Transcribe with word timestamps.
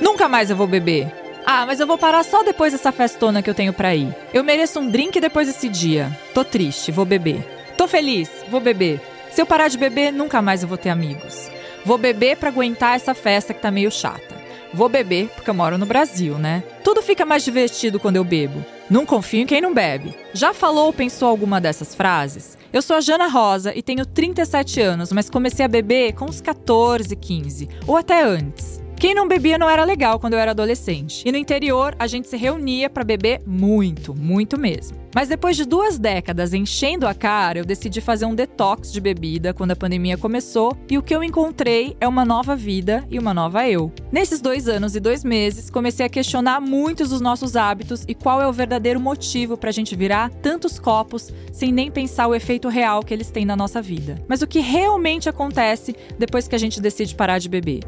Nunca 0.00 0.28
mais 0.28 0.50
eu 0.50 0.56
vou 0.56 0.66
beber. 0.66 1.12
Ah, 1.46 1.66
mas 1.66 1.80
eu 1.80 1.86
vou 1.86 1.98
parar 1.98 2.24
só 2.24 2.42
depois 2.42 2.72
dessa 2.72 2.90
festona 2.90 3.42
que 3.42 3.50
eu 3.50 3.54
tenho 3.54 3.72
pra 3.72 3.94
ir. 3.94 4.14
Eu 4.32 4.42
mereço 4.42 4.80
um 4.80 4.88
drink 4.88 5.20
depois 5.20 5.46
desse 5.46 5.68
dia. 5.68 6.10
Tô 6.32 6.44
triste, 6.44 6.90
vou 6.90 7.04
beber. 7.04 7.44
Tô 7.76 7.86
feliz, 7.86 8.30
vou 8.48 8.60
beber. 8.60 9.00
Se 9.30 9.42
eu 9.42 9.46
parar 9.46 9.68
de 9.68 9.76
beber, 9.76 10.12
nunca 10.12 10.40
mais 10.40 10.62
eu 10.62 10.68
vou 10.68 10.78
ter 10.78 10.88
amigos. 10.88 11.50
Vou 11.84 11.98
beber 11.98 12.36
pra 12.36 12.48
aguentar 12.48 12.96
essa 12.96 13.14
festa 13.14 13.52
que 13.52 13.60
tá 13.60 13.70
meio 13.70 13.90
chata. 13.90 14.34
Vou 14.72 14.88
beber 14.88 15.28
porque 15.34 15.50
eu 15.50 15.54
moro 15.54 15.76
no 15.76 15.86
Brasil, 15.86 16.38
né? 16.38 16.62
Tudo 16.82 17.02
fica 17.02 17.26
mais 17.26 17.44
divertido 17.44 18.00
quando 18.00 18.16
eu 18.16 18.24
bebo. 18.24 18.64
Não 18.88 19.04
confio 19.04 19.40
em 19.40 19.46
quem 19.46 19.60
não 19.60 19.74
bebe. 19.74 20.14
Já 20.32 20.54
falou 20.54 20.86
ou 20.86 20.92
pensou 20.92 21.28
alguma 21.28 21.60
dessas 21.60 21.94
frases? 21.94 22.56
Eu 22.74 22.82
sou 22.82 22.96
a 22.96 23.00
Jana 23.00 23.28
Rosa 23.28 23.72
e 23.72 23.80
tenho 23.80 24.04
37 24.04 24.80
anos, 24.80 25.12
mas 25.12 25.30
comecei 25.30 25.64
a 25.64 25.68
beber 25.68 26.12
com 26.14 26.24
uns 26.24 26.40
14, 26.40 27.14
15, 27.14 27.68
ou 27.86 27.96
até 27.96 28.24
antes. 28.24 28.82
Quem 28.96 29.14
não 29.14 29.28
bebia 29.28 29.56
não 29.56 29.70
era 29.70 29.84
legal 29.84 30.18
quando 30.18 30.32
eu 30.32 30.40
era 30.40 30.50
adolescente. 30.50 31.22
E 31.24 31.30
no 31.30 31.38
interior, 31.38 31.94
a 32.00 32.08
gente 32.08 32.26
se 32.26 32.36
reunia 32.36 32.90
para 32.90 33.04
beber 33.04 33.40
muito, 33.46 34.12
muito 34.12 34.58
mesmo. 34.58 35.03
Mas 35.14 35.28
depois 35.28 35.56
de 35.56 35.64
duas 35.64 35.96
décadas 35.96 36.52
enchendo 36.52 37.06
a 37.06 37.14
cara, 37.14 37.60
eu 37.60 37.64
decidi 37.64 38.00
fazer 38.00 38.26
um 38.26 38.34
detox 38.34 38.92
de 38.92 39.00
bebida 39.00 39.54
quando 39.54 39.70
a 39.70 39.76
pandemia 39.76 40.18
começou 40.18 40.76
e 40.90 40.98
o 40.98 41.02
que 41.02 41.14
eu 41.14 41.22
encontrei 41.22 41.96
é 42.00 42.08
uma 42.08 42.24
nova 42.24 42.56
vida 42.56 43.06
e 43.08 43.18
uma 43.18 43.32
nova 43.32 43.68
eu. 43.68 43.92
Nesses 44.10 44.40
dois 44.40 44.66
anos 44.66 44.96
e 44.96 45.00
dois 45.00 45.22
meses, 45.22 45.70
comecei 45.70 46.04
a 46.04 46.08
questionar 46.08 46.60
muitos 46.60 47.10
dos 47.10 47.20
nossos 47.20 47.54
hábitos 47.54 48.04
e 48.08 48.14
qual 48.14 48.42
é 48.42 48.48
o 48.48 48.52
verdadeiro 48.52 48.98
motivo 48.98 49.56
para 49.56 49.70
a 49.70 49.72
gente 49.72 49.94
virar 49.94 50.30
tantos 50.30 50.80
copos 50.80 51.32
sem 51.52 51.70
nem 51.70 51.92
pensar 51.92 52.26
o 52.26 52.34
efeito 52.34 52.68
real 52.68 53.00
que 53.02 53.14
eles 53.14 53.30
têm 53.30 53.44
na 53.44 53.54
nossa 53.54 53.80
vida. 53.80 54.20
Mas 54.28 54.42
o 54.42 54.48
que 54.48 54.58
realmente 54.58 55.28
acontece 55.28 55.94
depois 56.18 56.48
que 56.48 56.56
a 56.56 56.58
gente 56.58 56.80
decide 56.80 57.14
parar 57.14 57.38
de 57.38 57.48
beber? 57.48 57.84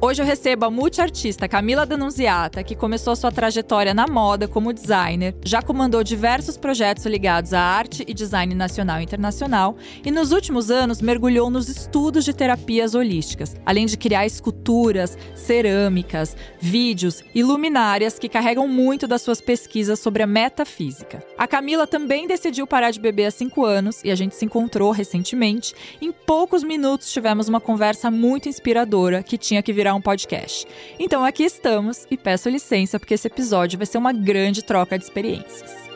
Hoje 0.00 0.22
eu 0.22 0.26
recebo 0.26 0.64
a 0.64 0.70
multiartista 0.70 1.48
Camila 1.48 1.84
Denunziata, 1.84 2.62
que 2.62 2.76
começou 2.76 3.16
sua 3.16 3.32
trajetória 3.32 3.92
na 3.92 4.06
moda 4.06 4.46
como 4.46 4.72
designer, 4.72 5.34
já 5.44 5.60
comandou 5.60 6.04
diversos 6.04 6.56
projetos 6.68 7.06
ligados 7.06 7.54
à 7.54 7.62
arte 7.62 8.04
e 8.06 8.12
design 8.12 8.54
nacional 8.54 9.00
e 9.00 9.02
internacional, 9.02 9.74
e 10.04 10.10
nos 10.10 10.32
últimos 10.32 10.70
anos 10.70 11.00
mergulhou 11.00 11.48
nos 11.48 11.66
estudos 11.66 12.26
de 12.26 12.34
terapias 12.34 12.94
holísticas, 12.94 13.56
além 13.64 13.86
de 13.86 13.96
criar 13.96 14.26
esculturas, 14.26 15.16
cerâmicas, 15.34 16.36
vídeos 16.60 17.24
e 17.34 17.42
luminárias 17.42 18.18
que 18.18 18.28
carregam 18.28 18.68
muito 18.68 19.06
das 19.06 19.22
suas 19.22 19.40
pesquisas 19.40 19.98
sobre 19.98 20.22
a 20.22 20.26
metafísica. 20.26 21.24
A 21.38 21.48
Camila 21.48 21.86
também 21.86 22.26
decidiu 22.26 22.66
parar 22.66 22.90
de 22.90 23.00
beber 23.00 23.24
há 23.24 23.30
cinco 23.30 23.64
anos 23.64 24.04
e 24.04 24.10
a 24.10 24.14
gente 24.14 24.34
se 24.34 24.44
encontrou 24.44 24.90
recentemente. 24.90 25.74
Em 26.02 26.12
poucos 26.12 26.62
minutos 26.62 27.10
tivemos 27.10 27.48
uma 27.48 27.62
conversa 27.62 28.10
muito 28.10 28.46
inspiradora 28.46 29.22
que 29.22 29.38
tinha 29.38 29.62
que 29.62 29.72
virar 29.72 29.94
um 29.94 30.02
podcast. 30.02 30.66
Então 30.98 31.24
aqui 31.24 31.44
estamos 31.44 32.06
e 32.10 32.16
peço 32.18 32.50
licença 32.50 33.00
porque 33.00 33.14
esse 33.14 33.26
episódio 33.26 33.78
vai 33.78 33.86
ser 33.86 33.96
uma 33.96 34.12
grande 34.12 34.62
troca 34.62 34.98
de 34.98 35.04
experiências. 35.04 35.87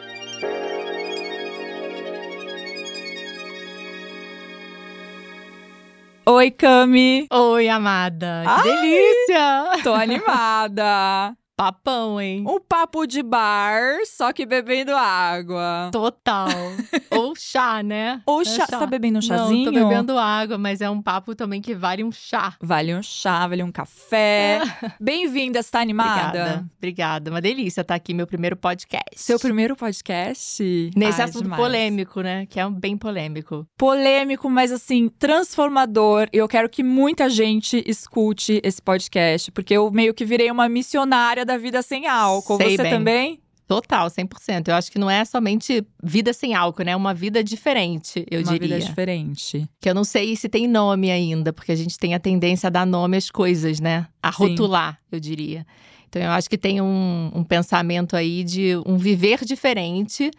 Oi, 6.24 6.52
Cami! 6.52 7.26
Oi, 7.32 7.68
amada! 7.68 8.44
Que 8.44 8.48
Ai, 8.48 8.62
delícia! 8.62 9.82
Tô 9.82 9.92
animada! 9.92 11.34
Papão, 11.62 12.20
hein? 12.20 12.44
Um 12.44 12.58
papo 12.58 13.06
de 13.06 13.22
bar, 13.22 14.00
só 14.04 14.32
que 14.32 14.44
bebendo 14.44 14.96
água. 14.96 15.90
Total. 15.92 16.48
Ou 17.12 17.36
chá, 17.36 17.84
né? 17.84 18.20
Ou 18.26 18.42
é 18.42 18.44
chá. 18.44 18.66
Você 18.66 18.78
tá 18.78 18.84
bebendo 18.84 19.20
um 19.20 19.22
chazinho? 19.22 19.70
Não, 19.70 19.72
tô 19.72 19.88
bebendo 19.88 20.18
água, 20.18 20.58
mas 20.58 20.80
é 20.80 20.90
um 20.90 21.00
papo 21.00 21.36
também 21.36 21.62
que 21.62 21.72
vale 21.72 22.02
um 22.02 22.10
chá. 22.10 22.56
Vale 22.60 22.92
um 22.92 23.00
chá, 23.00 23.46
vale 23.46 23.62
um 23.62 23.70
café. 23.70 24.60
É. 24.82 24.92
Bem-vinda, 25.00 25.62
você 25.62 25.70
tá 25.70 25.80
animada? 25.80 26.28
Obrigada. 26.28 26.70
Obrigada. 26.76 27.30
Uma 27.30 27.40
delícia 27.40 27.82
estar 27.82 27.94
tá 27.94 27.94
aqui, 27.94 28.12
meu 28.12 28.26
primeiro 28.26 28.56
podcast. 28.56 29.14
Seu 29.16 29.38
primeiro 29.38 29.76
podcast? 29.76 30.90
Nesse 30.96 31.20
Ai, 31.20 31.28
assunto 31.28 31.44
demais. 31.44 31.62
polêmico, 31.62 32.20
né? 32.20 32.46
Que 32.46 32.58
é 32.58 32.66
um 32.66 32.72
bem 32.72 32.96
polêmico. 32.96 33.66
Polêmico, 33.76 34.50
mas 34.50 34.72
assim, 34.72 35.08
transformador. 35.08 36.28
Eu 36.32 36.48
quero 36.48 36.68
que 36.68 36.82
muita 36.82 37.30
gente 37.30 37.82
escute 37.86 38.60
esse 38.64 38.82
podcast, 38.82 39.50
porque 39.52 39.74
eu 39.74 39.90
meio 39.90 40.12
que 40.12 40.24
virei 40.24 40.50
uma 40.50 40.68
missionária 40.68 41.44
da 41.44 41.51
vida 41.58 41.82
sem 41.82 42.06
álcool. 42.06 42.56
Sei 42.56 42.76
Você 42.76 42.82
bem. 42.82 42.92
também? 42.92 43.40
Total, 43.66 44.06
100%. 44.08 44.68
Eu 44.68 44.74
acho 44.74 44.92
que 44.92 44.98
não 44.98 45.10
é 45.10 45.24
somente 45.24 45.86
vida 46.02 46.32
sem 46.32 46.54
álcool, 46.54 46.84
né? 46.84 46.92
É 46.92 46.96
uma 46.96 47.14
vida 47.14 47.42
diferente, 47.42 48.24
eu 48.30 48.42
uma 48.42 48.52
diria. 48.52 48.68
Uma 48.68 48.76
vida 48.76 48.90
diferente. 48.90 49.68
Que 49.80 49.88
eu 49.88 49.94
não 49.94 50.04
sei 50.04 50.36
se 50.36 50.48
tem 50.48 50.68
nome 50.68 51.10
ainda, 51.10 51.52
porque 51.52 51.72
a 51.72 51.76
gente 51.76 51.98
tem 51.98 52.14
a 52.14 52.20
tendência 52.20 52.66
a 52.66 52.70
dar 52.70 52.84
nome 52.84 53.16
às 53.16 53.30
coisas, 53.30 53.80
né? 53.80 54.06
A 54.22 54.30
Sim. 54.30 54.48
rotular, 54.48 55.00
eu 55.10 55.18
diria. 55.18 55.66
Então 56.08 56.20
eu 56.20 56.30
acho 56.32 56.50
que 56.50 56.58
tem 56.58 56.82
um, 56.82 57.30
um 57.34 57.42
pensamento 57.42 58.14
aí 58.14 58.44
de 58.44 58.76
um 58.84 58.98
viver 58.98 59.42
diferente 59.42 60.30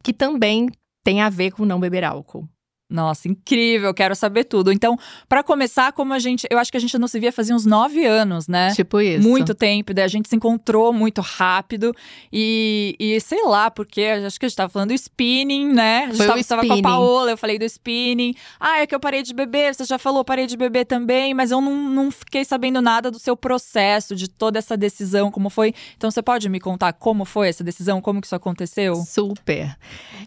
que 0.00 0.12
também 0.12 0.68
tem 1.02 1.20
a 1.20 1.28
ver 1.28 1.50
com 1.50 1.64
não 1.64 1.80
beber 1.80 2.04
álcool. 2.04 2.48
Nossa, 2.90 3.28
incrível, 3.28 3.92
quero 3.92 4.16
saber 4.16 4.44
tudo. 4.44 4.72
Então, 4.72 4.98
para 5.28 5.42
começar, 5.42 5.92
como 5.92 6.14
a 6.14 6.18
gente. 6.18 6.46
Eu 6.50 6.58
acho 6.58 6.70
que 6.70 6.76
a 6.78 6.80
gente 6.80 6.96
não 6.96 7.06
se 7.06 7.20
via 7.20 7.30
fazia 7.30 7.54
uns 7.54 7.66
nove 7.66 8.06
anos, 8.06 8.48
né? 8.48 8.72
Tipo 8.74 8.98
isso. 8.98 9.28
Muito 9.28 9.54
tempo, 9.54 9.92
daí 9.92 10.04
a 10.04 10.08
gente 10.08 10.26
se 10.26 10.34
encontrou 10.34 10.90
muito 10.90 11.20
rápido. 11.20 11.94
E, 12.32 12.96
e 12.98 13.20
sei 13.20 13.44
lá, 13.44 13.70
porque 13.70 14.00
acho 14.00 14.40
que 14.40 14.46
a 14.46 14.48
gente 14.48 14.56
tava 14.56 14.70
falando 14.70 14.88
do 14.88 14.94
spinning, 14.94 15.70
né? 15.70 16.04
A 16.04 16.06
gente 16.06 16.16
Foi 16.16 16.26
tava, 16.26 16.40
o 16.40 16.44
tava 16.44 16.66
com 16.66 16.72
a 16.72 16.82
Paola, 16.82 17.30
eu 17.32 17.36
falei 17.36 17.58
do 17.58 17.64
spinning. 17.66 18.34
Ah, 18.58 18.80
é 18.80 18.86
que 18.86 18.94
eu 18.94 19.00
parei 19.00 19.22
de 19.22 19.34
beber, 19.34 19.74
você 19.74 19.84
já 19.84 19.98
falou, 19.98 20.24
parei 20.24 20.46
de 20.46 20.56
beber 20.56 20.86
também, 20.86 21.34
mas 21.34 21.50
eu 21.50 21.60
não, 21.60 21.90
não 21.90 22.10
fiquei 22.10 22.42
sabendo 22.42 22.80
nada 22.80 23.10
do 23.10 23.18
seu 23.18 23.36
processo, 23.36 24.16
de 24.16 24.28
toda 24.28 24.58
essa 24.58 24.78
decisão, 24.78 25.30
como 25.30 25.50
foi. 25.50 25.74
Então, 25.94 26.10
você 26.10 26.22
pode 26.22 26.48
me 26.48 26.58
contar 26.58 26.94
como 26.94 27.26
foi 27.26 27.48
essa 27.48 27.62
decisão, 27.62 28.00
como 28.00 28.18
que 28.18 28.26
isso 28.26 28.34
aconteceu? 28.34 28.94
Super. 28.94 29.76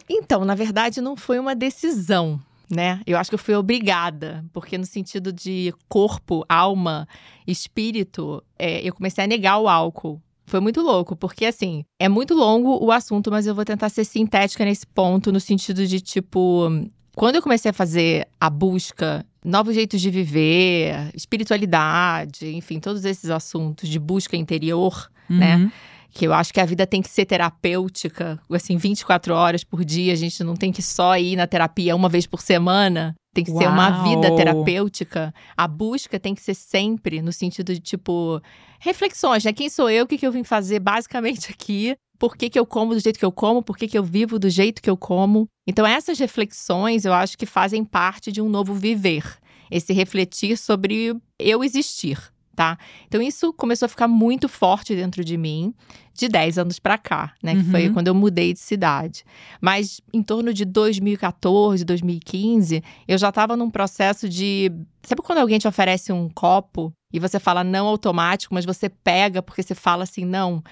Então, 0.08 0.46
na 0.46 0.54
verdade, 0.54 1.02
não 1.02 1.16
foi 1.16 1.40
uma 1.40 1.56
decisão 1.56 2.40
né? 2.72 3.02
Eu 3.06 3.18
acho 3.18 3.30
que 3.30 3.36
eu 3.36 3.40
fui 3.40 3.56
obrigada, 3.56 4.44
porque 4.52 4.78
no 4.78 4.86
sentido 4.86 5.32
de 5.32 5.74
corpo, 5.88 6.46
alma, 6.48 7.08
espírito, 7.46 8.44
é, 8.58 8.82
eu 8.88 8.94
comecei 8.94 9.24
a 9.24 9.28
negar 9.28 9.58
o 9.60 9.68
álcool. 9.68 10.22
Foi 10.46 10.60
muito 10.60 10.82
louco, 10.82 11.16
porque 11.16 11.46
assim, 11.46 11.86
é 12.00 12.10
muito 12.10 12.34
longo 12.34 12.84
o 12.84 12.92
assunto, 12.92 13.32
mas 13.32 13.48
eu 13.48 13.56
vou 13.56 13.64
tentar 13.64 13.90
ser 13.90 14.04
sintética 14.04 14.66
nesse 14.66 14.86
ponto, 14.88 15.32
no 15.32 15.40
sentido 15.40 15.86
de 15.86 16.02
tipo. 16.02 16.68
Quando 17.16 17.36
eu 17.36 17.42
comecei 17.42 17.72
a 17.72 17.74
fazer 17.74 18.28
a 18.40 18.50
busca, 18.50 19.26
novos 19.44 19.76
jeitos 19.76 20.02
de 20.02 20.10
viver, 20.10 21.12
espiritualidade, 21.14 22.54
enfim, 22.56 22.80
todos 22.80 23.06
esses 23.06 23.30
assuntos 23.30 23.88
de 23.88 24.00
busca 24.00 24.36
interior, 24.36 25.10
né? 25.30 25.56
uhum. 25.56 25.64
né? 25.64 25.72
Que 26.14 26.28
eu 26.28 26.34
acho 26.34 26.54
que 26.54 26.60
a 26.60 26.66
vida 26.66 26.86
tem 26.86 27.02
que 27.02 27.10
ser 27.10 27.26
terapêutica, 27.26 28.40
assim, 28.52 28.76
24 28.76 29.34
horas 29.34 29.64
por 29.64 29.84
dia, 29.86 30.12
a 30.12 30.16
gente 30.16 30.44
não 30.44 30.56
tem 30.56 30.72
que 30.72 30.82
só 30.82 31.18
ir 31.18 31.36
na 31.36 31.48
terapia 31.48 31.96
uma 31.96 32.10
vez 32.10 32.28
por 32.28 32.42
semana. 32.42 33.16
Tem 33.34 33.46
que 33.46 33.52
Uau. 33.52 33.62
ser 33.62 33.70
uma 33.70 34.04
vida 34.04 34.36
terapêutica. 34.36 35.34
A 35.56 35.66
busca 35.66 36.20
tem 36.20 36.36
que 36.36 36.42
ser 36.42 36.54
sempre 36.54 37.22
no 37.22 37.32
sentido 37.32 37.74
de, 37.74 37.80
tipo, 37.80 38.42
reflexões, 38.78 39.46
né? 39.46 39.54
Quem 39.54 39.70
sou 39.70 39.90
eu? 39.90 40.04
O 40.04 40.08
que, 40.08 40.18
que 40.18 40.28
eu 40.28 40.34
vim 40.34 40.44
fazer 40.44 40.80
basicamente 40.80 41.50
aqui? 41.54 41.96
Por 42.20 42.36
que, 42.36 42.50
que 42.50 42.60
eu 42.60 42.66
como 42.66 42.94
do 42.94 43.00
jeito 43.00 43.18
que 43.18 43.26
eu 43.26 43.32
como? 43.32 43.64
Por 43.64 43.78
que, 43.78 43.88
que 43.88 43.98
eu 43.98 44.04
vivo 44.04 44.38
do 44.38 44.50
jeito 44.50 44.82
que 44.82 44.90
eu 44.90 44.98
como? 44.98 45.48
Então, 45.66 45.88
essas 45.88 46.20
reflexões 46.20 47.06
eu 47.06 47.14
acho 47.14 47.38
que 47.38 47.46
fazem 47.46 47.86
parte 47.86 48.32
de 48.32 48.42
um 48.42 48.50
novo 48.50 48.74
viver. 48.74 49.24
Esse 49.72 49.94
refletir 49.94 50.58
sobre 50.58 51.16
eu 51.40 51.64
existir 51.64 52.31
tá? 52.56 52.78
Então 53.08 53.22
isso 53.22 53.54
começou 53.54 53.86
a 53.86 53.90
ficar 53.90 54.08
muito 54.08 54.48
forte 54.48 54.96
dentro 54.96 55.24
de 55.24 55.38
mim 55.38 55.74
de 56.14 56.28
10 56.28 56.58
anos 56.60 56.80
para 56.80 56.98
cá, 56.98 57.34
né? 57.42 57.56
Que 57.56 57.64
foi 57.64 57.88
uhum. 57.88 57.94
quando 57.94 58.08
eu 58.08 58.16
mudei 58.16 58.54
de 58.54 58.60
cidade. 58.60 59.24
Mas 59.60 60.02
em 60.14 60.22
torno 60.22 60.54
de 60.54 60.66
2014, 60.66 61.86
2015, 61.86 62.84
eu 63.08 63.18
já 63.18 63.30
estava 63.30 63.56
num 63.56 63.70
processo 63.70 64.28
de. 64.28 64.72
Sabe 65.04 65.22
quando 65.22 65.40
alguém 65.40 65.58
te 65.58 65.68
oferece 65.68 66.12
um 66.12 66.30
copo 66.30 66.94
e 67.12 67.20
você 67.20 67.40
fala 67.40 67.64
não 67.64 67.88
automático, 67.88 68.54
mas 68.54 68.66
você 68.66 68.90
pega 68.90 69.42
porque 69.42 69.64
você 69.64 69.74
fala 69.74 70.04
assim, 70.04 70.26
não 70.26 70.64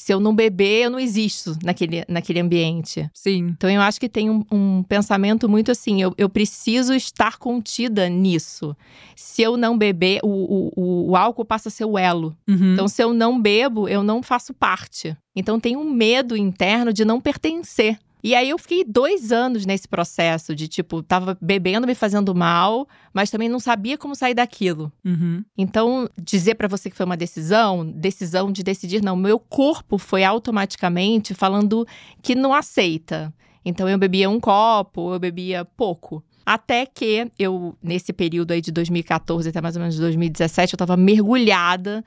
se 0.00 0.14
eu 0.14 0.18
não 0.18 0.34
beber, 0.34 0.84
eu 0.84 0.90
não 0.90 0.98
existo 0.98 1.54
naquele, 1.62 2.06
naquele 2.08 2.40
ambiente. 2.40 3.06
Sim. 3.12 3.48
Então 3.48 3.68
eu 3.68 3.82
acho 3.82 4.00
que 4.00 4.08
tem 4.08 4.30
um, 4.30 4.42
um 4.50 4.82
pensamento 4.82 5.46
muito 5.46 5.70
assim: 5.70 6.00
eu, 6.00 6.14
eu 6.16 6.26
preciso 6.26 6.94
estar 6.94 7.36
contida 7.36 8.08
nisso. 8.08 8.74
Se 9.14 9.42
eu 9.42 9.58
não 9.58 9.76
beber, 9.76 10.20
o, 10.22 10.72
o, 10.74 11.10
o 11.10 11.16
álcool 11.16 11.44
passa 11.44 11.68
a 11.68 11.70
ser 11.70 11.84
o 11.84 11.98
elo. 11.98 12.34
Uhum. 12.48 12.72
Então, 12.72 12.88
se 12.88 13.02
eu 13.02 13.12
não 13.12 13.38
bebo, 13.38 13.86
eu 13.90 14.02
não 14.02 14.22
faço 14.22 14.54
parte. 14.54 15.14
Então 15.36 15.60
tem 15.60 15.76
um 15.76 15.90
medo 15.90 16.34
interno 16.34 16.94
de 16.94 17.04
não 17.04 17.20
pertencer. 17.20 17.98
E 18.22 18.34
aí 18.34 18.50
eu 18.50 18.58
fiquei 18.58 18.84
dois 18.84 19.32
anos 19.32 19.64
nesse 19.64 19.88
processo 19.88 20.54
de 20.54 20.68
tipo, 20.68 21.02
tava 21.02 21.36
bebendo, 21.40 21.86
me 21.86 21.94
fazendo 21.94 22.34
mal, 22.34 22.86
mas 23.12 23.30
também 23.30 23.48
não 23.48 23.58
sabia 23.58 23.96
como 23.96 24.14
sair 24.14 24.34
daquilo. 24.34 24.92
Uhum. 25.04 25.44
Então, 25.56 26.08
dizer 26.20 26.54
para 26.54 26.68
você 26.68 26.90
que 26.90 26.96
foi 26.96 27.06
uma 27.06 27.16
decisão, 27.16 27.86
decisão 27.86 28.52
de 28.52 28.62
decidir, 28.62 29.02
não, 29.02 29.16
meu 29.16 29.38
corpo 29.38 29.98
foi 29.98 30.24
automaticamente 30.24 31.34
falando 31.34 31.86
que 32.22 32.34
não 32.34 32.52
aceita. 32.52 33.32
Então 33.64 33.88
eu 33.88 33.98
bebia 33.98 34.28
um 34.28 34.40
copo, 34.40 35.14
eu 35.14 35.18
bebia 35.18 35.64
pouco. 35.64 36.22
Até 36.44 36.86
que 36.86 37.30
eu, 37.38 37.76
nesse 37.82 38.12
período 38.12 38.52
aí 38.52 38.60
de 38.60 38.72
2014 38.72 39.48
até 39.48 39.60
mais 39.60 39.76
ou 39.76 39.80
menos 39.80 39.96
2017, 39.96 40.74
eu 40.74 40.78
tava 40.78 40.96
mergulhada 40.96 42.04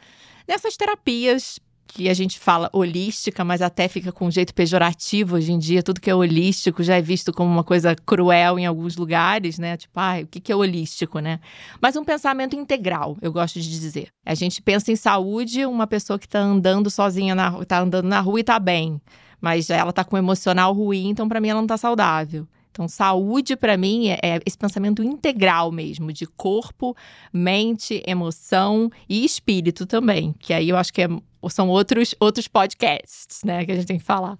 nessas 0.47 0.75
terapias 0.75 1.59
que 1.87 2.09
a 2.09 2.13
gente 2.13 2.39
fala 2.39 2.69
holística, 2.73 3.43
mas 3.43 3.61
até 3.61 3.87
fica 3.87 4.11
com 4.11 4.25
um 4.25 4.31
jeito 4.31 4.53
pejorativo 4.53 5.35
hoje 5.35 5.51
em 5.51 5.59
dia. 5.59 5.83
Tudo 5.83 6.01
que 6.01 6.09
é 6.09 6.15
holístico 6.15 6.81
já 6.81 6.95
é 6.95 7.01
visto 7.01 7.31
como 7.31 7.51
uma 7.51 7.63
coisa 7.63 7.95
cruel 7.95 8.57
em 8.57 8.65
alguns 8.65 8.95
lugares, 8.95 9.59
né? 9.59 9.77
Tipo, 9.77 9.99
ah, 9.99 10.15
o 10.21 10.27
que 10.27 10.51
é 10.51 10.55
holístico, 10.55 11.19
né? 11.19 11.39
Mas 11.81 11.95
um 11.95 12.03
pensamento 12.03 12.55
integral, 12.55 13.17
eu 13.21 13.31
gosto 13.31 13.59
de 13.59 13.69
dizer. 13.69 14.09
A 14.25 14.33
gente 14.33 14.61
pensa 14.61 14.91
em 14.91 14.95
saúde, 14.95 15.65
uma 15.65 15.85
pessoa 15.85 16.17
que 16.17 16.27
tá 16.27 16.39
andando 16.39 16.89
sozinha, 16.89 17.35
na, 17.35 17.51
tá 17.65 17.81
andando 17.81 18.07
na 18.07 18.19
rua 18.19 18.39
e 18.39 18.43
tá 18.43 18.57
bem. 18.59 18.99
Mas 19.39 19.69
ela 19.69 19.91
tá 19.91 20.03
com 20.03 20.15
um 20.15 20.19
emocional 20.19 20.73
ruim, 20.73 21.09
então 21.09 21.27
para 21.27 21.39
mim 21.39 21.49
ela 21.49 21.61
não 21.61 21.67
tá 21.67 21.77
saudável. 21.77 22.47
Então, 22.73 22.87
saúde 22.87 23.55
para 23.55 23.77
mim 23.77 24.07
é, 24.07 24.19
é, 24.23 24.39
esse 24.47 24.57
pensamento 24.57 25.03
integral 25.03 25.71
mesmo, 25.71 26.11
de 26.11 26.25
corpo, 26.25 26.97
mente, 27.31 28.01
emoção 28.07 28.89
e 29.07 29.23
espírito 29.23 29.85
também. 29.85 30.33
Que 30.39 30.53
aí 30.53 30.69
eu 30.69 30.75
acho 30.75 30.91
que 30.91 31.03
é, 31.03 31.07
são 31.51 31.69
outros, 31.69 32.15
outros 32.19 32.47
podcasts, 32.47 33.43
né, 33.45 33.63
que 33.63 33.71
a 33.71 33.75
gente 33.75 33.85
tem 33.85 33.99
que 33.99 34.03
falar. 34.03 34.35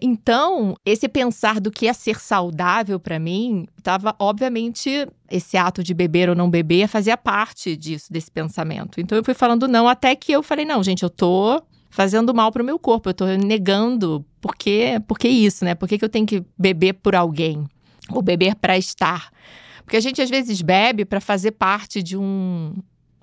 Então, 0.00 0.76
esse 0.86 1.08
pensar 1.08 1.60
do 1.60 1.70
que 1.70 1.88
é 1.88 1.92
ser 1.92 2.20
saudável 2.20 2.98
para 3.00 3.18
mim, 3.18 3.66
estava 3.76 4.14
obviamente 4.20 5.08
esse 5.28 5.56
ato 5.56 5.82
de 5.82 5.94
beber 5.94 6.28
ou 6.28 6.36
não 6.36 6.48
beber 6.48 6.86
fazia 6.86 7.16
parte 7.16 7.76
disso, 7.76 8.12
desse 8.12 8.30
pensamento. 8.30 9.00
Então 9.00 9.18
eu 9.18 9.24
fui 9.24 9.34
falando 9.34 9.66
não 9.66 9.88
até 9.88 10.14
que 10.14 10.32
eu 10.32 10.42
falei 10.42 10.64
não, 10.64 10.82
gente, 10.82 11.02
eu 11.02 11.10
tô 11.10 11.62
fazendo 11.92 12.34
mal 12.34 12.50
pro 12.50 12.64
meu 12.64 12.78
corpo. 12.78 13.10
Eu 13.10 13.14
tô 13.14 13.26
negando. 13.26 14.24
Por 14.40 14.56
que, 14.56 14.98
por 15.06 15.18
que 15.18 15.28
isso, 15.28 15.64
né? 15.64 15.74
Por 15.76 15.86
que, 15.86 15.98
que 15.98 16.04
eu 16.04 16.08
tenho 16.08 16.26
que 16.26 16.42
beber 16.58 16.94
por 16.94 17.14
alguém? 17.14 17.68
Ou 18.10 18.22
beber 18.22 18.56
para 18.56 18.76
estar? 18.76 19.30
Porque 19.84 19.96
a 19.96 20.00
gente 20.00 20.20
às 20.20 20.30
vezes 20.30 20.62
bebe 20.62 21.04
para 21.04 21.20
fazer 21.20 21.52
parte 21.52 22.02
de 22.02 22.16
um 22.16 22.74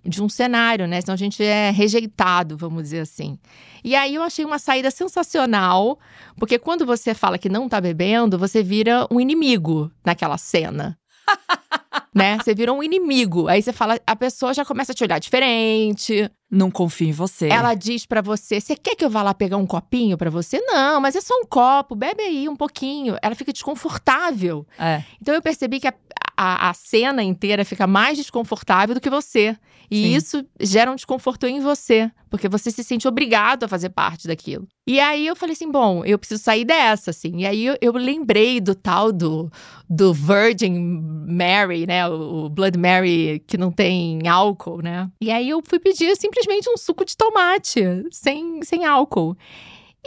de 0.05 0.23
um 0.23 0.29
cenário, 0.29 0.87
né? 0.87 1.01
Senão 1.01 1.13
a 1.13 1.17
gente 1.17 1.43
é 1.43 1.71
rejeitado, 1.71 2.55
vamos 2.55 2.83
dizer 2.83 3.01
assim. 3.01 3.37
E 3.83 3.95
aí 3.95 4.15
eu 4.15 4.23
achei 4.23 4.45
uma 4.45 4.57
saída 4.57 4.89
sensacional, 4.89 5.99
porque 6.37 6.57
quando 6.57 6.85
você 6.85 7.13
fala 7.13 7.37
que 7.37 7.49
não 7.49 7.67
tá 7.67 7.81
bebendo, 7.81 8.39
você 8.39 8.63
vira 8.63 9.05
um 9.11 9.19
inimigo 9.19 9.91
naquela 10.05 10.37
cena. 10.37 10.97
né? 12.13 12.37
Você 12.37 12.53
vira 12.53 12.73
um 12.73 12.83
inimigo. 12.83 13.47
Aí 13.47 13.61
você 13.61 13.73
fala, 13.73 13.99
a 14.05 14.15
pessoa 14.15 14.53
já 14.53 14.65
começa 14.65 14.91
a 14.91 14.95
te 14.95 15.03
olhar 15.03 15.19
diferente. 15.19 16.29
Não 16.51 16.71
confia 16.71 17.09
em 17.09 17.11
você. 17.11 17.47
Ela 17.47 17.75
diz 17.75 18.07
para 18.07 18.21
você: 18.21 18.59
"Você 18.59 18.75
quer 18.75 18.95
que 18.95 19.05
eu 19.05 19.09
vá 19.09 19.21
lá 19.21 19.35
pegar 19.35 19.57
um 19.57 19.67
copinho 19.67 20.17
para 20.17 20.31
você?" 20.31 20.59
Não, 20.61 20.99
mas 20.99 21.15
é 21.15 21.21
só 21.21 21.35
um 21.35 21.45
copo, 21.45 21.95
bebe 21.95 22.23
aí 22.23 22.49
um 22.49 22.55
pouquinho. 22.55 23.15
Ela 23.21 23.35
fica 23.35 23.53
desconfortável. 23.53 24.65
É. 24.79 25.03
Então 25.21 25.35
eu 25.35 25.43
percebi 25.43 25.79
que 25.79 25.87
a, 25.87 25.93
a, 26.41 26.69
a 26.69 26.73
cena 26.73 27.21
inteira 27.21 27.65
fica 27.65 27.85
mais 27.85 28.17
desconfortável 28.17 28.95
do 28.95 29.01
que 29.01 29.09
você. 29.09 29.57
E 29.91 30.03
Sim. 30.03 30.15
isso 30.15 30.45
gera 30.61 30.89
um 30.89 30.95
desconforto 30.95 31.45
em 31.45 31.59
você, 31.59 32.09
porque 32.29 32.47
você 32.47 32.71
se 32.71 32.81
sente 32.81 33.09
obrigado 33.09 33.65
a 33.65 33.67
fazer 33.67 33.89
parte 33.89 34.25
daquilo. 34.25 34.65
E 34.87 35.01
aí 35.01 35.27
eu 35.27 35.35
falei 35.35 35.51
assim, 35.51 35.69
bom, 35.69 36.05
eu 36.05 36.17
preciso 36.17 36.41
sair 36.41 36.63
dessa, 36.63 37.09
assim. 37.09 37.39
E 37.39 37.45
aí 37.45 37.65
eu, 37.65 37.77
eu 37.81 37.91
lembrei 37.91 38.61
do 38.61 38.73
tal 38.73 39.11
do, 39.11 39.51
do 39.89 40.13
Virgin 40.13 41.01
Mary, 41.27 41.85
né? 41.85 42.07
O, 42.07 42.45
o, 42.45 42.49
Blood 42.49 42.77
Mary 42.77 43.43
que 43.45 43.57
não 43.57 43.69
tem 43.69 44.25
álcool, 44.25 44.81
né? 44.81 45.11
E 45.19 45.29
aí 45.31 45.49
eu 45.49 45.61
fui 45.61 45.77
pedir 45.77 46.15
simplesmente 46.15 46.69
um 46.69 46.77
suco 46.77 47.03
de 47.03 47.17
tomate, 47.17 47.81
sem, 48.11 48.63
sem 48.63 48.85
álcool. 48.85 49.35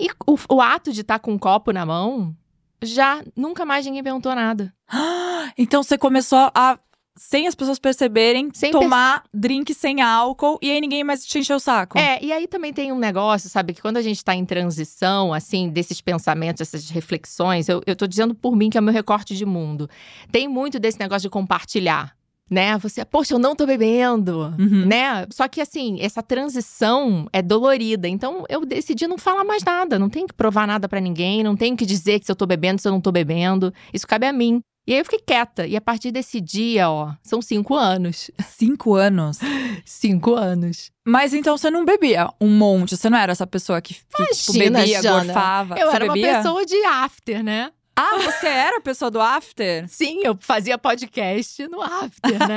E 0.00 0.08
o, 0.26 0.38
o 0.48 0.60
ato 0.62 0.92
de 0.92 1.02
estar 1.02 1.18
tá 1.18 1.22
com 1.22 1.32
um 1.32 1.38
copo 1.38 1.72
na 1.72 1.84
mão, 1.84 2.34
já 2.82 3.22
nunca 3.36 3.64
mais 3.64 3.86
ninguém 3.86 4.02
perguntou 4.02 4.34
nada. 4.34 4.72
Então 5.58 5.82
você 5.82 5.98
começou 5.98 6.50
a 6.54 6.78
sem 7.16 7.46
as 7.46 7.54
pessoas 7.54 7.78
perceberem, 7.78 8.50
sem 8.54 8.70
tomar 8.70 9.24
drink 9.34 9.74
sem 9.74 10.00
álcool 10.00 10.58
e 10.62 10.70
aí 10.70 10.80
ninguém 10.80 11.04
mais 11.04 11.26
te 11.26 11.38
encheu 11.38 11.56
o 11.56 11.60
saco. 11.60 11.98
É, 11.98 12.18
e 12.22 12.32
aí 12.32 12.46
também 12.46 12.72
tem 12.72 12.90
um 12.90 12.98
negócio, 12.98 13.50
sabe, 13.50 13.74
que 13.74 13.82
quando 13.82 13.98
a 13.98 14.02
gente 14.02 14.24
tá 14.24 14.34
em 14.34 14.44
transição, 14.46 15.34
assim, 15.34 15.68
desses 15.68 16.00
pensamentos, 16.00 16.62
essas 16.62 16.88
reflexões, 16.88 17.68
eu, 17.68 17.82
eu 17.86 17.94
tô 17.94 18.06
dizendo 18.06 18.34
por 18.34 18.56
mim 18.56 18.70
que 18.70 18.78
é 18.78 18.80
o 18.80 18.84
meu 18.84 18.94
recorte 18.94 19.36
de 19.36 19.44
mundo. 19.44 19.90
Tem 20.30 20.48
muito 20.48 20.78
desse 20.78 20.98
negócio 20.98 21.22
de 21.22 21.30
compartilhar 21.30 22.16
né? 22.52 22.76
Você, 22.78 23.02
poxa, 23.04 23.34
eu 23.34 23.38
não 23.38 23.56
tô 23.56 23.64
bebendo, 23.64 24.54
uhum. 24.58 24.86
né? 24.86 25.26
Só 25.30 25.48
que 25.48 25.58
assim, 25.58 25.96
essa 26.00 26.22
transição 26.22 27.26
é 27.32 27.40
dolorida. 27.40 28.06
Então 28.06 28.44
eu 28.48 28.66
decidi 28.66 29.06
não 29.06 29.16
falar 29.16 29.42
mais 29.42 29.64
nada, 29.64 29.98
não 29.98 30.10
tenho 30.10 30.26
que 30.26 30.34
provar 30.34 30.66
nada 30.66 30.86
para 30.86 31.00
ninguém, 31.00 31.42
não 31.42 31.56
tenho 31.56 31.74
que 31.76 31.86
dizer 31.86 32.20
que 32.20 32.26
se 32.26 32.32
eu 32.32 32.36
tô 32.36 32.44
bebendo, 32.44 32.80
se 32.80 32.86
eu 32.86 32.92
não 32.92 33.00
tô 33.00 33.10
bebendo. 33.10 33.72
Isso 33.92 34.06
cabe 34.06 34.26
a 34.26 34.32
mim. 34.32 34.60
E 34.86 34.92
aí 34.92 34.98
eu 34.98 35.04
fiquei 35.04 35.20
quieta. 35.20 35.66
E 35.66 35.76
a 35.76 35.80
partir 35.80 36.10
desse 36.10 36.40
dia, 36.40 36.90
ó, 36.90 37.12
são 37.22 37.40
cinco 37.40 37.74
anos. 37.74 38.30
Cinco 38.44 38.96
anos? 38.96 39.38
cinco 39.86 40.34
anos. 40.34 40.90
Mas 41.06 41.32
então 41.32 41.56
você 41.56 41.70
não 41.70 41.84
bebia 41.84 42.28
um 42.40 42.50
monte? 42.50 42.96
Você 42.96 43.08
não 43.08 43.16
era 43.16 43.32
essa 43.32 43.46
pessoa 43.46 43.80
que, 43.80 43.94
que 43.94 44.00
tipo, 44.34 44.56
Imagina, 44.56 44.80
tipo, 44.80 44.92
bebia, 44.92 45.02
Jana. 45.02 45.24
gorfava? 45.24 45.78
Eu 45.78 45.86
você 45.88 45.96
era 45.96 46.06
bebia? 46.06 46.28
uma 46.28 46.36
pessoa 46.36 46.66
de 46.66 46.84
after, 46.84 47.42
né? 47.42 47.70
Ah, 47.94 48.16
você 48.16 48.46
era 48.46 48.78
a 48.78 48.80
pessoa 48.80 49.10
do 49.10 49.20
after? 49.20 49.86
Sim, 49.86 50.20
eu 50.24 50.34
fazia 50.40 50.78
podcast 50.78 51.68
no 51.68 51.82
after, 51.82 52.38
né? 52.48 52.56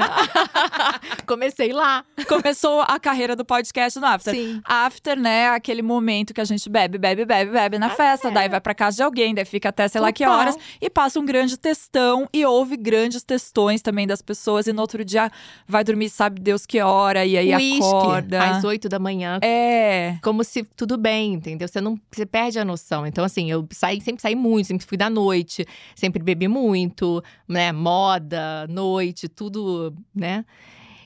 Comecei 1.28 1.74
lá. 1.74 2.06
Começou 2.26 2.82
a 2.82 2.98
carreira 2.98 3.36
do 3.36 3.44
podcast 3.44 4.00
no 4.00 4.06
after. 4.06 4.34
Sim. 4.34 4.62
After, 4.64 5.20
né, 5.20 5.50
aquele 5.50 5.82
momento 5.82 6.34
que 6.34 6.40
a 6.40 6.46
gente 6.46 6.70
bebe, 6.70 6.98
bebe, 6.98 7.26
bebe, 7.26 7.52
bebe 7.52 7.78
na 7.78 7.88
ah, 7.88 7.90
festa, 7.90 8.30
é. 8.30 8.32
daí 8.32 8.48
vai 8.48 8.62
pra 8.62 8.74
casa 8.74 8.96
de 8.96 9.04
alguém, 9.04 9.36
daí 9.36 9.44
fica 9.44 9.70
até 9.70 9.90
sei 9.90 10.00
Total. 10.00 10.08
lá 10.08 10.14
que 10.14 10.26
horas 10.26 10.58
e 10.80 10.90
passa 10.90 11.20
um 11.20 11.26
grande 11.26 11.58
textão 11.58 12.30
e 12.31 12.46
ouve 12.46 12.78
grandes 12.78 13.22
textões 13.22 13.81
também 13.81 14.08
das 14.08 14.22
pessoas 14.22 14.68
e 14.68 14.74
no 14.74 14.81
outro 14.81 15.04
dia 15.04 15.30
vai 15.68 15.84
dormir 15.84 16.10
sabe 16.10 16.40
Deus 16.40 16.66
que 16.66 16.80
hora 16.80 17.26
e 17.26 17.38
aí 17.38 17.54
Whisky, 17.54 17.80
acorda 17.80 18.52
às 18.52 18.64
oito 18.64 18.88
da 18.88 19.00
manhã. 19.00 19.40
É. 19.42 20.18
Como 20.24 20.46
se 20.46 20.64
tudo 20.64 20.98
bem, 20.98 21.34
entendeu? 21.34 21.68
Você 21.68 21.81
não 21.81 22.00
você 22.10 22.26
perde 22.26 22.58
a 22.58 22.64
noção. 22.64 23.06
Então 23.06 23.26
assim, 23.26 23.52
eu 23.52 23.68
saí, 23.72 24.00
sempre 24.00 24.22
saí 24.22 24.36
muito, 24.36 24.68
sempre 24.68 24.88
fui 24.88 24.98
da 24.98 25.10
noite 25.10 25.25
noite, 25.25 25.66
sempre 25.95 26.22
bebi 26.22 26.48
muito, 26.48 27.24
né? 27.48 27.72
Moda, 27.72 28.68
noite, 28.68 29.27
tudo, 29.27 29.94
né? 30.13 30.45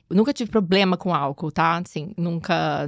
nunca 0.09 0.33
tive 0.33 0.49
problema 0.49 0.97
com 0.97 1.13
álcool, 1.13 1.51
tá? 1.51 1.77
Assim, 1.77 2.11
nunca. 2.17 2.87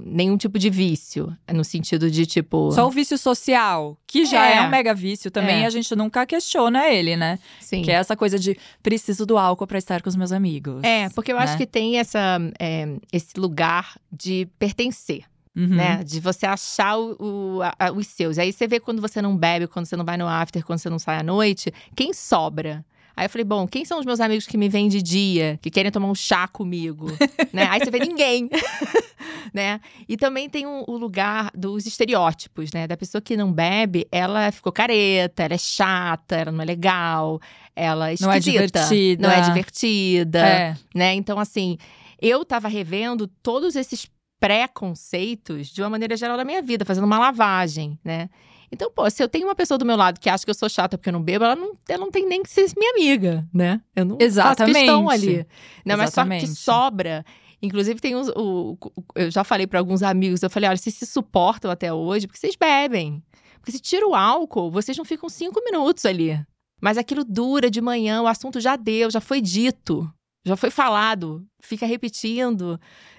Nenhum 0.00 0.36
tipo 0.36 0.58
de 0.58 0.68
vício. 0.68 1.34
No 1.52 1.64
sentido 1.64 2.10
de, 2.10 2.26
tipo. 2.26 2.72
Só 2.72 2.86
o 2.86 2.90
vício 2.90 3.16
social, 3.16 3.96
que 4.06 4.24
já 4.26 4.46
é, 4.46 4.56
é 4.56 4.62
um 4.62 4.68
mega 4.68 4.92
vício 4.92 5.30
também, 5.30 5.62
é. 5.62 5.66
a 5.66 5.70
gente 5.70 5.94
nunca 5.94 6.26
questiona 6.26 6.88
ele, 6.88 7.16
né? 7.16 7.38
Sim. 7.60 7.82
Que 7.82 7.90
é 7.90 7.94
essa 7.94 8.16
coisa 8.16 8.38
de 8.38 8.56
preciso 8.82 9.24
do 9.24 9.38
álcool 9.38 9.66
para 9.66 9.78
estar 9.78 10.02
com 10.02 10.08
os 10.08 10.16
meus 10.16 10.32
amigos. 10.32 10.82
É, 10.82 11.08
porque 11.10 11.32
eu 11.32 11.36
né? 11.36 11.44
acho 11.44 11.56
que 11.56 11.66
tem 11.66 11.98
essa, 11.98 12.38
é, 12.58 12.96
esse 13.12 13.38
lugar 13.38 13.96
de 14.10 14.48
pertencer. 14.58 15.24
Uhum. 15.56 15.68
Né? 15.68 16.04
De 16.04 16.20
você 16.20 16.44
achar 16.44 16.98
o, 16.98 17.16
o 17.18 17.60
a, 17.62 17.90
os 17.90 18.06
seus. 18.08 18.38
Aí 18.38 18.52
você 18.52 18.68
vê 18.68 18.78
quando 18.78 19.00
você 19.00 19.22
não 19.22 19.34
bebe, 19.36 19.66
quando 19.66 19.86
você 19.86 19.96
não 19.96 20.04
vai 20.04 20.18
no 20.18 20.28
after, 20.28 20.62
quando 20.64 20.78
você 20.78 20.90
não 20.90 20.98
sai 20.98 21.18
à 21.18 21.22
noite, 21.22 21.72
quem 21.94 22.12
sobra? 22.12 22.84
Aí 23.16 23.24
eu 23.24 23.30
falei, 23.30 23.44
bom, 23.44 23.66
quem 23.66 23.82
são 23.86 23.98
os 23.98 24.04
meus 24.04 24.20
amigos 24.20 24.46
que 24.46 24.58
me 24.58 24.68
vêm 24.68 24.88
de 24.88 25.00
dia, 25.00 25.58
que 25.62 25.70
querem 25.70 25.90
tomar 25.90 26.08
um 26.08 26.14
chá 26.14 26.46
comigo? 26.46 27.06
né? 27.50 27.66
Aí 27.70 27.80
você 27.80 27.90
vê 27.90 28.00
ninguém. 28.00 28.50
né? 29.54 29.80
E 30.06 30.18
também 30.18 30.50
tem 30.50 30.66
o 30.66 30.96
lugar 30.98 31.50
dos 31.54 31.86
estereótipos, 31.86 32.70
né? 32.74 32.86
Da 32.86 32.94
pessoa 32.94 33.22
que 33.22 33.34
não 33.34 33.50
bebe, 33.50 34.06
ela 34.12 34.52
ficou 34.52 34.70
careta, 34.70 35.44
ela 35.44 35.54
é 35.54 35.58
chata, 35.58 36.36
ela 36.36 36.52
não 36.52 36.60
é 36.60 36.66
legal, 36.66 37.40
ela 37.74 38.10
é 38.10 38.14
esquisita. 38.14 38.26
Não 38.28 38.34
é 38.34 38.40
divertida. 38.40 39.28
Não 39.28 39.34
é 39.34 39.40
divertida. 39.40 40.46
É. 40.46 40.76
Né? 40.94 41.14
Então, 41.14 41.38
assim, 41.38 41.78
eu 42.20 42.44
tava 42.44 42.68
revendo 42.68 43.26
todos 43.26 43.76
esses 43.76 44.06
preconceitos 44.40 45.68
de 45.68 45.82
uma 45.82 45.90
maneira 45.90 46.16
geral 46.16 46.36
da 46.36 46.44
minha 46.44 46.62
vida, 46.62 46.84
fazendo 46.84 47.04
uma 47.04 47.18
lavagem, 47.18 47.98
né? 48.04 48.28
Então, 48.70 48.90
pô, 48.90 49.08
se 49.08 49.22
eu 49.22 49.28
tenho 49.28 49.46
uma 49.46 49.54
pessoa 49.54 49.78
do 49.78 49.84
meu 49.84 49.96
lado 49.96 50.18
que 50.18 50.28
acha 50.28 50.44
que 50.44 50.50
eu 50.50 50.54
sou 50.54 50.68
chata 50.68 50.98
porque 50.98 51.08
eu 51.08 51.12
não 51.12 51.22
bebo, 51.22 51.44
ela 51.44 51.56
não, 51.56 51.76
ela 51.88 52.04
não 52.04 52.10
tem 52.10 52.26
nem 52.26 52.42
que 52.42 52.50
ser 52.50 52.66
minha 52.76 52.92
amiga, 52.92 53.46
né? 53.52 53.80
Eu 53.94 54.04
não 54.04 54.18
Exatamente. 54.20 54.74
faço 54.74 54.84
questão 54.84 55.08
ali. 55.08 55.46
Não, 55.84 55.96
mas 55.96 56.12
só 56.12 56.24
que 56.24 56.46
sobra. 56.48 57.24
Inclusive, 57.62 58.00
tem 58.00 58.16
uns. 58.16 58.28
O, 58.28 58.76
o, 58.80 59.04
eu 59.14 59.30
já 59.30 59.44
falei 59.44 59.66
para 59.66 59.78
alguns 59.78 60.02
amigos, 60.02 60.42
eu 60.42 60.50
falei: 60.50 60.68
olha, 60.68 60.76
vocês 60.76 60.94
se 60.94 61.06
suportam 61.06 61.70
até 61.70 61.92
hoje 61.92 62.26
porque 62.26 62.38
vocês 62.38 62.56
bebem. 62.56 63.22
Porque 63.60 63.72
se 63.72 63.80
tira 63.80 64.06
o 64.06 64.14
álcool, 64.14 64.70
vocês 64.70 64.96
não 64.96 65.04
ficam 65.04 65.28
cinco 65.28 65.62
minutos 65.64 66.04
ali. 66.04 66.38
Mas 66.80 66.98
aquilo 66.98 67.24
dura 67.24 67.70
de 67.70 67.80
manhã, 67.80 68.22
o 68.22 68.26
assunto 68.26 68.60
já 68.60 68.76
deu, 68.76 69.10
já 69.10 69.20
foi 69.20 69.40
dito, 69.40 70.08
já 70.44 70.54
foi 70.54 70.70
falado, 70.70 71.44
fica 71.60 71.86
repetindo 71.86 72.78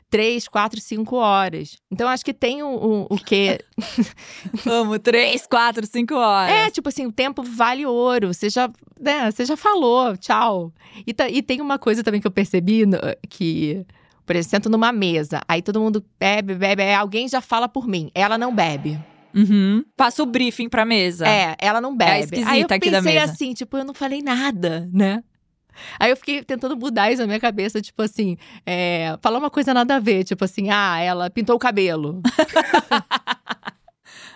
três, 0.09 0.47
quatro, 0.47 0.79
cinco 0.79 1.17
horas. 1.17 1.77
Então, 1.91 2.07
acho 2.07 2.23
que 2.23 2.33
tem 2.33 2.63
o, 2.63 2.67
o, 2.67 3.01
o 3.09 3.17
quê? 3.17 3.59
Amo, 4.65 4.97
três, 4.99 5.45
quatro, 5.45 5.85
cinco 5.85 6.15
horas. 6.15 6.53
É, 6.53 6.69
tipo 6.69 6.89
assim, 6.89 7.05
o 7.05 7.11
tempo 7.11 7.43
vale 7.43 7.85
ouro. 7.85 8.33
Você 8.33 8.49
já, 8.49 8.69
né, 8.99 9.31
você 9.31 9.45
já 9.45 9.57
falou, 9.57 10.15
tchau. 10.17 10.73
E, 11.05 11.13
tá, 11.13 11.29
e 11.29 11.41
tem 11.41 11.61
uma 11.61 11.77
coisa 11.77 12.03
também 12.03 12.21
que 12.21 12.27
eu 12.27 12.31
percebi, 12.31 12.83
que… 13.29 13.85
Por 14.25 14.35
exemplo, 14.35 14.49
sento 14.49 14.69
numa 14.69 14.91
mesa, 14.91 15.39
aí 15.47 15.61
todo 15.61 15.79
mundo 15.79 16.03
bebe, 16.19 16.53
bebe, 16.53 16.93
alguém 16.93 17.29
já 17.29 17.39
fala 17.39 17.69
por 17.69 17.87
mim. 17.87 18.11
Ela 18.13 18.37
não 18.37 18.53
bebe. 18.53 18.99
Uhum. 19.33 19.85
Passa 19.95 20.21
o 20.21 20.25
briefing 20.25 20.67
pra 20.67 20.83
mesa. 20.83 21.25
É, 21.25 21.55
ela 21.59 21.79
não 21.79 21.95
bebe. 21.95 22.11
É 22.11 22.19
esquisita 22.21 22.51
aí 22.51 22.61
eu 22.61 22.67
aqui 22.69 22.91
da 22.91 23.01
mesa. 23.01 23.31
assim, 23.31 23.53
tipo, 23.53 23.77
eu 23.77 23.85
não 23.85 23.93
falei 23.93 24.21
nada, 24.21 24.89
né? 24.91 25.23
Aí 25.99 26.09
eu 26.09 26.17
fiquei 26.17 26.43
tentando 26.43 26.75
mudar 26.75 27.11
isso 27.11 27.21
na 27.21 27.27
minha 27.27 27.39
cabeça, 27.39 27.81
tipo 27.81 28.01
assim, 28.01 28.37
é, 28.65 29.17
falar 29.21 29.39
uma 29.39 29.49
coisa 29.49 29.73
nada 29.73 29.95
a 29.95 29.99
ver, 29.99 30.23
tipo 30.23 30.43
assim, 30.43 30.69
ah, 30.69 30.99
ela 30.99 31.29
pintou 31.29 31.55
o 31.55 31.59
cabelo. 31.59 32.21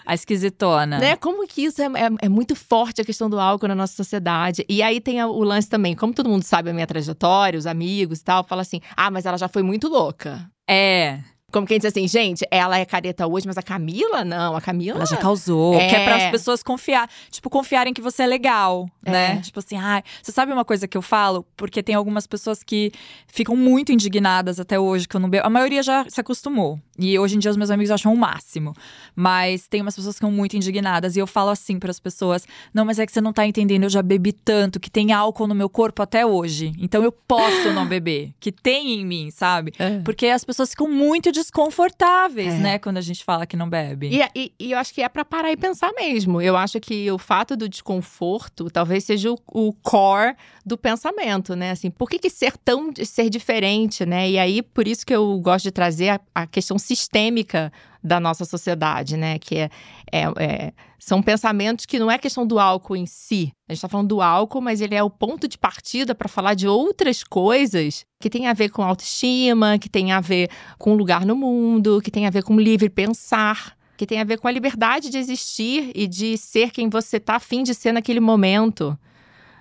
A 0.05 0.15
esquisitona. 0.15 0.97
Né? 0.97 1.15
Como 1.15 1.47
que 1.47 1.63
isso 1.63 1.81
é, 1.81 1.85
é, 1.85 2.25
é, 2.25 2.29
muito 2.29 2.55
forte 2.55 3.01
a 3.01 3.05
questão 3.05 3.29
do 3.29 3.39
álcool 3.39 3.67
na 3.67 3.75
nossa 3.75 3.93
sociedade. 3.93 4.65
E 4.67 4.81
aí 4.81 4.99
tem 4.99 5.23
o 5.23 5.43
lance 5.43 5.69
também, 5.69 5.95
como 5.95 6.13
todo 6.13 6.27
mundo 6.27 6.43
sabe 6.43 6.69
a 6.69 6.73
minha 6.73 6.87
trajetória, 6.87 7.57
os 7.57 7.67
amigos 7.67 8.19
e 8.19 8.23
tal, 8.23 8.43
fala 8.43 8.61
assim: 8.61 8.81
ah, 8.97 9.11
mas 9.11 9.25
ela 9.25 9.37
já 9.37 9.47
foi 9.47 9.61
muito 9.61 9.87
louca. 9.87 10.49
É. 10.67 11.19
Como 11.51 11.67
quem 11.67 11.77
diz 11.77 11.85
assim, 11.85 12.07
gente, 12.07 12.45
ela 12.49 12.77
é 12.77 12.85
careta 12.85 13.27
hoje, 13.27 13.45
mas 13.45 13.57
a 13.57 13.61
Camila 13.61 14.23
não. 14.23 14.55
A 14.55 14.61
Camila. 14.61 14.99
Ela 14.99 15.05
já 15.05 15.17
causou. 15.17 15.75
É. 15.75 15.87
Que 15.87 15.95
é 15.95 16.03
para 16.05 16.15
as 16.15 16.31
pessoas 16.31 16.63
confiar. 16.63 17.09
Tipo, 17.29 17.49
confiarem 17.49 17.93
que 17.93 18.01
você 18.01 18.23
é 18.23 18.27
legal, 18.27 18.89
é. 19.05 19.11
né? 19.11 19.41
Tipo 19.41 19.59
assim, 19.59 19.77
ah, 19.77 20.01
você 20.21 20.31
sabe 20.31 20.51
uma 20.53 20.65
coisa 20.65 20.87
que 20.87 20.97
eu 20.97 21.01
falo? 21.01 21.45
Porque 21.55 21.83
tem 21.83 21.95
algumas 21.95 22.25
pessoas 22.25 22.63
que 22.63 22.91
ficam 23.27 23.55
muito 23.55 23.91
indignadas 23.91 24.59
até 24.59 24.79
hoje 24.79 25.07
que 25.07 25.15
eu 25.15 25.19
não 25.19 25.29
bebo. 25.29 25.45
A 25.45 25.49
maioria 25.49 25.83
já 25.83 26.05
se 26.09 26.19
acostumou. 26.19 26.79
E 27.07 27.19
hoje 27.19 27.35
em 27.35 27.39
dia 27.39 27.51
os 27.51 27.57
meus 27.57 27.69
amigos 27.69 27.91
acham 27.91 28.13
o 28.13 28.17
máximo. 28.17 28.73
Mas 29.15 29.67
tem 29.67 29.81
umas 29.81 29.95
pessoas 29.95 30.15
que 30.15 30.21
são 30.21 30.31
muito 30.31 30.55
indignadas. 30.55 31.15
E 31.15 31.19
eu 31.19 31.27
falo 31.27 31.49
assim 31.49 31.79
para 31.79 31.91
as 31.91 31.99
pessoas: 31.99 32.47
não, 32.73 32.85
mas 32.85 32.99
é 32.99 33.05
que 33.05 33.11
você 33.11 33.21
não 33.21 33.33
tá 33.33 33.45
entendendo, 33.45 33.83
eu 33.83 33.89
já 33.89 34.01
bebi 34.01 34.31
tanto, 34.31 34.79
que 34.79 34.89
tem 34.89 35.11
álcool 35.11 35.47
no 35.47 35.55
meu 35.55 35.69
corpo 35.69 36.01
até 36.01 36.25
hoje. 36.25 36.71
Então 36.79 37.03
eu 37.03 37.11
posso 37.11 37.71
não 37.73 37.85
beber. 37.85 38.33
Que 38.39 38.51
tem 38.51 38.99
em 38.99 39.05
mim, 39.05 39.29
sabe? 39.31 39.73
É. 39.79 39.99
Porque 39.99 40.27
as 40.27 40.43
pessoas 40.43 40.69
ficam 40.69 40.89
muito 40.89 41.31
desconfortáveis, 41.31 42.53
é. 42.53 42.57
né, 42.57 42.79
quando 42.79 42.97
a 42.97 43.01
gente 43.01 43.23
fala 43.23 43.45
que 43.45 43.55
não 43.55 43.69
bebe. 43.69 44.09
E, 44.09 44.21
e, 44.35 44.53
e, 44.59 44.71
eu 44.71 44.77
acho 44.77 44.93
que 44.93 45.01
é 45.01 45.09
para 45.09 45.23
parar 45.25 45.51
e 45.51 45.57
pensar 45.57 45.91
mesmo. 45.93 46.41
Eu 46.41 46.55
acho 46.57 46.79
que 46.79 47.11
o 47.11 47.17
fato 47.17 47.55
do 47.55 47.67
desconforto 47.67 48.69
talvez 48.69 49.03
seja 49.03 49.31
o, 49.31 49.37
o 49.47 49.73
core 49.73 50.35
do 50.65 50.77
pensamento, 50.77 51.55
né? 51.55 51.71
Assim, 51.71 51.89
por 51.89 52.09
que, 52.09 52.19
que 52.19 52.29
ser 52.29 52.57
tão 52.57 52.91
ser 53.03 53.29
diferente, 53.29 54.05
né? 54.05 54.29
E 54.29 54.37
aí, 54.37 54.61
por 54.61 54.87
isso 54.87 55.05
que 55.05 55.13
eu 55.13 55.39
gosto 55.39 55.63
de 55.63 55.71
trazer 55.71 56.09
a, 56.09 56.19
a 56.35 56.47
questão 56.47 56.77
sistêmica 56.95 57.71
da 58.03 58.19
nossa 58.19 58.45
sociedade, 58.45 59.15
né? 59.15 59.39
Que 59.39 59.55
é, 59.59 59.69
é, 60.11 60.21
é, 60.37 60.73
são 60.99 61.21
pensamentos 61.21 61.85
que 61.85 61.99
não 61.99 62.11
é 62.11 62.17
questão 62.17 62.45
do 62.45 62.59
álcool 62.59 62.95
em 62.95 63.05
si. 63.05 63.51
A 63.67 63.73
gente 63.73 63.77
está 63.77 63.87
falando 63.87 64.09
do 64.09 64.21
álcool, 64.21 64.61
mas 64.61 64.81
ele 64.81 64.95
é 64.95 65.03
o 65.03 65.09
ponto 65.09 65.47
de 65.47 65.57
partida 65.57 66.13
para 66.13 66.27
falar 66.27 66.53
de 66.53 66.67
outras 66.67 67.23
coisas 67.23 68.05
que 68.19 68.29
tem 68.29 68.47
a 68.47 68.53
ver 68.53 68.69
com 68.69 68.83
autoestima, 68.83 69.77
que 69.79 69.89
tem 69.89 70.11
a 70.11 70.19
ver 70.19 70.49
com 70.77 70.93
lugar 70.93 71.25
no 71.25 71.35
mundo, 71.35 72.01
que 72.01 72.11
tem 72.11 72.27
a 72.27 72.29
ver 72.29 72.43
com 72.43 72.59
livre 72.59 72.89
pensar 72.89 73.75
que 73.97 74.07
tem 74.07 74.19
a 74.19 74.23
ver 74.23 74.39
com 74.39 74.47
a 74.47 74.51
liberdade 74.51 75.11
de 75.11 75.19
existir 75.19 75.91
e 75.93 76.07
de 76.07 76.35
ser 76.35 76.71
quem 76.71 76.89
você 76.89 77.17
está 77.17 77.35
afim 77.35 77.61
de 77.61 77.75
ser 77.75 77.91
naquele 77.91 78.19
momento. 78.19 78.97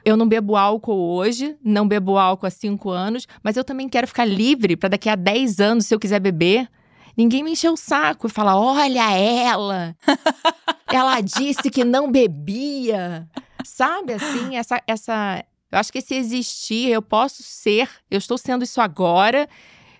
Eu 0.02 0.16
não 0.16 0.26
bebo 0.26 0.56
álcool 0.56 1.14
hoje, 1.14 1.56
não 1.62 1.86
bebo 1.86 2.16
álcool 2.16 2.46
há 2.46 2.50
cinco 2.50 2.88
anos, 2.88 3.28
mas 3.42 3.58
eu 3.58 3.62
também 3.64 3.86
quero 3.86 4.06
ficar 4.06 4.24
livre 4.24 4.76
para 4.76 4.88
daqui 4.88 5.10
a 5.10 5.14
dez 5.14 5.60
anos, 5.60 5.84
se 5.84 5.94
eu 5.94 6.00
quiser 6.00 6.20
beber, 6.20 6.66
Ninguém 7.20 7.42
me 7.42 7.52
encheu 7.52 7.74
o 7.74 7.76
saco 7.76 8.28
e 8.28 8.30
fala: 8.30 8.58
olha 8.58 9.12
ela, 9.12 9.94
ela 10.90 11.20
disse 11.20 11.68
que 11.70 11.84
não 11.84 12.10
bebia. 12.10 13.28
Sabe 13.62 14.14
assim, 14.14 14.56
essa, 14.56 14.82
essa. 14.86 15.44
Eu 15.70 15.78
acho 15.78 15.92
que 15.92 16.00
se 16.00 16.14
existir, 16.14 16.88
eu 16.88 17.02
posso 17.02 17.42
ser, 17.42 17.90
eu 18.10 18.16
estou 18.16 18.38
sendo 18.38 18.64
isso 18.64 18.80
agora, 18.80 19.46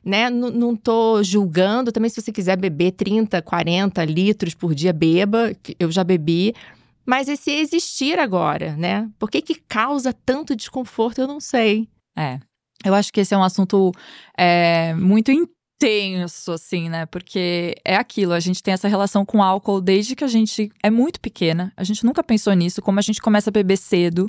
né? 0.02 0.30
N 0.30 0.50
não 0.50 0.72
estou 0.72 1.22
julgando. 1.22 1.92
Também, 1.92 2.08
se 2.08 2.22
você 2.22 2.32
quiser 2.32 2.56
beber 2.56 2.92
30, 2.92 3.42
40 3.42 4.02
litros 4.06 4.54
por 4.54 4.74
dia, 4.74 4.90
beba, 4.90 5.54
eu 5.78 5.92
já 5.92 6.02
bebi. 6.02 6.54
Mas 7.04 7.28
esse 7.28 7.50
existir 7.50 8.18
agora, 8.18 8.74
né? 8.76 9.10
Por 9.18 9.30
que, 9.30 9.42
que 9.42 9.56
causa 9.56 10.14
tanto 10.24 10.56
desconforto, 10.56 11.20
eu 11.20 11.28
não 11.28 11.38
sei. 11.38 11.86
É. 12.16 12.40
Eu 12.82 12.94
acho 12.94 13.12
que 13.12 13.20
esse 13.20 13.34
é 13.34 13.36
um 13.36 13.44
assunto 13.44 13.92
é, 14.38 14.94
muito 14.94 15.30
tenso, 15.80 16.52
assim, 16.52 16.90
né? 16.90 17.06
Porque 17.06 17.74
é 17.82 17.96
aquilo, 17.96 18.34
a 18.34 18.38
gente 18.38 18.62
tem 18.62 18.74
essa 18.74 18.86
relação 18.86 19.24
com 19.24 19.42
álcool 19.42 19.80
desde 19.80 20.14
que 20.14 20.22
a 20.22 20.28
gente 20.28 20.70
é 20.82 20.90
muito 20.90 21.18
pequena. 21.18 21.72
A 21.74 21.82
gente 21.82 22.04
nunca 22.04 22.22
pensou 22.22 22.52
nisso, 22.52 22.82
como 22.82 22.98
a 22.98 23.02
gente 23.02 23.20
começa 23.20 23.48
a 23.48 23.50
beber 23.50 23.78
cedo 23.78 24.28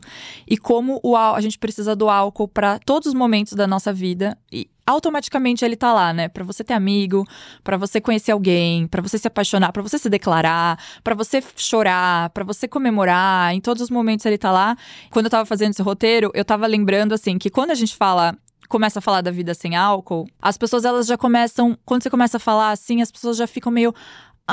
e 0.49 0.57
como 0.57 1.01
o, 1.03 1.17
a 1.17 1.41
gente 1.41 1.59
precisa 1.59 1.93
do 1.93 2.09
álcool 2.09 2.47
para 2.47 2.79
todos 2.79 3.09
os 3.09 3.13
momentos 3.13 3.51
da 3.51 3.67
nossa 3.67 3.91
vida. 3.91 4.37
E 4.49 4.69
automaticamente 4.87 5.65
ele 5.65 5.75
tá 5.75 5.91
lá, 5.91 6.13
né? 6.13 6.29
Para 6.29 6.45
você 6.45 6.63
ter 6.63 6.73
amigo, 6.73 7.27
para 7.65 7.75
você 7.75 7.99
conhecer 7.99 8.31
alguém, 8.31 8.87
para 8.87 9.01
você 9.01 9.17
se 9.17 9.27
apaixonar, 9.27 9.73
para 9.73 9.81
você 9.81 9.99
se 9.99 10.09
declarar, 10.09 10.79
para 11.03 11.13
você 11.13 11.43
chorar, 11.57 12.29
para 12.29 12.45
você 12.45 12.65
comemorar, 12.65 13.53
em 13.53 13.59
todos 13.59 13.83
os 13.83 13.89
momentos 13.89 14.25
ele 14.25 14.37
tá 14.37 14.53
lá. 14.53 14.77
Quando 15.09 15.25
eu 15.25 15.29
tava 15.29 15.45
fazendo 15.45 15.71
esse 15.71 15.81
roteiro, 15.81 16.31
eu 16.33 16.45
tava 16.45 16.65
lembrando 16.65 17.13
assim 17.13 17.37
que 17.37 17.49
quando 17.49 17.71
a 17.71 17.75
gente 17.75 17.93
fala 17.93 18.37
começa 18.71 18.99
a 18.99 19.01
falar 19.01 19.21
da 19.21 19.29
vida 19.29 19.53
sem 19.53 19.75
álcool, 19.75 20.25
as 20.41 20.57
pessoas 20.57 20.85
elas 20.85 21.05
já 21.05 21.17
começam, 21.17 21.77
quando 21.85 22.01
você 22.01 22.09
começa 22.09 22.37
a 22.37 22.39
falar 22.39 22.71
assim, 22.71 23.01
as 23.01 23.11
pessoas 23.11 23.35
já 23.37 23.45
ficam 23.45 23.71
meio 23.71 23.93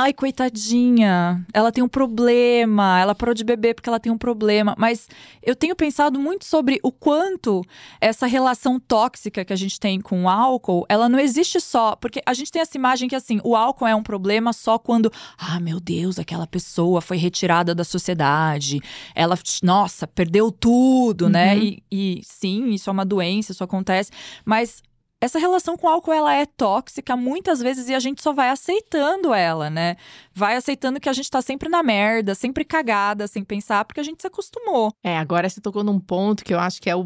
Ai, 0.00 0.12
coitadinha, 0.12 1.45
ela 1.52 1.73
tem 1.73 1.83
um 1.83 1.88
problema, 1.88 3.00
ela 3.00 3.17
parou 3.17 3.35
de 3.35 3.43
beber 3.43 3.75
porque 3.75 3.88
ela 3.88 3.99
tem 3.99 4.12
um 4.12 4.17
problema. 4.17 4.73
Mas 4.78 5.09
eu 5.43 5.57
tenho 5.57 5.75
pensado 5.75 6.21
muito 6.21 6.45
sobre 6.45 6.78
o 6.85 6.93
quanto 6.93 7.64
essa 8.00 8.25
relação 8.25 8.78
tóxica 8.78 9.45
que 9.45 9.52
a 9.52 9.57
gente 9.57 9.81
tem 9.81 10.00
com 10.00 10.23
o 10.23 10.28
álcool, 10.28 10.87
ela 10.88 11.09
não 11.09 11.19
existe 11.19 11.61
só. 11.61 11.97
Porque 11.97 12.23
a 12.25 12.33
gente 12.33 12.52
tem 12.52 12.62
essa 12.62 12.76
imagem 12.76 13.09
que, 13.09 13.17
assim, 13.17 13.40
o 13.43 13.57
álcool 13.57 13.88
é 13.88 13.95
um 13.97 14.02
problema 14.05 14.52
só 14.52 14.78
quando, 14.78 15.12
ah, 15.37 15.59
meu 15.59 15.81
Deus, 15.81 16.17
aquela 16.17 16.47
pessoa 16.47 17.00
foi 17.00 17.17
retirada 17.17 17.75
da 17.75 17.83
sociedade, 17.83 18.81
ela, 19.17 19.37
nossa, 19.64 20.07
perdeu 20.07 20.52
tudo, 20.52 21.28
né? 21.28 21.55
uhum. 21.55 21.61
né? 21.61 21.64
E, 21.64 21.83
e 21.90 22.21
sim, 22.23 22.69
isso 22.69 22.88
é 22.88 22.93
uma 22.93 23.05
doença, 23.05 23.50
isso 23.50 23.64
acontece. 23.64 24.12
Mas 24.45 24.81
essa 25.21 25.39
relação 25.39 25.77
com 25.77 25.87
o 25.87 25.91
álcool 25.91 26.13
ela 26.13 26.35
é 26.35 26.47
tóxica 26.47 27.17
muitas 27.17 27.61
vezes 27.61 27.89
e 27.89 27.95
a 27.95 27.99
gente 27.99 28.23
só 28.23 28.33
vai 28.33 28.51
aceitando 28.51 29.35
ela, 29.35 29.69
né? 29.69 29.97
Vai 30.33 30.57
aceitando 30.57 31.01
que 31.01 31.09
a 31.09 31.13
gente 31.13 31.31
tá 31.31 31.43
sempre 31.43 31.69
na 31.69 31.83
merda, 31.83 32.35
sempre 32.35 32.65
cagada, 32.65 33.27
sem 33.27 33.43
pensar, 33.43 33.85
porque 33.85 34.01
a 34.01 34.05
gente 34.05 34.21
se 34.21 34.27
acostumou. 34.27 34.93
É, 35.03 35.19
agora 35.19 35.49
você 35.49 35.61
tocou 35.61 35.83
num 35.83 35.99
ponto 35.99 36.45
que 36.45 36.55
eu 36.55 36.61
acho 36.61 36.81
que 36.81 36.89
é, 36.89 36.95
o, 36.95 37.05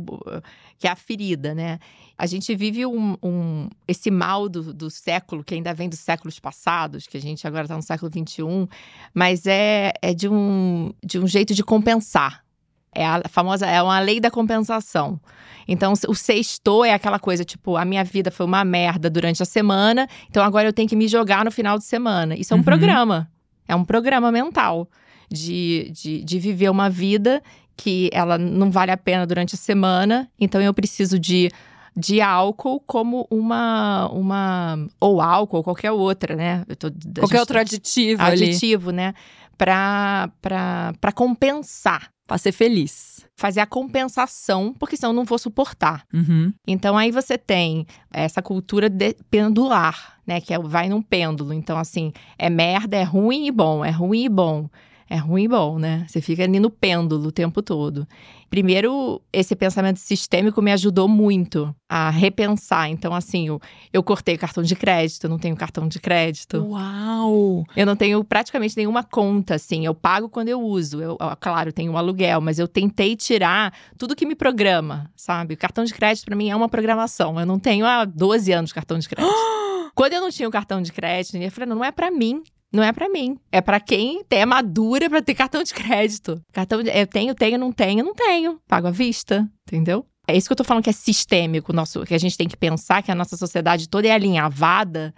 que 0.78 0.86
é 0.86 0.90
a 0.90 0.96
ferida, 0.96 1.54
né? 1.54 1.78
A 2.18 2.26
gente 2.26 2.54
vive 2.54 2.84
um, 2.84 3.16
um 3.22 3.68
esse 3.88 4.10
mal 4.10 4.48
do, 4.48 4.74
do, 4.74 4.90
século, 4.90 5.42
que 5.42 5.54
ainda 5.54 5.72
vem 5.72 5.88
dos 5.88 6.00
séculos 6.00 6.38
passados, 6.38 7.06
que 7.06 7.16
a 7.16 7.20
gente 7.20 7.46
agora 7.46 7.66
tá 7.66 7.74
no 7.74 7.82
século 7.82 8.12
XXI, 8.12 8.68
mas 9.14 9.46
é, 9.46 9.92
é 10.02 10.12
de, 10.12 10.28
um, 10.28 10.92
de 11.02 11.18
um 11.18 11.26
jeito 11.26 11.54
de 11.54 11.64
compensar. 11.64 12.44
É 12.94 13.06
a 13.06 13.22
famosa, 13.28 13.66
é 13.66 13.82
uma 13.82 13.98
lei 14.00 14.20
da 14.20 14.30
compensação. 14.30 15.18
Então, 15.66 15.94
o 16.08 16.14
sexto 16.14 16.84
é 16.84 16.92
aquela 16.92 17.18
coisa, 17.18 17.44
tipo, 17.44 17.76
a 17.76 17.84
minha 17.84 18.04
vida 18.04 18.30
foi 18.30 18.44
uma 18.44 18.64
merda 18.64 19.08
durante 19.08 19.42
a 19.42 19.46
semana, 19.46 20.08
então 20.28 20.42
agora 20.42 20.68
eu 20.68 20.72
tenho 20.72 20.88
que 20.88 20.96
me 20.96 21.08
jogar 21.08 21.44
no 21.44 21.50
final 21.50 21.78
de 21.78 21.84
semana. 21.84 22.34
Isso 22.34 22.52
é 22.52 22.56
um 22.56 22.58
uhum. 22.58 22.64
programa. 22.64 23.30
É 23.66 23.74
um 23.74 23.84
programa 23.84 24.30
mental 24.30 24.88
de, 25.30 25.90
de, 25.94 26.24
de 26.24 26.38
viver 26.38 26.68
uma 26.68 26.90
vida 26.90 27.42
que 27.76 28.10
ela 28.12 28.36
não 28.36 28.70
vale 28.70 28.90
a 28.90 28.96
pena 28.96 29.26
durante 29.26 29.54
a 29.54 29.58
semana, 29.58 30.28
então 30.38 30.60
eu 30.60 30.74
preciso 30.74 31.18
de 31.18 31.50
de 31.94 32.22
álcool 32.22 32.80
como 32.80 33.26
uma 33.30 34.08
uma 34.08 34.88
ou 34.98 35.20
álcool 35.20 35.58
ou 35.58 35.62
qualquer 35.62 35.92
outra, 35.92 36.34
né? 36.34 36.64
Tô, 36.78 36.90
qualquer 37.20 37.40
outro 37.40 37.58
aditivo 37.58 38.22
aditivo, 38.22 38.88
ali. 38.88 38.96
né? 38.96 39.14
Para 39.58 40.30
para 40.40 41.12
compensar 41.14 42.10
para 42.32 42.38
ser 42.38 42.52
feliz. 42.52 43.26
Fazer 43.36 43.60
a 43.60 43.66
compensação, 43.66 44.74
porque 44.78 44.96
senão 44.96 45.10
eu 45.10 45.16
não 45.16 45.24
vou 45.24 45.38
suportar. 45.38 46.06
Uhum. 46.14 46.50
Então 46.66 46.96
aí 46.96 47.10
você 47.10 47.36
tem 47.36 47.86
essa 48.10 48.40
cultura 48.40 48.88
de 48.88 49.14
pendular, 49.30 50.18
né? 50.26 50.40
Que 50.40 50.54
é, 50.54 50.58
vai 50.58 50.88
num 50.88 51.02
pêndulo. 51.02 51.52
Então, 51.52 51.76
assim, 51.76 52.10
é 52.38 52.48
merda, 52.48 52.96
é 52.96 53.02
ruim 53.02 53.48
e 53.48 53.50
bom, 53.50 53.84
é 53.84 53.90
ruim 53.90 54.24
e 54.24 54.28
bom 54.30 54.70
é 55.12 55.16
ruim 55.16 55.44
e 55.44 55.48
bom, 55.48 55.78
né? 55.78 56.06
Você 56.08 56.22
fica 56.22 56.42
ali 56.42 56.58
no 56.58 56.70
pêndulo 56.70 57.28
o 57.28 57.32
tempo 57.32 57.60
todo. 57.60 58.08
Primeiro, 58.48 59.20
esse 59.30 59.54
pensamento 59.54 59.98
sistêmico 59.98 60.62
me 60.62 60.72
ajudou 60.72 61.06
muito 61.06 61.74
a 61.86 62.08
repensar. 62.08 62.88
Então, 62.88 63.14
assim, 63.14 63.48
eu, 63.48 63.60
eu 63.92 64.02
cortei 64.02 64.38
cartão 64.38 64.62
de 64.62 64.74
crédito, 64.74 65.24
eu 65.24 65.30
não 65.30 65.38
tenho 65.38 65.54
cartão 65.54 65.86
de 65.86 66.00
crédito. 66.00 66.66
Uau! 66.66 67.62
Eu 67.76 67.84
não 67.84 67.94
tenho 67.94 68.24
praticamente 68.24 68.74
nenhuma 68.74 69.04
conta, 69.04 69.56
assim. 69.56 69.84
Eu 69.84 69.94
pago 69.94 70.30
quando 70.30 70.48
eu 70.48 70.62
uso. 70.62 71.02
Eu, 71.02 71.18
claro, 71.38 71.74
tenho 71.74 71.92
um 71.92 71.98
aluguel, 71.98 72.40
mas 72.40 72.58
eu 72.58 72.66
tentei 72.66 73.14
tirar 73.14 73.74
tudo 73.98 74.16
que 74.16 74.24
me 74.24 74.34
programa, 74.34 75.10
sabe? 75.14 75.52
O 75.52 75.58
cartão 75.58 75.84
de 75.84 75.92
crédito, 75.92 76.24
para 76.24 76.36
mim, 76.36 76.48
é 76.48 76.56
uma 76.56 76.70
programação. 76.70 77.38
Eu 77.38 77.44
não 77.44 77.58
tenho 77.58 77.84
há 77.84 78.06
12 78.06 78.50
anos 78.50 78.72
cartão 78.72 78.98
de 78.98 79.06
crédito. 79.06 79.30
Quando 79.94 80.14
eu 80.14 80.22
não 80.22 80.30
tinha 80.30 80.48
o 80.48 80.52
cartão 80.52 80.80
de 80.80 80.90
crédito, 80.90 81.36
eu 81.36 81.50
falei, 81.50 81.68
não, 81.68 81.76
não 81.76 81.84
é 81.84 81.92
para 81.92 82.10
mim. 82.10 82.42
Não 82.72 82.82
é 82.82 82.92
para 82.92 83.08
mim. 83.08 83.38
É 83.50 83.60
para 83.60 83.78
quem 83.78 84.24
é 84.30 84.46
madura 84.46 85.10
para 85.10 85.20
ter 85.20 85.34
cartão 85.34 85.62
de 85.62 85.74
crédito. 85.74 86.40
Cartão 86.52 86.82
de, 86.82 86.90
eu 86.90 87.06
tenho, 87.06 87.34
tenho, 87.34 87.58
não 87.58 87.70
tenho, 87.70 88.04
não 88.04 88.14
tenho. 88.14 88.58
Pago 88.66 88.88
à 88.88 88.90
vista, 88.90 89.46
entendeu? 89.66 90.06
É 90.26 90.36
isso 90.36 90.48
que 90.48 90.52
eu 90.52 90.56
tô 90.56 90.64
falando 90.64 90.84
que 90.84 90.90
é 90.90 90.92
sistêmico, 90.92 91.72
nosso, 91.72 92.04
que 92.04 92.14
a 92.14 92.18
gente 92.18 92.38
tem 92.38 92.48
que 92.48 92.56
pensar 92.56 93.02
que 93.02 93.10
a 93.10 93.14
nossa 93.14 93.36
sociedade 93.36 93.88
toda 93.88 94.08
é 94.08 94.12
alinhavada. 94.12 95.12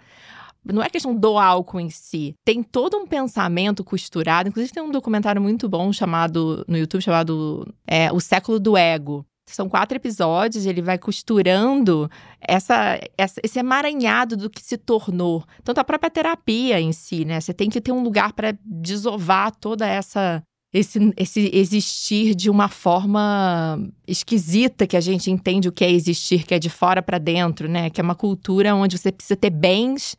Não 0.65 0.81
é 0.81 0.89
questão 0.89 1.15
do 1.15 1.37
álcool 1.37 1.79
em 1.79 1.91
si. 1.91 2.33
Tem 2.43 2.63
todo 2.63 2.97
um 2.97 3.05
pensamento 3.05 3.83
costurado. 3.83 4.49
Inclusive, 4.49 4.73
tem 4.73 4.83
um 4.83 4.91
documentário 4.91 5.41
muito 5.41 5.69
bom 5.69 5.93
chamado 5.93 6.65
no 6.67 6.75
YouTube 6.75 7.01
chamado 7.01 7.71
é, 7.87 8.11
O 8.11 8.19
Século 8.19 8.59
do 8.59 8.75
Ego 8.75 9.25
São 9.47 9.69
quatro 9.69 9.95
episódios, 9.95 10.65
ele 10.65 10.81
vai 10.81 10.97
costurando 10.97 12.09
essa, 12.41 12.99
essa, 13.17 13.39
esse 13.43 13.59
emaranhado 13.59 14.35
do 14.35 14.49
que 14.49 14.61
se 14.61 14.77
tornou. 14.77 15.43
Tanto 15.63 15.79
a 15.79 15.83
própria 15.83 16.09
terapia 16.09 16.81
em 16.81 16.91
si, 16.91 17.25
né? 17.25 17.39
Você 17.39 17.53
tem 17.53 17.69
que 17.69 17.79
ter 17.79 17.91
um 17.91 18.03
lugar 18.03 18.33
para 18.33 18.57
desovar 18.65 19.55
toda 19.55 19.87
essa 19.87 20.43
esse, 20.75 21.13
esse 21.15 21.49
existir 21.53 22.35
de 22.35 22.49
uma 22.49 22.67
forma 22.67 23.79
esquisita 24.05 24.85
que 24.85 24.97
a 24.97 24.99
gente 24.99 25.31
entende 25.31 25.69
o 25.69 25.71
que 25.71 25.85
é 25.85 25.89
existir, 25.89 26.43
que 26.43 26.53
é 26.53 26.59
de 26.59 26.69
fora 26.69 27.01
para 27.01 27.17
dentro, 27.17 27.69
né? 27.69 27.89
Que 27.89 28.01
é 28.01 28.03
uma 28.03 28.13
cultura 28.13 28.75
onde 28.75 28.97
você 28.97 29.09
precisa 29.09 29.37
ter 29.37 29.51
bens, 29.51 30.17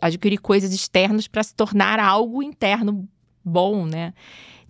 adquirir 0.00 0.38
coisas 0.38 0.72
externas 0.72 1.28
para 1.28 1.42
se 1.42 1.54
tornar 1.54 2.00
algo 2.00 2.42
interno 2.42 3.06
bom, 3.44 3.84
né? 3.84 4.14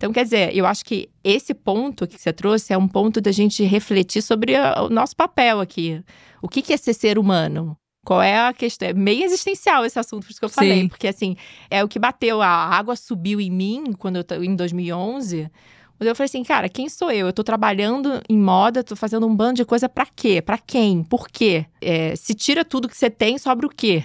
Então, 0.03 0.11
quer 0.11 0.25
dizer, 0.25 0.53
eu 0.53 0.65
acho 0.65 0.83
que 0.83 1.09
esse 1.23 1.53
ponto 1.53 2.05
que 2.05 2.19
você 2.19 2.33
trouxe 2.33 2.73
é 2.73 2.77
um 2.77 2.89
ponto 2.89 3.21
da 3.21 3.31
gente 3.31 3.63
refletir 3.63 4.21
sobre 4.21 4.53
o 4.59 4.89
nosso 4.89 5.15
papel 5.15 5.61
aqui. 5.61 6.03
O 6.41 6.49
que 6.49 6.73
é 6.73 6.75
ser 6.75 6.93
ser 6.93 7.17
humano? 7.17 7.77
Qual 8.05 8.21
é 8.21 8.37
a 8.37 8.51
questão? 8.51 8.89
É 8.89 8.93
meio 8.93 9.23
existencial 9.23 9.85
esse 9.85 9.97
assunto, 9.97 10.25
por 10.25 10.31
isso 10.31 10.41
que 10.41 10.45
eu 10.45 10.49
falei. 10.49 10.81
Sim. 10.81 10.87
Porque, 10.89 11.07
assim, 11.07 11.37
é 11.69 11.81
o 11.81 11.87
que 11.87 11.97
bateu. 11.97 12.41
A 12.41 12.49
água 12.49 12.97
subiu 12.97 13.39
em 13.39 13.49
mim 13.49 13.93
quando 13.97 14.17
eu 14.17 14.43
em 14.43 14.57
2011. 14.57 15.49
Quando 15.97 16.07
eu 16.09 16.15
falei 16.17 16.25
assim, 16.25 16.43
cara, 16.43 16.67
quem 16.67 16.89
sou 16.89 17.09
eu? 17.09 17.27
Eu 17.27 17.33
tô 17.33 17.41
trabalhando 17.41 18.21
em 18.27 18.37
moda, 18.37 18.83
tô 18.83 18.97
fazendo 18.97 19.25
um 19.25 19.33
bando 19.33 19.53
de 19.53 19.63
coisa 19.63 19.87
para 19.87 20.05
quê? 20.13 20.41
Para 20.41 20.57
quem? 20.57 21.01
Por 21.01 21.29
quê? 21.29 21.65
É, 21.79 22.13
se 22.17 22.33
tira 22.33 22.65
tudo 22.65 22.89
que 22.89 22.97
você 22.97 23.09
tem, 23.09 23.37
sobra 23.37 23.65
o 23.65 23.69
quê? 23.69 24.03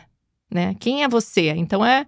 Né? 0.49 0.77
Quem 0.79 1.03
é 1.03 1.09
você? 1.09 1.49
Então 1.57 1.85
é, 1.85 2.07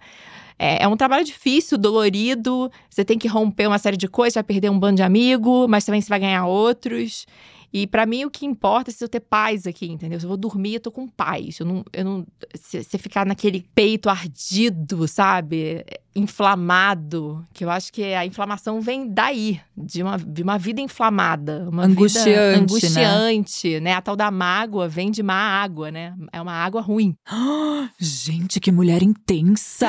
é, 0.62 0.82
é, 0.82 0.86
um 0.88 0.94
trabalho 0.94 1.24
difícil, 1.24 1.78
dolorido. 1.78 2.70
Você 2.90 3.02
tem 3.02 3.18
que 3.18 3.26
romper 3.26 3.66
uma 3.66 3.78
série 3.78 3.96
de 3.96 4.06
coisas, 4.06 4.34
vai 4.34 4.42
perder 4.42 4.68
um 4.68 4.78
bando 4.78 4.96
de 4.96 5.02
amigos, 5.02 5.66
mas 5.66 5.86
também 5.86 6.02
você 6.02 6.08
vai 6.10 6.20
ganhar 6.20 6.44
outros. 6.44 7.26
E 7.72 7.86
para 7.86 8.04
mim 8.04 8.24
o 8.24 8.30
que 8.30 8.44
importa 8.44 8.90
é 8.90 8.92
se 8.92 9.02
eu 9.02 9.08
ter 9.08 9.20
paz 9.20 9.66
aqui, 9.66 9.86
entendeu? 9.86 10.18
Se 10.18 10.26
eu 10.26 10.28
vou 10.28 10.36
dormir, 10.36 10.74
eu 10.74 10.80
tô 10.80 10.90
com 10.90 11.06
paz. 11.06 11.60
Eu 11.60 11.66
não. 11.66 11.84
Eu 11.92 12.04
não 12.04 12.26
se, 12.54 12.82
se 12.82 12.98
ficar 12.98 13.24
naquele 13.24 13.64
peito 13.74 14.08
ardido, 14.08 15.06
sabe? 15.06 15.84
Inflamado. 16.14 17.46
Que 17.52 17.64
eu 17.64 17.70
acho 17.70 17.92
que 17.92 18.02
a 18.02 18.26
inflamação 18.26 18.80
vem 18.80 19.08
daí, 19.08 19.60
de 19.76 20.02
uma, 20.02 20.18
de 20.18 20.42
uma 20.42 20.58
vida 20.58 20.80
inflamada. 20.80 21.68
Uma 21.70 21.84
angustiante. 21.84 22.30
Vida 22.30 22.58
angustiante, 22.58 23.74
né? 23.74 23.80
né? 23.80 23.92
A 23.94 24.02
tal 24.02 24.16
da 24.16 24.30
mágoa 24.30 24.88
vem 24.88 25.10
de 25.10 25.22
má 25.22 25.34
água, 25.34 25.92
né? 25.92 26.14
É 26.32 26.42
uma 26.42 26.52
água 26.52 26.80
ruim. 26.80 27.14
gente, 27.98 28.58
que 28.58 28.72
mulher 28.72 29.02
intensa! 29.02 29.88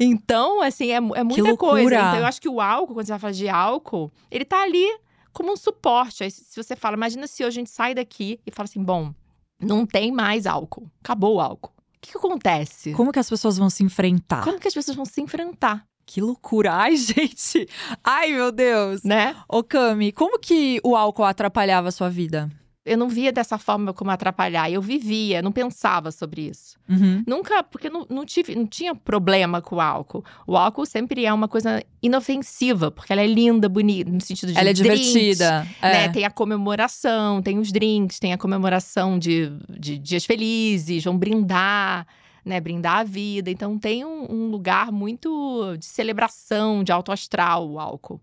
então, 0.00 0.60
assim, 0.60 0.90
é, 0.90 0.96
é 0.96 1.22
muita 1.22 1.56
coisa. 1.56 1.94
Então, 1.94 2.16
eu 2.16 2.26
acho 2.26 2.40
que 2.40 2.48
o 2.48 2.60
álcool, 2.60 2.94
quando 2.94 3.06
você 3.06 3.12
vai 3.12 3.18
falar 3.20 3.32
de 3.32 3.48
álcool, 3.48 4.10
ele 4.30 4.44
tá 4.44 4.62
ali 4.62 4.86
como 5.32 5.52
um 5.52 5.56
suporte. 5.56 6.24
Aí, 6.24 6.30
se 6.30 6.56
você 6.56 6.76
fala, 6.76 6.96
imagina 6.96 7.26
se 7.26 7.44
hoje 7.44 7.58
a 7.58 7.60
gente 7.60 7.70
sai 7.70 7.94
daqui 7.94 8.40
e 8.46 8.50
fala 8.50 8.64
assim: 8.64 8.82
bom, 8.82 9.14
não 9.60 9.86
tem 9.86 10.12
mais 10.12 10.46
álcool, 10.46 10.90
acabou 11.02 11.36
o 11.36 11.40
álcool. 11.40 11.72
O 11.96 12.00
que, 12.00 12.12
que 12.12 12.18
acontece? 12.18 12.92
Como 12.92 13.12
que 13.12 13.18
as 13.18 13.30
pessoas 13.30 13.56
vão 13.56 13.70
se 13.70 13.84
enfrentar? 13.84 14.42
Como 14.42 14.58
que 14.58 14.66
as 14.66 14.74
pessoas 14.74 14.96
vão 14.96 15.04
se 15.04 15.20
enfrentar? 15.20 15.86
Que 16.04 16.20
loucura! 16.20 16.74
Ai, 16.74 16.96
gente! 16.96 17.68
Ai, 18.02 18.32
meu 18.32 18.50
Deus! 18.50 19.02
Né? 19.04 19.36
Ô, 19.48 19.62
Cami, 19.62 20.10
como 20.12 20.38
que 20.38 20.80
o 20.82 20.96
álcool 20.96 21.24
atrapalhava 21.24 21.88
a 21.88 21.92
sua 21.92 22.10
vida? 22.10 22.50
Eu 22.84 22.98
não 22.98 23.08
via 23.08 23.30
dessa 23.30 23.56
forma 23.58 23.92
como 23.92 24.10
atrapalhar. 24.10 24.70
Eu 24.70 24.82
vivia, 24.82 25.40
não 25.40 25.52
pensava 25.52 26.10
sobre 26.10 26.48
isso. 26.48 26.76
Uhum. 26.88 27.22
Nunca, 27.26 27.62
porque 27.62 27.88
não, 27.88 28.04
não, 28.10 28.24
tive, 28.24 28.56
não 28.56 28.66
tinha 28.66 28.94
problema 28.94 29.62
com 29.62 29.76
o 29.76 29.80
álcool. 29.80 30.24
O 30.46 30.56
álcool 30.56 30.84
sempre 30.84 31.24
é 31.24 31.32
uma 31.32 31.46
coisa 31.46 31.82
inofensiva, 32.02 32.90
porque 32.90 33.12
ela 33.12 33.22
é 33.22 33.26
linda, 33.26 33.68
bonita, 33.68 34.10
no 34.10 34.20
sentido 34.20 34.52
de. 34.52 34.58
Ela 34.58 34.70
é 34.70 34.72
drinks, 34.72 35.12
divertida. 35.12 35.62
Né? 35.80 36.04
É. 36.04 36.08
Tem 36.08 36.24
a 36.24 36.30
comemoração, 36.30 37.40
tem 37.40 37.58
os 37.58 37.70
drinks, 37.70 38.18
tem 38.18 38.32
a 38.32 38.38
comemoração 38.38 39.16
de, 39.18 39.52
de 39.68 39.96
dias 39.96 40.24
felizes, 40.24 41.04
vão 41.04 41.16
brindar. 41.16 42.06
Né, 42.44 42.60
brindar 42.60 42.96
a 42.96 43.04
vida. 43.04 43.52
Então 43.52 43.78
tem 43.78 44.04
um, 44.04 44.26
um 44.28 44.50
lugar 44.50 44.90
muito 44.90 45.76
de 45.78 45.84
celebração, 45.84 46.82
de 46.82 46.90
alto 46.90 47.12
astral 47.12 47.70
o 47.70 47.78
álcool. 47.78 48.20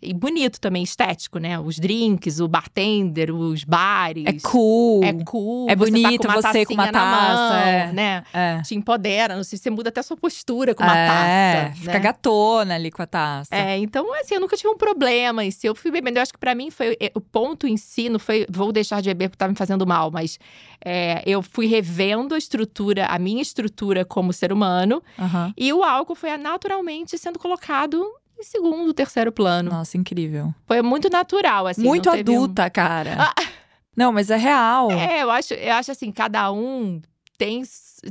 E 0.00 0.12
bonito 0.12 0.60
também, 0.60 0.82
estético, 0.82 1.38
né? 1.38 1.58
Os 1.58 1.78
drinks, 1.78 2.40
o 2.40 2.48
bartender, 2.48 3.34
os 3.34 3.64
bares. 3.64 4.24
É 4.26 4.32
cool. 4.42 5.02
É 5.02 5.12
cool. 5.24 5.70
É 5.70 5.76
bonito 5.76 6.28
você, 6.28 6.42
tá 6.42 6.52
você 6.52 6.66
com 6.66 6.74
uma 6.74 6.92
taça, 6.92 7.54
mão, 7.54 7.56
é. 7.56 7.92
né? 7.92 8.24
É. 8.32 8.62
Te 8.62 8.74
empodera. 8.74 9.36
Não 9.36 9.44
sei 9.44 9.56
se 9.56 9.64
você 9.64 9.70
muda 9.70 9.88
até 9.88 10.00
a 10.00 10.02
sua 10.02 10.16
postura 10.16 10.74
com 10.74 10.82
uma 10.82 10.96
é, 10.96 11.06
taça. 11.06 11.74
Fica 11.76 11.92
né? 11.92 11.98
gatona 11.98 12.74
ali 12.74 12.90
com 12.90 13.02
a 13.02 13.06
taça. 13.06 13.54
É, 13.54 13.78
então, 13.78 14.12
assim, 14.20 14.34
eu 14.34 14.40
nunca 14.40 14.56
tive 14.56 14.68
um 14.68 14.76
problema. 14.76 15.44
E 15.44 15.50
se 15.50 15.66
eu 15.66 15.74
fui 15.74 15.90
bebendo, 15.90 16.18
eu 16.18 16.22
acho 16.22 16.32
que 16.32 16.38
para 16.38 16.54
mim 16.54 16.70
foi. 16.70 16.96
O 17.14 17.20
ponto 17.20 17.66
em 17.66 17.76
si 17.76 18.08
não 18.08 18.18
foi. 18.18 18.46
Vou 18.50 18.72
deixar 18.72 19.00
de 19.00 19.08
beber 19.08 19.30
porque 19.30 19.38
tá 19.38 19.48
me 19.48 19.54
fazendo 19.54 19.86
mal, 19.86 20.10
mas 20.10 20.38
é, 20.84 21.22
eu 21.26 21.42
fui 21.42 21.66
revendo 21.66 22.34
a 22.34 22.38
estrutura, 22.38 23.06
a 23.06 23.18
minha 23.18 23.40
estrutura 23.40 24.04
como 24.04 24.32
ser 24.32 24.52
humano. 24.52 25.02
Uhum. 25.18 25.52
E 25.56 25.72
o 25.72 25.82
álcool 25.82 26.14
foi 26.14 26.36
naturalmente 26.36 27.16
sendo 27.16 27.38
colocado 27.38 28.06
em 28.38 28.42
segundo, 28.42 28.92
terceiro 28.92 29.32
plano. 29.32 29.70
Nossa, 29.70 29.96
incrível. 29.96 30.54
Foi 30.66 30.82
muito 30.82 31.08
natural, 31.08 31.66
assim. 31.66 31.82
Muito 31.82 32.10
adulta, 32.10 32.66
um... 32.66 32.70
cara. 32.70 33.16
Ah. 33.18 33.34
Não, 33.96 34.12
mas 34.12 34.30
é 34.30 34.36
real. 34.36 34.90
É, 34.90 35.22
eu 35.22 35.30
acho, 35.30 35.54
eu 35.54 35.72
acho 35.72 35.90
assim, 35.90 36.12
cada 36.12 36.52
um 36.52 37.00
tem, 37.38 37.62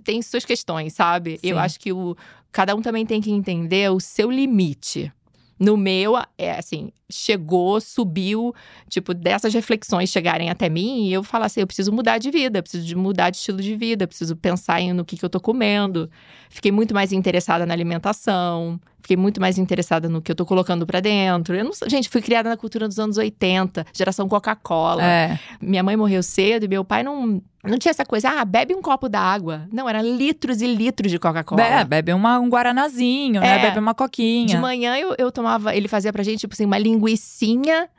tem 0.03 0.21
suas 0.21 0.43
questões, 0.43 0.93
sabe? 0.93 1.37
Sim. 1.37 1.49
Eu 1.49 1.59
acho 1.59 1.79
que 1.79 1.93
o, 1.93 2.17
cada 2.51 2.75
um 2.75 2.81
também 2.81 3.05
tem 3.05 3.21
que 3.21 3.31
entender 3.31 3.91
o 3.91 3.99
seu 3.99 4.31
limite. 4.31 5.13
No 5.57 5.77
meu, 5.77 6.15
é 6.37 6.57
assim, 6.57 6.91
chegou, 7.09 7.79
subiu, 7.79 8.53
tipo, 8.89 9.13
dessas 9.13 9.53
reflexões 9.53 10.09
chegarem 10.09 10.49
até 10.49 10.67
mim 10.67 11.07
e 11.07 11.13
eu 11.13 11.23
falar 11.23 11.45
assim: 11.45 11.61
eu 11.61 11.67
preciso 11.67 11.93
mudar 11.93 12.17
de 12.17 12.29
vida, 12.29 12.61
preciso 12.61 12.85
de 12.85 12.93
mudar 12.93 13.29
de 13.29 13.37
estilo 13.37 13.61
de 13.61 13.73
vida, 13.73 14.05
preciso 14.05 14.35
pensar 14.35 14.81
em 14.81 14.91
no 14.91 15.05
que, 15.05 15.15
que 15.15 15.23
eu 15.23 15.29
tô 15.29 15.39
comendo. 15.39 16.09
Fiquei 16.49 16.73
muito 16.73 16.93
mais 16.93 17.13
interessada 17.13 17.65
na 17.65 17.73
alimentação, 17.73 18.79
fiquei 19.05 19.15
muito 19.15 19.39
mais 19.39 19.59
interessada 19.59 20.09
no 20.09 20.19
que 20.19 20.31
eu 20.31 20.35
tô 20.35 20.45
colocando 20.45 20.85
para 20.85 20.99
dentro. 20.99 21.55
Eu 21.55 21.63
não, 21.63 21.71
gente, 21.87 22.09
fui 22.09 22.21
criada 22.23 22.49
na 22.49 22.57
cultura 22.57 22.87
dos 22.87 22.97
anos 22.97 23.17
80, 23.17 23.85
geração 23.93 24.27
Coca-Cola. 24.27 25.03
É. 25.03 25.39
Minha 25.61 25.83
mãe 25.83 25.95
morreu 25.95 26.23
cedo 26.23 26.65
e 26.65 26.67
meu 26.67 26.83
pai 26.83 27.03
não 27.03 27.41
não 27.63 27.79
tinha 27.79 27.89
essa 27.89 28.05
coisa, 28.05 28.29
ah, 28.29 28.45
bebe 28.45 28.75
um 28.75 28.81
copo 28.81 29.09
d'água. 29.09 29.67
Não, 29.71 29.89
era 29.89 29.99
litros 29.99 30.61
e 30.61 30.67
litros 30.67 31.11
de 31.11 31.17
Coca-Cola. 31.17 31.63
É, 31.63 31.83
bebe 31.83 32.13
uma, 32.13 32.39
um 32.39 32.47
guaranazinho, 32.47 33.41
né? 33.41 33.47
é, 33.47 33.55
né? 33.57 33.61
Bebe 33.69 33.79
uma 33.79 33.95
coquinha. 33.95 34.45
De 34.45 34.57
manhã 34.57 34.95
eu, 34.97 35.15
eu 35.17 35.31
tomava, 35.31 35.75
ele 35.75 35.87
fazia 35.87 36.13
pra 36.13 36.21
gente, 36.21 36.41
tipo 36.41 36.53
assim, 36.53 36.65
uma 36.65 36.77
linguiçinha 36.77 37.89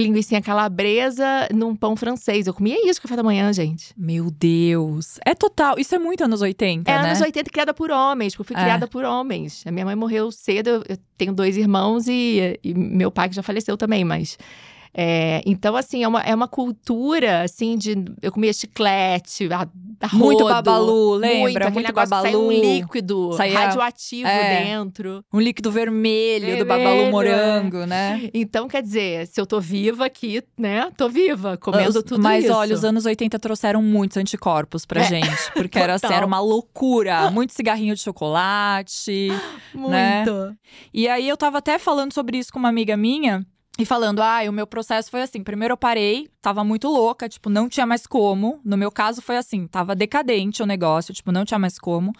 linguiça 0.00 0.40
calabresa 0.40 1.48
num 1.54 1.76
pão 1.76 1.94
francês. 1.94 2.46
Eu 2.46 2.54
comia 2.54 2.88
isso 2.88 3.00
café 3.00 3.14
da 3.14 3.22
manhã, 3.22 3.52
gente. 3.52 3.92
Meu 3.96 4.30
Deus. 4.30 5.18
É 5.24 5.34
total. 5.34 5.78
Isso 5.78 5.94
é 5.94 5.98
muito 5.98 6.24
anos 6.24 6.40
80, 6.40 6.90
é 6.90 7.02
né? 7.02 7.08
anos 7.08 7.20
80 7.20 7.50
criada 7.50 7.74
por 7.74 7.90
homens, 7.90 8.34
porque 8.34 8.42
eu 8.42 8.56
fui 8.56 8.56
é. 8.56 8.64
criada 8.64 8.88
por 8.88 9.04
homens. 9.04 9.62
A 9.66 9.70
minha 9.70 9.84
mãe 9.84 9.94
morreu 9.94 10.30
cedo, 10.32 10.82
eu 10.88 10.96
tenho 11.18 11.32
dois 11.32 11.56
irmãos 11.56 12.08
e, 12.08 12.58
e 12.64 12.74
meu 12.74 13.10
pai 13.10 13.28
que 13.28 13.34
já 13.34 13.42
faleceu 13.42 13.76
também, 13.76 14.04
mas 14.04 14.38
é, 14.94 15.40
então, 15.46 15.74
assim, 15.74 16.04
é 16.04 16.08
uma, 16.08 16.20
é 16.20 16.34
uma 16.34 16.46
cultura, 16.46 17.42
assim, 17.42 17.78
de… 17.78 18.04
Eu 18.20 18.30
comia 18.30 18.52
chiclete, 18.52 19.48
a, 19.50 19.66
a 20.00 20.06
rodo, 20.06 20.24
Muito 20.24 20.44
babalu, 20.44 21.14
lembra? 21.14 21.70
Muito, 21.70 21.74
muito 21.74 21.92
babalu. 21.94 22.48
um 22.48 22.52
líquido 22.52 23.32
saía, 23.32 23.58
radioativo 23.58 24.28
é, 24.28 24.64
dentro. 24.64 25.24
Um 25.32 25.40
líquido 25.40 25.70
vermelho 25.72 26.50
é, 26.50 26.56
do 26.56 26.66
babalu 26.66 27.10
morango, 27.10 27.86
né? 27.86 28.28
Então, 28.34 28.68
quer 28.68 28.82
dizer, 28.82 29.26
se 29.28 29.40
eu 29.40 29.46
tô 29.46 29.58
viva 29.60 30.04
aqui, 30.04 30.42
né? 30.58 30.90
Tô 30.94 31.08
viva, 31.08 31.56
comendo 31.56 31.98
os, 31.98 32.04
tudo 32.04 32.22
mas, 32.22 32.44
isso. 32.44 32.52
Mas, 32.52 32.58
olha, 32.58 32.74
os 32.74 32.84
anos 32.84 33.06
80 33.06 33.38
trouxeram 33.38 33.80
muitos 33.82 34.18
anticorpos 34.18 34.84
pra 34.84 35.00
é. 35.00 35.04
gente. 35.04 35.52
Porque 35.54 35.78
era, 35.78 35.94
assim, 35.94 36.12
era 36.12 36.26
uma 36.26 36.40
loucura. 36.40 37.30
Muito 37.30 37.54
cigarrinho 37.54 37.94
de 37.94 38.02
chocolate, 38.02 39.28
Muito. 39.72 39.90
Né? 39.90 40.54
E 40.92 41.08
aí, 41.08 41.26
eu 41.26 41.36
tava 41.36 41.58
até 41.58 41.78
falando 41.78 42.12
sobre 42.12 42.36
isso 42.36 42.52
com 42.52 42.58
uma 42.58 42.68
amiga 42.68 42.94
minha 42.94 43.46
e 43.78 43.86
falando, 43.86 44.20
ah, 44.20 44.40
o 44.48 44.52
meu 44.52 44.66
processo 44.66 45.10
foi 45.10 45.22
assim. 45.22 45.42
Primeiro 45.42 45.72
eu 45.72 45.76
parei, 45.76 46.28
tava 46.42 46.62
muito 46.62 46.88
louca, 46.88 47.28
tipo, 47.28 47.48
não 47.48 47.68
tinha 47.68 47.86
mais 47.86 48.06
como. 48.06 48.60
No 48.64 48.76
meu 48.76 48.90
caso 48.90 49.22
foi 49.22 49.36
assim, 49.36 49.66
tava 49.66 49.94
decadente 49.94 50.62
o 50.62 50.66
negócio, 50.66 51.14
tipo, 51.14 51.32
não 51.32 51.44
tinha 51.44 51.58
mais 51.58 51.78
como. 51.78 52.12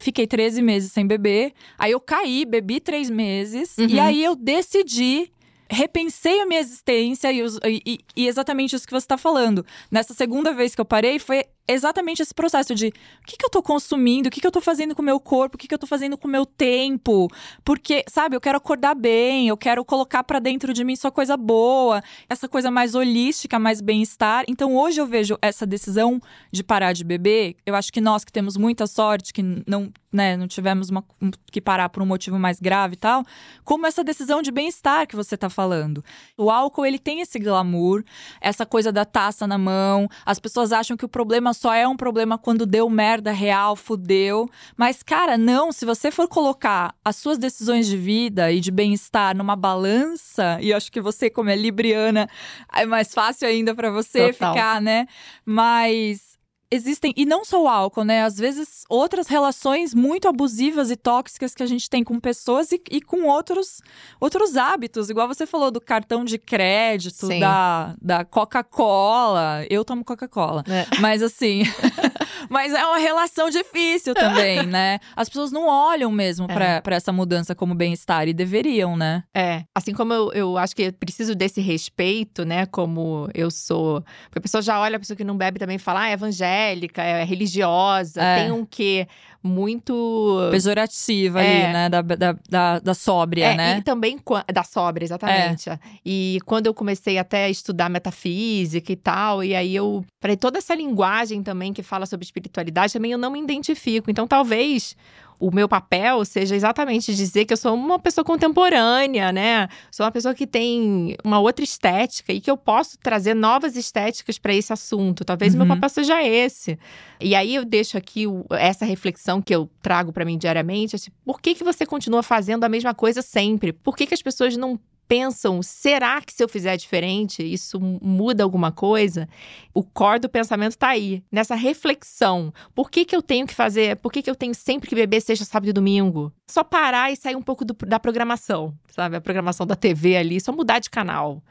Fiquei 0.00 0.26
13 0.26 0.60
meses 0.60 0.92
sem 0.92 1.06
beber. 1.06 1.52
Aí 1.78 1.92
eu 1.92 2.00
caí, 2.00 2.44
bebi 2.44 2.80
três 2.80 3.10
meses. 3.10 3.76
Uhum. 3.78 3.86
E 3.86 4.00
aí 4.00 4.22
eu 4.22 4.34
decidi 4.34 5.30
repensei 5.70 6.40
a 6.40 6.46
minha 6.46 6.60
existência 6.60 7.30
e, 7.30 7.42
e, 7.84 7.98
e, 8.16 8.26
exatamente 8.26 8.74
isso 8.74 8.86
que 8.86 8.92
você 8.92 9.04
está 9.04 9.18
falando. 9.18 9.66
Nessa 9.90 10.14
segunda 10.14 10.52
vez 10.52 10.74
que 10.74 10.80
eu 10.80 10.84
parei, 10.84 11.18
foi 11.18 11.44
exatamente 11.68 12.22
esse 12.22 12.34
processo 12.34 12.74
de 12.74 12.88
o 12.88 13.26
que, 13.26 13.36
que 13.36 13.44
eu 13.44 13.50
tô 13.50 13.62
consumindo, 13.62 14.28
o 14.28 14.30
que, 14.30 14.40
que 14.40 14.46
eu 14.46 14.50
tô 14.50 14.60
fazendo 14.60 14.94
com 14.94 15.02
o 15.02 15.04
meu 15.04 15.20
corpo, 15.20 15.56
o 15.56 15.58
que, 15.58 15.68
que 15.68 15.74
eu 15.74 15.78
tô 15.78 15.86
fazendo 15.86 16.16
com 16.16 16.26
o 16.26 16.30
meu 16.30 16.46
tempo. 16.46 17.28
Porque, 17.64 18.04
sabe, 18.08 18.34
eu 18.34 18.40
quero 18.40 18.56
acordar 18.56 18.94
bem, 18.94 19.48
eu 19.48 19.56
quero 19.56 19.84
colocar 19.84 20.24
para 20.24 20.38
dentro 20.38 20.72
de 20.72 20.82
mim 20.84 20.96
só 20.96 21.10
coisa 21.10 21.36
boa, 21.36 22.02
essa 22.28 22.48
coisa 22.48 22.70
mais 22.70 22.94
holística, 22.94 23.58
mais 23.58 23.80
bem-estar. 23.80 24.44
Então, 24.48 24.76
hoje 24.76 25.00
eu 25.00 25.06
vejo 25.06 25.36
essa 25.42 25.66
decisão 25.66 26.20
de 26.50 26.64
parar 26.64 26.92
de 26.92 27.04
beber. 27.04 27.56
Eu 27.66 27.74
acho 27.74 27.92
que 27.92 28.00
nós 28.00 28.24
que 28.24 28.32
temos 28.32 28.56
muita 28.56 28.86
sorte, 28.86 29.32
que 29.32 29.42
não 29.42 29.92
né, 30.12 30.36
não 30.36 30.48
tivemos 30.48 30.88
uma, 30.88 31.04
que 31.50 31.60
parar 31.60 31.88
por 31.88 32.02
um 32.02 32.06
motivo 32.06 32.38
mais 32.38 32.58
grave 32.58 32.94
e 32.94 32.96
tal, 32.96 33.24
como 33.64 33.86
essa 33.86 34.02
decisão 34.02 34.40
de 34.40 34.50
bem-estar 34.50 35.06
que 35.06 35.14
você 35.14 35.36
tá 35.36 35.50
falando. 35.50 36.02
O 36.36 36.50
álcool, 36.50 36.86
ele 36.86 36.98
tem 36.98 37.20
esse 37.20 37.38
glamour, 37.38 38.02
essa 38.40 38.64
coisa 38.64 38.90
da 38.90 39.04
taça 39.04 39.46
na 39.46 39.58
mão, 39.58 40.08
as 40.24 40.38
pessoas 40.38 40.72
acham 40.72 40.96
que 40.96 41.04
o 41.04 41.08
problema 41.08 41.52
só 41.58 41.74
é 41.74 41.86
um 41.88 41.96
problema 41.96 42.38
quando 42.38 42.64
deu 42.64 42.88
merda 42.88 43.32
real, 43.32 43.74
fudeu, 43.74 44.48
mas 44.76 45.02
cara, 45.02 45.36
não, 45.36 45.72
se 45.72 45.84
você 45.84 46.10
for 46.10 46.28
colocar 46.28 46.94
as 47.04 47.16
suas 47.16 47.36
decisões 47.36 47.88
de 47.88 47.96
vida 47.96 48.52
e 48.52 48.60
de 48.60 48.70
bem-estar 48.70 49.36
numa 49.36 49.56
balança, 49.56 50.58
e 50.60 50.72
acho 50.72 50.92
que 50.92 51.00
você 51.00 51.28
como 51.28 51.50
é 51.50 51.56
libriana, 51.56 52.28
é 52.72 52.86
mais 52.86 53.12
fácil 53.12 53.48
ainda 53.48 53.74
para 53.74 53.90
você 53.90 54.32
Total. 54.32 54.54
ficar, 54.54 54.80
né, 54.80 55.06
mas 55.44 56.37
existem, 56.70 57.12
e 57.16 57.24
não 57.24 57.44
só 57.44 57.62
o 57.62 57.68
álcool, 57.68 58.04
né? 58.04 58.22
Às 58.22 58.36
vezes 58.36 58.84
outras 58.88 59.26
relações 59.26 59.94
muito 59.94 60.28
abusivas 60.28 60.90
e 60.90 60.96
tóxicas 60.96 61.54
que 61.54 61.62
a 61.62 61.66
gente 61.66 61.88
tem 61.88 62.04
com 62.04 62.20
pessoas 62.20 62.70
e, 62.72 62.80
e 62.90 63.00
com 63.00 63.26
outros, 63.26 63.80
outros 64.20 64.56
hábitos. 64.56 65.08
Igual 65.08 65.28
você 65.28 65.46
falou 65.46 65.70
do 65.70 65.80
cartão 65.80 66.24
de 66.24 66.38
crédito, 66.38 67.28
da, 67.40 67.94
da 68.00 68.24
Coca-Cola. 68.24 69.64
Eu 69.70 69.84
tomo 69.84 70.04
Coca-Cola. 70.04 70.64
É. 70.68 71.00
Mas 71.00 71.22
assim. 71.22 71.62
mas 72.48 72.72
é 72.72 72.84
uma 72.84 72.98
relação 72.98 73.50
difícil 73.50 74.14
também, 74.14 74.64
né? 74.66 74.98
As 75.16 75.28
pessoas 75.28 75.50
não 75.50 75.66
olham 75.66 76.10
mesmo 76.10 76.46
é. 76.50 76.80
para 76.80 76.96
essa 76.96 77.12
mudança 77.12 77.54
como 77.54 77.74
bem-estar 77.74 78.28
e 78.28 78.34
deveriam, 78.34 78.96
né? 78.96 79.24
É. 79.34 79.64
Assim 79.74 79.94
como 79.94 80.12
eu, 80.12 80.32
eu 80.32 80.58
acho 80.58 80.76
que 80.76 80.82
eu 80.82 80.92
preciso 80.92 81.34
desse 81.34 81.60
respeito, 81.60 82.44
né? 82.44 82.66
Como 82.66 83.28
eu 83.34 83.50
sou. 83.50 84.02
Porque 84.24 84.38
a 84.38 84.42
pessoa 84.42 84.62
já 84.62 84.78
olha 84.78 84.96
a 84.96 84.98
pessoa 84.98 85.16
que 85.16 85.24
não 85.24 85.36
bebe 85.36 85.58
também 85.58 85.76
e 85.76 85.78
fala, 85.78 86.02
ah, 86.02 86.10
é 86.10 86.12
evangélica 86.12 86.57
evangélica, 86.58 87.02
é 87.02 87.24
religiosa, 87.24 88.22
é. 88.22 88.42
tem 88.42 88.52
um 88.52 88.64
quê 88.64 89.06
muito. 89.42 90.48
Pejorativa 90.50 91.42
é. 91.42 91.64
ali, 91.64 91.72
né? 91.72 91.88
Da, 91.88 92.02
da, 92.02 92.32
da, 92.48 92.78
da 92.80 92.94
sóbria, 92.94 93.52
é, 93.52 93.56
né? 93.56 93.78
E 93.78 93.82
também 93.82 94.18
da 94.52 94.64
sóbria, 94.64 95.04
exatamente. 95.04 95.70
É. 95.70 95.78
E 96.04 96.38
quando 96.44 96.66
eu 96.66 96.74
comecei 96.74 97.18
até 97.18 97.44
a 97.44 97.50
estudar 97.50 97.88
metafísica 97.88 98.92
e 98.92 98.96
tal, 98.96 99.42
e 99.42 99.54
aí 99.54 99.74
eu. 99.74 100.04
Falei, 100.20 100.36
toda 100.36 100.58
essa 100.58 100.74
linguagem 100.74 101.42
também 101.42 101.72
que 101.72 101.82
fala 101.82 102.04
sobre 102.04 102.24
espiritualidade, 102.24 102.92
também 102.92 103.12
eu 103.12 103.18
não 103.18 103.30
me 103.30 103.40
identifico. 103.40 104.10
Então, 104.10 104.26
talvez 104.26 104.96
o 105.38 105.50
meu 105.54 105.68
papel 105.68 106.24
seja 106.24 106.54
exatamente 106.56 107.14
dizer 107.14 107.44
que 107.44 107.52
eu 107.52 107.56
sou 107.56 107.74
uma 107.74 107.98
pessoa 107.98 108.24
contemporânea, 108.24 109.30
né? 109.32 109.68
Sou 109.90 110.04
uma 110.04 110.12
pessoa 110.12 110.34
que 110.34 110.46
tem 110.46 111.16
uma 111.24 111.38
outra 111.38 111.64
estética 111.64 112.32
e 112.32 112.40
que 112.40 112.50
eu 112.50 112.56
posso 112.56 112.98
trazer 112.98 113.34
novas 113.34 113.76
estéticas 113.76 114.38
para 114.38 114.54
esse 114.54 114.72
assunto. 114.72 115.24
Talvez 115.24 115.54
uhum. 115.54 115.62
o 115.62 115.66
meu 115.66 115.76
papel 115.76 115.88
seja 115.88 116.22
esse. 116.22 116.78
E 117.20 117.34
aí 117.34 117.54
eu 117.54 117.64
deixo 117.64 117.96
aqui 117.96 118.24
essa 118.50 118.84
reflexão 118.84 119.40
que 119.40 119.54
eu 119.54 119.70
trago 119.80 120.12
para 120.12 120.24
mim 120.24 120.36
diariamente, 120.36 120.96
assim, 120.96 121.10
por 121.24 121.40
que 121.40 121.54
que 121.54 121.64
você 121.64 121.86
continua 121.86 122.22
fazendo 122.22 122.64
a 122.64 122.68
mesma 122.68 122.94
coisa 122.94 123.22
sempre? 123.22 123.72
Por 123.72 123.96
que 123.96 124.06
que 124.06 124.14
as 124.14 124.22
pessoas 124.22 124.56
não 124.56 124.78
pensam: 125.08 125.62
será 125.62 126.20
que 126.20 126.32
se 126.32 126.44
eu 126.44 126.48
fizer 126.48 126.76
diferente, 126.76 127.42
isso 127.42 127.80
muda 127.80 128.44
alguma 128.44 128.70
coisa? 128.70 129.28
O 129.72 129.82
core 129.82 130.20
do 130.20 130.28
pensamento 130.28 130.72
está 130.72 130.88
aí, 130.88 131.22
nessa 131.32 131.54
reflexão. 131.54 132.52
Por 132.74 132.90
que, 132.90 133.04
que 133.04 133.16
eu 133.16 133.22
tenho 133.22 133.46
que 133.46 133.54
fazer? 133.54 133.96
Por 133.96 134.12
que, 134.12 134.22
que 134.22 134.30
eu 134.30 134.36
tenho 134.36 134.54
sempre 134.54 134.88
que 134.88 134.94
beber 134.94 135.20
seja 135.20 135.44
sábado 135.44 135.70
e 135.70 135.72
domingo? 135.72 136.30
Só 136.46 136.62
parar 136.62 137.10
e 137.10 137.16
sair 137.16 137.34
um 137.34 137.42
pouco 137.42 137.64
do, 137.64 137.74
da 137.86 137.98
programação, 137.98 138.74
sabe? 138.90 139.16
A 139.16 139.20
programação 139.20 139.66
da 139.66 139.74
TV 139.74 140.16
ali, 140.16 140.40
só 140.40 140.52
mudar 140.52 140.78
de 140.78 140.90
canal 140.90 141.42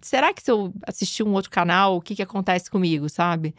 será 0.00 0.32
que 0.32 0.42
se 0.42 0.50
eu 0.50 0.72
assistir 0.86 1.22
um 1.22 1.32
outro 1.32 1.50
canal, 1.50 1.96
o 1.96 2.00
que, 2.00 2.14
que 2.14 2.22
acontece 2.22 2.70
comigo, 2.70 3.08
sabe? 3.08 3.54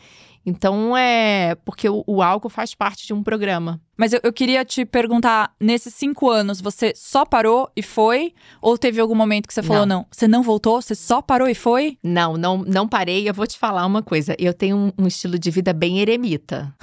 Então 0.46 0.96
é. 0.96 1.56
Porque 1.66 1.90
o, 1.90 2.06
o 2.08 2.22
álcool 2.22 2.50
faz 2.50 2.74
parte 2.74 3.06
de 3.06 3.14
um 3.14 3.22
programa. 3.22 3.82
Mas 3.98 4.14
eu, 4.14 4.22
eu, 4.24 4.32
queria 4.32 4.64
te 4.64 4.86
perguntar: 4.86 5.54
nesses 5.60 5.94
cinco 5.94 6.30
anos, 6.30 6.62
você 6.62 6.94
só 6.96 7.26
parou 7.26 7.70
e 7.76 7.84
foi? 7.84 8.34
Ou 8.62 8.78
teve 8.78 9.02
algum 9.02 9.14
momento 9.14 9.46
que 9.46 9.54
você 9.54 9.62
falou, 9.62 9.86
não, 9.86 9.98
não 9.98 10.06
você 10.10 10.26
não 10.26 10.42
voltou? 10.42 10.82
Você 10.82 10.96
só 10.96 11.22
parou 11.22 11.50
e 11.50 11.54
foi? 11.54 11.98
Não, 12.02 12.38
não, 12.38 12.60
não 12.60 12.88
parei. 12.88 13.28
Eu 13.28 13.34
vou 13.34 13.46
te 13.46 13.60
falar 13.60 13.86
uma 13.86 14.02
coisa: 14.02 14.36
eu 14.40 14.54
tenho 14.54 14.78
um, 14.78 14.92
um 14.98 15.08
estilo 15.08 15.38
de 15.38 15.52
vida 15.52 15.74
bem 15.74 16.00
eremita. 16.00 16.74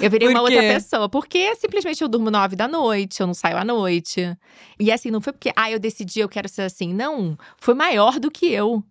Eu 0.00 0.10
virei 0.10 0.28
uma 0.28 0.40
outra 0.40 0.60
pessoa. 0.60 1.08
Porque 1.08 1.54
simplesmente 1.56 2.02
eu 2.02 2.08
durmo 2.08 2.30
nove 2.30 2.56
da 2.56 2.68
noite, 2.68 3.20
eu 3.20 3.26
não 3.26 3.34
saio 3.34 3.56
à 3.56 3.64
noite. 3.64 4.36
E 4.78 4.90
assim, 4.90 5.10
não 5.10 5.20
foi 5.20 5.32
porque, 5.32 5.52
ah, 5.56 5.70
eu 5.70 5.78
decidi, 5.78 6.20
eu 6.20 6.28
quero 6.28 6.48
ser 6.48 6.62
assim. 6.62 6.92
Não, 6.92 7.36
foi 7.58 7.74
maior 7.74 8.18
do 8.18 8.30
que 8.30 8.46
eu. 8.46 8.82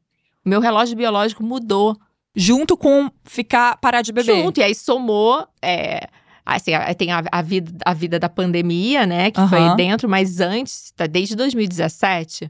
Meu 0.43 0.59
relógio 0.59 0.95
biológico 0.95 1.43
mudou. 1.43 1.97
Junto 2.35 2.77
com 2.77 3.09
ficar, 3.23 3.77
parar 3.77 4.01
de 4.01 4.11
beber. 4.11 4.35
Junto, 4.35 4.59
e 4.59 4.63
aí 4.63 4.73
somou. 4.73 5.45
É, 5.61 6.07
assim, 6.45 6.71
tem 6.97 7.11
a, 7.11 7.23
a, 7.31 7.41
vida, 7.41 7.71
a 7.85 7.93
vida 7.93 8.19
da 8.19 8.29
pandemia, 8.29 9.05
né? 9.05 9.31
Que 9.31 9.39
uhum. 9.39 9.49
foi 9.49 9.75
dentro, 9.75 10.07
mas 10.07 10.39
antes, 10.39 10.91
tá, 10.95 11.07
desde 11.07 11.35
2017. 11.35 12.49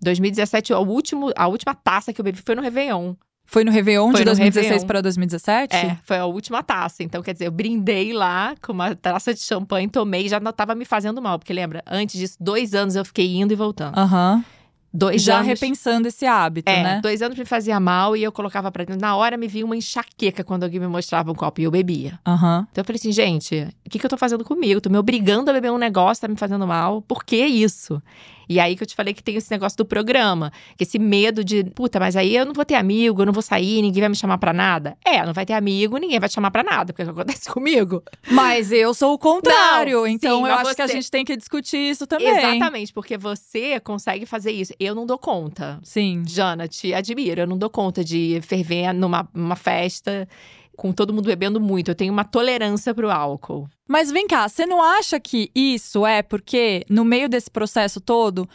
2017, 0.00 0.72
a, 0.72 0.78
último, 0.78 1.32
a 1.36 1.46
última 1.46 1.74
taça 1.74 2.12
que 2.12 2.20
eu 2.20 2.24
bebi 2.24 2.40
foi 2.44 2.54
no 2.54 2.62
Réveillon. 2.62 3.14
Foi 3.46 3.64
no 3.64 3.70
Réveillon 3.70 4.10
foi 4.10 4.20
de 4.20 4.24
2016 4.24 4.84
para 4.84 5.00
2017? 5.00 5.76
É, 5.76 5.98
foi 6.04 6.16
a 6.16 6.26
última 6.26 6.62
taça. 6.62 7.02
Então, 7.02 7.22
quer 7.22 7.32
dizer, 7.34 7.46
eu 7.46 7.52
brindei 7.52 8.12
lá 8.12 8.54
com 8.60 8.72
uma 8.72 8.94
taça 8.94 9.32
de 9.34 9.40
champanhe, 9.40 9.88
tomei 9.88 10.26
e 10.26 10.28
já 10.28 10.40
não 10.40 10.52
tava 10.52 10.74
me 10.74 10.84
fazendo 10.84 11.20
mal. 11.20 11.38
Porque 11.38 11.52
lembra, 11.52 11.82
antes 11.86 12.18
disso, 12.18 12.36
dois 12.40 12.74
anos 12.74 12.96
eu 12.96 13.04
fiquei 13.04 13.36
indo 13.36 13.52
e 13.52 13.56
voltando. 13.56 13.96
Aham. 13.98 14.36
Uhum. 14.36 14.54
Dois 14.96 15.24
Já 15.24 15.38
anos, 15.38 15.48
repensando 15.48 16.06
esse 16.06 16.24
hábito, 16.24 16.70
é, 16.70 16.80
né? 16.80 17.00
Dois 17.02 17.20
anos 17.20 17.36
me 17.36 17.44
fazia 17.44 17.80
mal 17.80 18.16
e 18.16 18.22
eu 18.22 18.30
colocava 18.30 18.70
pra 18.70 18.84
dentro. 18.84 19.00
Na 19.00 19.16
hora 19.16 19.36
me 19.36 19.48
vinha 19.48 19.64
uma 19.64 19.76
enxaqueca 19.76 20.44
quando 20.44 20.62
alguém 20.62 20.78
me 20.78 20.86
mostrava 20.86 21.32
um 21.32 21.34
copo 21.34 21.60
e 21.60 21.64
eu 21.64 21.70
bebia. 21.72 22.20
Uhum. 22.24 22.64
Então 22.70 22.80
eu 22.80 22.84
falei 22.84 22.96
assim, 23.00 23.10
gente, 23.10 23.66
o 23.84 23.90
que, 23.90 23.98
que 23.98 24.06
eu 24.06 24.10
tô 24.10 24.16
fazendo 24.16 24.44
comigo? 24.44 24.80
Tô 24.80 24.88
me 24.88 24.96
obrigando 24.96 25.50
a 25.50 25.52
beber 25.52 25.72
um 25.72 25.78
negócio, 25.78 26.20
tá 26.20 26.28
me 26.28 26.36
fazendo 26.36 26.64
mal. 26.64 27.02
Por 27.02 27.24
que 27.24 27.44
isso? 27.44 28.00
E 28.48 28.60
aí 28.60 28.76
que 28.76 28.82
eu 28.82 28.86
te 28.86 28.94
falei 28.94 29.14
que 29.14 29.22
tem 29.22 29.36
esse 29.36 29.50
negócio 29.50 29.76
do 29.76 29.84
programa, 29.84 30.52
que 30.76 30.84
esse 30.84 30.98
medo 30.98 31.44
de, 31.44 31.64
puta, 31.64 31.98
mas 31.98 32.16
aí 32.16 32.36
eu 32.36 32.44
não 32.44 32.52
vou 32.52 32.64
ter 32.64 32.74
amigo, 32.74 33.22
eu 33.22 33.26
não 33.26 33.32
vou 33.32 33.42
sair, 33.42 33.82
ninguém 33.82 34.00
vai 34.00 34.08
me 34.08 34.16
chamar 34.16 34.38
pra 34.38 34.52
nada. 34.52 34.96
É, 35.04 35.24
não 35.24 35.32
vai 35.32 35.46
ter 35.46 35.54
amigo, 35.54 35.96
ninguém 35.96 36.18
vai 36.18 36.28
te 36.28 36.34
chamar 36.34 36.50
pra 36.50 36.62
nada, 36.62 36.92
porque 36.92 37.02
é 37.02 37.04
o 37.04 37.14
que 37.14 37.20
acontece 37.20 37.48
comigo. 37.52 38.02
Mas 38.30 38.72
eu 38.72 38.94
sou 38.94 39.14
o 39.14 39.18
contrário, 39.18 39.98
não, 39.98 40.06
então 40.06 40.38
sim, 40.38 40.48
eu 40.48 40.54
acho 40.54 40.70
você... 40.70 40.74
que 40.74 40.82
a 40.82 40.86
gente 40.86 41.10
tem 41.10 41.24
que 41.24 41.36
discutir 41.36 41.78
isso 41.78 42.06
também. 42.06 42.28
Exatamente, 42.28 42.92
porque 42.92 43.16
você 43.16 43.80
consegue 43.80 44.26
fazer 44.26 44.52
isso. 44.52 44.72
Eu 44.78 44.94
não 44.94 45.06
dou 45.06 45.18
conta. 45.18 45.80
Sim. 45.82 46.22
Jana, 46.26 46.68
te 46.68 46.92
admiro, 46.92 47.40
eu 47.40 47.46
não 47.46 47.58
dou 47.58 47.70
conta 47.70 48.04
de 48.04 48.40
ferver 48.42 48.92
numa, 48.92 49.28
numa 49.34 49.56
festa 49.56 50.28
com 50.76 50.92
todo 50.92 51.12
mundo 51.12 51.26
bebendo 51.26 51.60
muito. 51.60 51.90
Eu 51.90 51.94
tenho 51.94 52.12
uma 52.12 52.24
tolerância 52.24 52.94
pro 52.94 53.10
álcool. 53.10 53.68
Mas 53.86 54.10
vem 54.10 54.26
cá, 54.26 54.48
você 54.48 54.64
não 54.64 54.82
acha 54.82 55.20
que 55.20 55.50
isso 55.54 56.06
é 56.06 56.22
porque 56.22 56.86
no 56.88 57.04
meio 57.04 57.28
desse 57.28 57.50
processo 57.50 58.00
todo, 58.00 58.48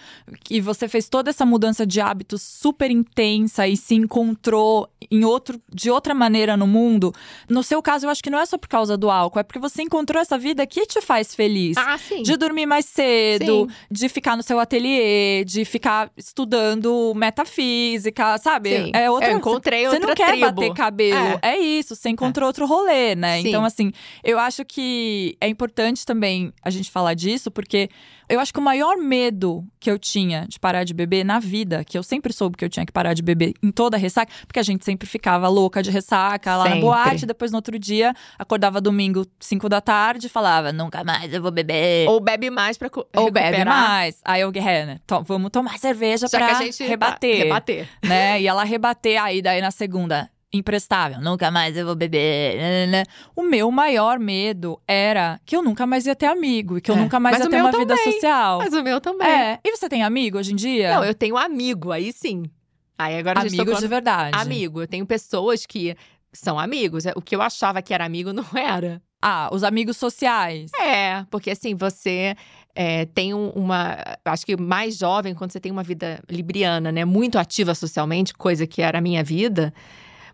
que 0.43 0.59
você 0.59 0.87
fez 0.87 1.07
toda 1.07 1.29
essa 1.29 1.45
mudança 1.45 1.85
de 1.85 2.01
hábitos 2.01 2.41
super 2.41 2.89
intensa 2.89 3.67
e 3.67 3.77
se 3.77 3.93
encontrou 3.93 4.89
em 5.11 5.23
outro, 5.23 5.61
de 5.71 5.91
outra 5.91 6.15
maneira 6.15 6.57
no 6.57 6.65
mundo? 6.65 7.13
No 7.47 7.61
seu 7.61 7.79
caso, 7.79 8.07
eu 8.07 8.09
acho 8.09 8.23
que 8.23 8.29
não 8.31 8.39
é 8.39 8.45
só 8.45 8.57
por 8.57 8.67
causa 8.67 8.97
do 8.97 9.11
álcool, 9.11 9.39
é 9.39 9.43
porque 9.43 9.59
você 9.59 9.83
encontrou 9.83 10.19
essa 10.19 10.35
vida 10.35 10.65
que 10.65 10.83
te 10.87 10.99
faz 10.99 11.35
feliz. 11.35 11.77
Ah, 11.77 11.97
sim. 11.99 12.23
De 12.23 12.35
dormir 12.35 12.65
mais 12.65 12.85
cedo, 12.85 13.67
sim. 13.69 13.75
de 13.91 14.09
ficar 14.09 14.35
no 14.35 14.41
seu 14.41 14.59
ateliê, 14.59 15.45
de 15.45 15.63
ficar 15.63 16.11
estudando 16.17 17.13
metafísica, 17.15 18.35
sabe? 18.39 18.85
Sim. 18.85 18.91
É 18.95 19.11
outra, 19.11 19.29
eu 19.29 19.37
encontrei 19.37 19.85
outra 19.85 19.99
Você 19.99 20.07
não 20.07 20.15
quer 20.15 20.31
tribo. 20.31 20.51
bater 20.51 20.73
cabelo. 20.73 21.39
É. 21.43 21.51
é 21.51 21.59
isso, 21.59 21.95
você 21.95 22.09
encontrou 22.09 22.45
é. 22.45 22.47
outro 22.47 22.65
rolê, 22.65 23.13
né? 23.13 23.41
Sim. 23.41 23.49
Então, 23.49 23.63
assim, 23.63 23.91
eu 24.23 24.39
acho 24.39 24.65
que 24.65 25.18
é 25.39 25.47
importante 25.47 26.05
também 26.05 26.53
a 26.63 26.69
gente 26.69 26.89
falar 26.91 27.13
disso, 27.13 27.49
porque 27.49 27.89
eu 28.27 28.39
acho 28.39 28.53
que 28.53 28.59
o 28.59 28.61
maior 28.61 28.97
medo 28.97 29.65
que 29.79 29.89
eu 29.89 29.97
tinha 29.97 30.45
de 30.47 30.59
parar 30.59 30.83
de 30.83 30.93
beber 30.93 31.25
na 31.25 31.39
vida, 31.39 31.83
que 31.83 31.97
eu 31.97 32.03
sempre 32.03 32.31
soube 32.31 32.57
que 32.57 32.63
eu 32.63 32.69
tinha 32.69 32.85
que 32.85 32.91
parar 32.91 33.13
de 33.13 33.21
beber 33.21 33.53
em 33.63 33.71
toda 33.71 33.97
a 33.97 33.99
ressaca, 33.99 34.31
porque 34.45 34.59
a 34.59 34.63
gente 34.63 34.85
sempre 34.85 35.07
ficava 35.07 35.47
louca 35.47 35.81
de 35.81 35.89
ressaca 35.89 36.55
lá 36.55 36.63
sempre. 36.63 36.79
na 36.79 36.85
boate, 36.85 37.25
depois 37.25 37.51
no 37.51 37.57
outro 37.57 37.77
dia 37.79 38.13
acordava 38.37 38.79
domingo, 38.79 39.25
5 39.39 39.67
da 39.67 39.81
tarde 39.81 40.27
e 40.27 40.29
falava, 40.29 40.71
nunca 40.71 41.03
mais 41.03 41.33
eu 41.33 41.41
vou 41.41 41.51
beber. 41.51 42.07
Ou 42.07 42.19
bebe 42.19 42.49
mais 42.49 42.77
pra 42.77 42.89
Ou 43.15 43.31
bebe 43.31 43.65
mais. 43.65 44.19
Aí 44.23 44.41
eu, 44.41 44.51
né, 44.51 44.99
to 45.07 45.23
vamos 45.23 45.49
tomar 45.49 45.77
cerveja 45.79 46.27
Já 46.27 46.37
pra 46.37 46.59
rebater. 46.87 47.37
Rebater. 47.43 47.89
Né? 48.03 48.41
E 48.41 48.47
ela 48.47 48.63
rebater, 48.63 49.21
aí 49.21 49.41
daí 49.41 49.61
na 49.61 49.71
segunda, 49.71 50.29
imprestável, 50.51 51.21
nunca 51.21 51.51
mais 51.51 51.77
eu 51.77 51.85
vou 51.85 51.95
beber. 51.95 52.57
O 53.35 53.43
meu 53.43 53.69
maior 53.71 54.17
medo 54.19 54.81
era 54.87 55.39
que 55.45 55.55
eu 55.55 55.63
nunca 55.63 55.85
mais 55.85 56.05
ia 56.05 56.15
ter 56.15 56.25
amigo 56.25 56.77
e 56.77 56.81
que 56.81 56.89
eu 56.89 56.95
é. 56.95 56.99
nunca 56.99 57.19
mais 57.19 57.37
Mas 57.37 57.45
ia 57.45 57.51
ter 57.51 57.61
uma 57.61 57.71
também. 57.71 57.87
vida 57.87 57.97
social. 57.97 58.59
Mas 58.59 58.73
o 58.73 58.83
meu 58.83 58.99
também. 58.99 59.27
É. 59.27 59.59
E 59.63 59.71
você 59.71 59.87
tem 59.87 60.03
amigo 60.03 60.37
hoje 60.37 60.53
em 60.53 60.55
dia? 60.55 60.95
Não, 60.95 61.03
eu 61.05 61.13
tenho 61.13 61.37
amigo, 61.37 61.91
aí 61.91 62.11
sim. 62.11 62.43
Aí 62.97 63.17
agora 63.17 63.39
Amigos 63.39 63.79
de 63.79 63.87
verdade. 63.87 64.37
Amigo, 64.37 64.81
eu 64.81 64.87
tenho 64.87 65.05
pessoas 65.05 65.65
que 65.65 65.95
são 66.33 66.59
amigos. 66.59 67.05
É, 67.05 67.13
o 67.15 67.21
que 67.21 67.35
eu 67.35 67.41
achava 67.41 67.81
que 67.81 67.93
era 67.93 68.05
amigo 68.05 68.33
não 68.33 68.45
era. 68.53 69.01
Ah, 69.21 69.49
os 69.51 69.63
amigos 69.63 69.97
sociais. 69.97 70.71
É, 70.79 71.25
porque 71.29 71.51
assim, 71.51 71.75
você 71.75 72.35
é, 72.73 73.05
tem 73.05 73.33
um, 73.33 73.49
uma. 73.49 73.97
Acho 74.25 74.45
que 74.45 74.55
mais 74.55 74.97
jovem, 74.97 75.35
quando 75.35 75.51
você 75.51 75.59
tem 75.59 75.71
uma 75.71 75.83
vida 75.83 76.21
libriana, 76.29 76.91
né? 76.91 77.05
Muito 77.05 77.37
ativa 77.37 77.75
socialmente, 77.75 78.33
coisa 78.33 78.65
que 78.65 78.81
era 78.81 78.97
a 78.97 79.01
minha 79.01 79.23
vida, 79.23 79.73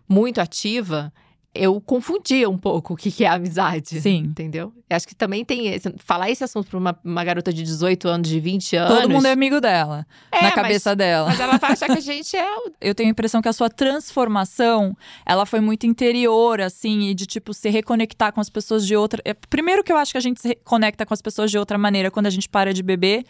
muito 0.08 0.40
ativa 0.40 1.12
eu 1.56 1.80
confundia 1.80 2.48
um 2.48 2.58
pouco 2.58 2.94
o 2.94 2.96
que, 2.96 3.10
que 3.10 3.24
é 3.24 3.28
amizade. 3.28 4.00
Sim. 4.00 4.18
Entendeu? 4.18 4.72
Eu 4.88 4.96
acho 4.96 5.08
que 5.08 5.14
também 5.14 5.44
tem. 5.44 5.68
Esse, 5.68 5.92
falar 5.98 6.30
esse 6.30 6.44
assunto 6.44 6.68
pra 6.68 6.78
uma, 6.78 6.98
uma, 7.02 7.24
garota 7.24 7.52
de 7.52 7.62
18 7.62 8.06
anos, 8.08 8.28
de 8.28 8.38
20 8.38 8.76
anos. 8.76 9.00
Todo 9.00 9.10
mundo 9.10 9.26
é 9.26 9.32
amigo 9.32 9.60
dela. 9.60 10.06
É, 10.30 10.42
na 10.42 10.52
cabeça 10.52 10.90
mas, 10.90 10.98
dela. 10.98 11.28
Mas 11.28 11.40
ela 11.40 11.56
vai 11.56 11.72
achar 11.72 11.86
que 11.86 11.98
a 11.98 12.00
gente 12.00 12.36
é. 12.36 12.46
Eu 12.80 12.94
tenho 12.94 13.08
a 13.08 13.12
impressão 13.12 13.40
que 13.40 13.48
a 13.48 13.52
sua 13.52 13.70
transformação, 13.70 14.96
ela 15.24 15.46
foi 15.46 15.60
muito 15.60 15.86
interior, 15.86 16.60
assim, 16.60 17.08
e 17.08 17.14
de, 17.14 17.26
tipo, 17.26 17.52
se 17.54 17.68
reconectar 17.70 18.32
com 18.32 18.40
as 18.40 18.50
pessoas 18.50 18.86
de 18.86 18.94
outra. 18.94 19.20
É, 19.24 19.34
primeiro 19.34 19.82
que 19.82 19.92
eu 19.92 19.96
acho 19.96 20.12
que 20.12 20.18
a 20.18 20.22
gente 20.22 20.40
se 20.40 20.54
conecta 20.64 21.06
com 21.06 21.14
as 21.14 21.22
pessoas 21.22 21.50
de 21.50 21.58
outra 21.58 21.78
maneira 21.78 22.10
quando 22.10 22.26
a 22.26 22.30
gente 22.30 22.48
para 22.48 22.72
de 22.72 22.82
beber. 22.82 23.24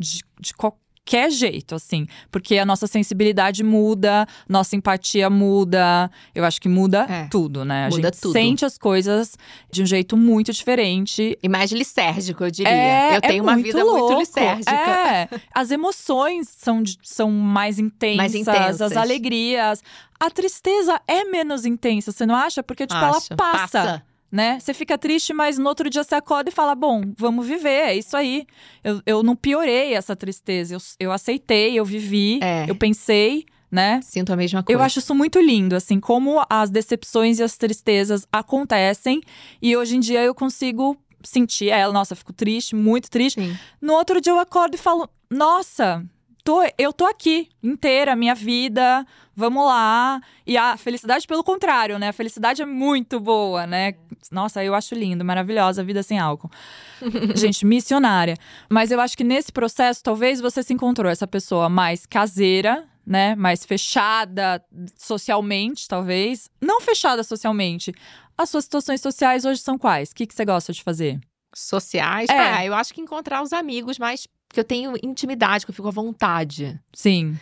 De, 0.00 0.20
de 0.40 0.54
qualquer 0.54 0.87
qualquer 1.08 1.30
jeito, 1.30 1.74
assim. 1.74 2.06
Porque 2.30 2.58
a 2.58 2.66
nossa 2.66 2.86
sensibilidade 2.86 3.64
muda, 3.64 4.26
nossa 4.46 4.76
empatia 4.76 5.30
muda. 5.30 6.10
Eu 6.34 6.44
acho 6.44 6.60
que 6.60 6.68
muda 6.68 7.06
é, 7.08 7.26
tudo, 7.28 7.64
né? 7.64 7.86
A 7.86 7.88
muda 7.88 8.08
gente 8.08 8.20
tudo. 8.20 8.32
sente 8.32 8.64
as 8.64 8.76
coisas 8.76 9.36
de 9.70 9.82
um 9.82 9.86
jeito 9.86 10.16
muito 10.16 10.52
diferente. 10.52 11.38
E 11.42 11.48
mais 11.48 11.72
licérgico, 11.72 12.44
eu 12.44 12.50
diria. 12.50 12.70
É, 12.70 13.16
eu 13.16 13.20
tenho 13.22 13.40
é 13.40 13.42
uma 13.42 13.56
vida 13.56 13.82
louco. 13.82 14.08
muito 14.08 14.20
licérgica. 14.20 14.70
É. 14.70 15.28
As 15.54 15.70
emoções 15.70 16.48
são, 16.48 16.82
são 17.02 17.30
mais 17.30 17.78
intensas, 17.78 18.16
mais 18.16 18.34
intensas, 18.34 18.82
as 18.82 18.96
alegrias. 18.96 19.82
A 20.20 20.30
tristeza 20.30 21.00
é 21.06 21.24
menos 21.24 21.64
intensa, 21.64 22.12
você 22.12 22.26
não 22.26 22.34
acha? 22.34 22.62
Porque, 22.62 22.86
tipo, 22.86 22.98
Acho. 22.98 23.28
ela 23.28 23.36
passa. 23.36 23.36
passa 23.36 24.02
né? 24.30 24.58
Você 24.60 24.74
fica 24.74 24.98
triste, 24.98 25.32
mas 25.32 25.58
no 25.58 25.68
outro 25.68 25.88
dia 25.88 26.04
você 26.04 26.14
acorda 26.14 26.50
e 26.50 26.52
fala: 26.52 26.74
bom, 26.74 27.02
vamos 27.16 27.46
viver, 27.46 27.88
é 27.88 27.96
isso 27.96 28.16
aí. 28.16 28.46
Eu, 28.84 29.02
eu 29.06 29.22
não 29.22 29.34
piorei 29.34 29.94
essa 29.94 30.14
tristeza, 30.14 30.74
eu, 30.74 30.78
eu 31.00 31.12
aceitei, 31.12 31.78
eu 31.78 31.84
vivi, 31.84 32.38
é. 32.42 32.68
eu 32.68 32.74
pensei. 32.74 33.46
Né? 33.70 34.00
Sinto 34.02 34.32
a 34.32 34.36
mesma 34.36 34.62
coisa. 34.62 34.78
Eu 34.78 34.82
acho 34.82 34.98
isso 34.98 35.14
muito 35.14 35.38
lindo, 35.38 35.76
assim, 35.76 36.00
como 36.00 36.42
as 36.48 36.70
decepções 36.70 37.38
e 37.38 37.42
as 37.42 37.54
tristezas 37.54 38.26
acontecem. 38.32 39.20
E 39.60 39.76
hoje 39.76 39.94
em 39.94 40.00
dia 40.00 40.24
eu 40.24 40.34
consigo 40.34 40.96
sentir 41.22 41.68
ela, 41.68 41.92
nossa, 41.92 42.16
fico 42.16 42.32
triste, 42.32 42.74
muito 42.74 43.10
triste. 43.10 43.38
Sim. 43.38 43.58
No 43.78 43.92
outro 43.92 44.22
dia 44.22 44.32
eu 44.32 44.38
acordo 44.38 44.74
e 44.74 44.78
falo, 44.78 45.06
nossa, 45.30 46.02
tô, 46.48 46.62
eu 46.78 46.94
tô 46.94 47.04
aqui 47.04 47.50
inteira, 47.62 48.16
minha 48.16 48.34
vida, 48.34 49.06
vamos 49.36 49.66
lá. 49.66 50.18
E 50.46 50.56
a 50.56 50.78
felicidade, 50.78 51.26
pelo 51.26 51.44
contrário, 51.44 51.98
né? 51.98 52.08
A 52.08 52.12
felicidade 52.12 52.62
é 52.62 52.64
muito 52.64 53.20
boa, 53.20 53.66
né? 53.66 53.92
Nossa, 54.32 54.64
eu 54.64 54.74
acho 54.74 54.94
lindo, 54.94 55.22
maravilhosa 55.22 55.82
a 55.82 55.84
vida 55.84 56.02
sem 56.02 56.18
álcool. 56.18 56.50
Gente, 57.36 57.66
missionária. 57.66 58.34
Mas 58.66 58.90
eu 58.90 58.98
acho 58.98 59.14
que 59.14 59.24
nesse 59.24 59.52
processo, 59.52 60.02
talvez 60.02 60.40
você 60.40 60.62
se 60.62 60.72
encontrou 60.72 61.12
essa 61.12 61.26
pessoa 61.26 61.68
mais 61.68 62.06
caseira, 62.06 62.88
né? 63.06 63.34
Mais 63.34 63.66
fechada 63.66 64.64
socialmente, 64.96 65.86
talvez. 65.86 66.48
Não 66.62 66.80
fechada 66.80 67.22
socialmente. 67.22 67.92
As 68.38 68.48
suas 68.48 68.64
situações 68.64 69.02
sociais 69.02 69.44
hoje 69.44 69.60
são 69.60 69.76
quais? 69.76 70.12
O 70.12 70.14
que, 70.14 70.26
que 70.26 70.34
você 70.34 70.46
gosta 70.46 70.72
de 70.72 70.82
fazer? 70.82 71.20
Sociais? 71.54 72.30
É. 72.30 72.38
Ah, 72.38 72.64
eu 72.64 72.72
acho 72.72 72.94
que 72.94 73.02
encontrar 73.02 73.42
os 73.42 73.52
amigos 73.52 73.98
mais. 73.98 74.26
Que 74.48 74.60
eu 74.60 74.64
tenho 74.64 74.94
intimidade, 75.02 75.64
que 75.64 75.70
eu 75.70 75.74
fico 75.74 75.88
à 75.88 75.92
vontade. 75.92 76.80
Sim 76.92 77.36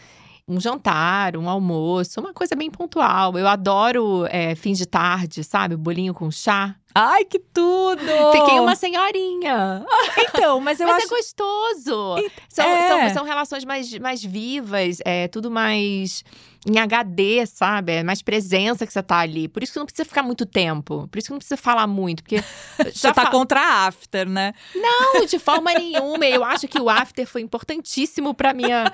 um 0.48 0.60
jantar, 0.60 1.36
um 1.36 1.48
almoço, 1.48 2.20
uma 2.20 2.32
coisa 2.32 2.54
bem 2.54 2.70
pontual. 2.70 3.36
Eu 3.36 3.48
adoro 3.48 4.26
é, 4.26 4.54
fim 4.54 4.72
de 4.74 4.86
tarde, 4.86 5.42
sabe? 5.42 5.76
Bolinho 5.76 6.14
com 6.14 6.30
chá. 6.30 6.76
Ai, 6.98 7.26
que 7.26 7.38
tudo! 7.38 8.00
Fiquei 8.32 8.58
uma 8.58 8.74
senhorinha. 8.74 9.84
Então, 10.18 10.60
mas 10.60 10.80
eu 10.80 10.86
mas 10.86 11.04
acho... 11.04 11.14
é 11.14 11.16
gostoso. 11.16 12.16
São, 12.48 12.64
é. 12.64 12.88
São, 12.88 13.14
são 13.14 13.24
relações 13.24 13.66
mais, 13.66 13.98
mais 13.98 14.24
vivas, 14.24 14.98
é 15.04 15.28
tudo 15.28 15.50
mais 15.50 16.24
em 16.66 16.78
HD, 16.78 17.44
sabe? 17.46 17.92
É 17.92 18.02
mais 18.02 18.22
presença 18.22 18.86
que 18.86 18.92
você 18.92 19.02
tá 19.02 19.18
ali. 19.18 19.46
Por 19.46 19.62
isso 19.62 19.74
que 19.74 19.78
não 19.78 19.84
precisa 19.84 20.08
ficar 20.08 20.22
muito 20.22 20.46
tempo. 20.46 21.06
Por 21.08 21.18
isso 21.18 21.28
que 21.28 21.32
não 21.32 21.38
precisa 21.38 21.56
falar 21.56 21.86
muito, 21.86 22.22
porque 22.22 22.42
já 22.94 23.12
tá 23.12 23.24
fa... 23.24 23.30
contra 23.30 23.60
a 23.60 23.86
after, 23.86 24.26
né? 24.26 24.54
Não, 24.74 25.26
de 25.26 25.38
forma 25.38 25.74
nenhuma. 25.74 26.24
Eu 26.24 26.42
acho 26.42 26.66
que 26.66 26.80
o 26.80 26.88
after 26.88 27.26
foi 27.26 27.42
importantíssimo 27.42 28.32
para 28.32 28.54
minha 28.54 28.92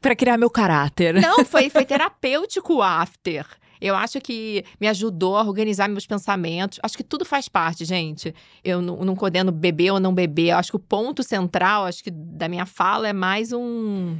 para 0.00 0.14
criar 0.14 0.38
meu 0.38 0.48
caráter. 0.48 1.20
Não, 1.20 1.44
foi 1.44 1.68
foi 1.68 1.84
terapêutico 1.84 2.74
o 2.74 2.82
after. 2.82 3.44
Eu 3.80 3.94
acho 3.94 4.20
que 4.20 4.64
me 4.80 4.88
ajudou 4.88 5.36
a 5.36 5.42
organizar 5.42 5.88
meus 5.88 6.06
pensamentos. 6.06 6.78
Acho 6.82 6.96
que 6.96 7.04
tudo 7.04 7.24
faz 7.24 7.48
parte, 7.48 7.84
gente. 7.84 8.34
Eu 8.62 8.80
não, 8.80 8.96
não 9.04 9.14
podendo 9.14 9.52
beber 9.52 9.92
ou 9.92 10.00
não 10.00 10.14
beber. 10.14 10.50
Eu 10.50 10.58
acho 10.58 10.72
que 10.72 10.76
o 10.76 10.80
ponto 10.80 11.22
central, 11.22 11.84
acho 11.84 12.02
que 12.02 12.10
da 12.10 12.48
minha 12.48 12.66
fala 12.66 13.08
é 13.08 13.12
mais 13.12 13.52
um 13.52 14.16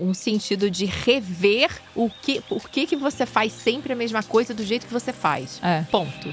um 0.00 0.14
sentido 0.14 0.70
de 0.70 0.84
rever 0.84 1.70
o 1.94 2.08
que, 2.08 2.40
por 2.42 2.68
que 2.68 2.86
que 2.86 2.94
você 2.94 3.26
faz 3.26 3.52
sempre 3.52 3.92
a 3.92 3.96
mesma 3.96 4.22
coisa 4.22 4.54
do 4.54 4.64
jeito 4.64 4.86
que 4.86 4.92
você 4.92 5.12
faz. 5.12 5.60
É. 5.62 5.82
Ponto. 5.90 6.28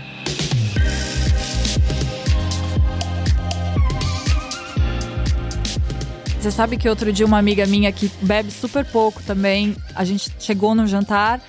Você 6.39 6.52
sabe 6.52 6.78
que 6.78 6.88
outro 6.88 7.12
dia 7.12 7.26
uma 7.26 7.39
amiga 7.39 7.65
minha 7.65 7.91
que 7.91 8.08
bebe 8.22 8.52
super 8.52 8.86
pouco 8.86 9.24
também, 9.24 9.76
a 9.96 10.06
gente 10.06 10.32
chegou 10.39 10.76
no 10.76 10.86
jantar 10.86 11.41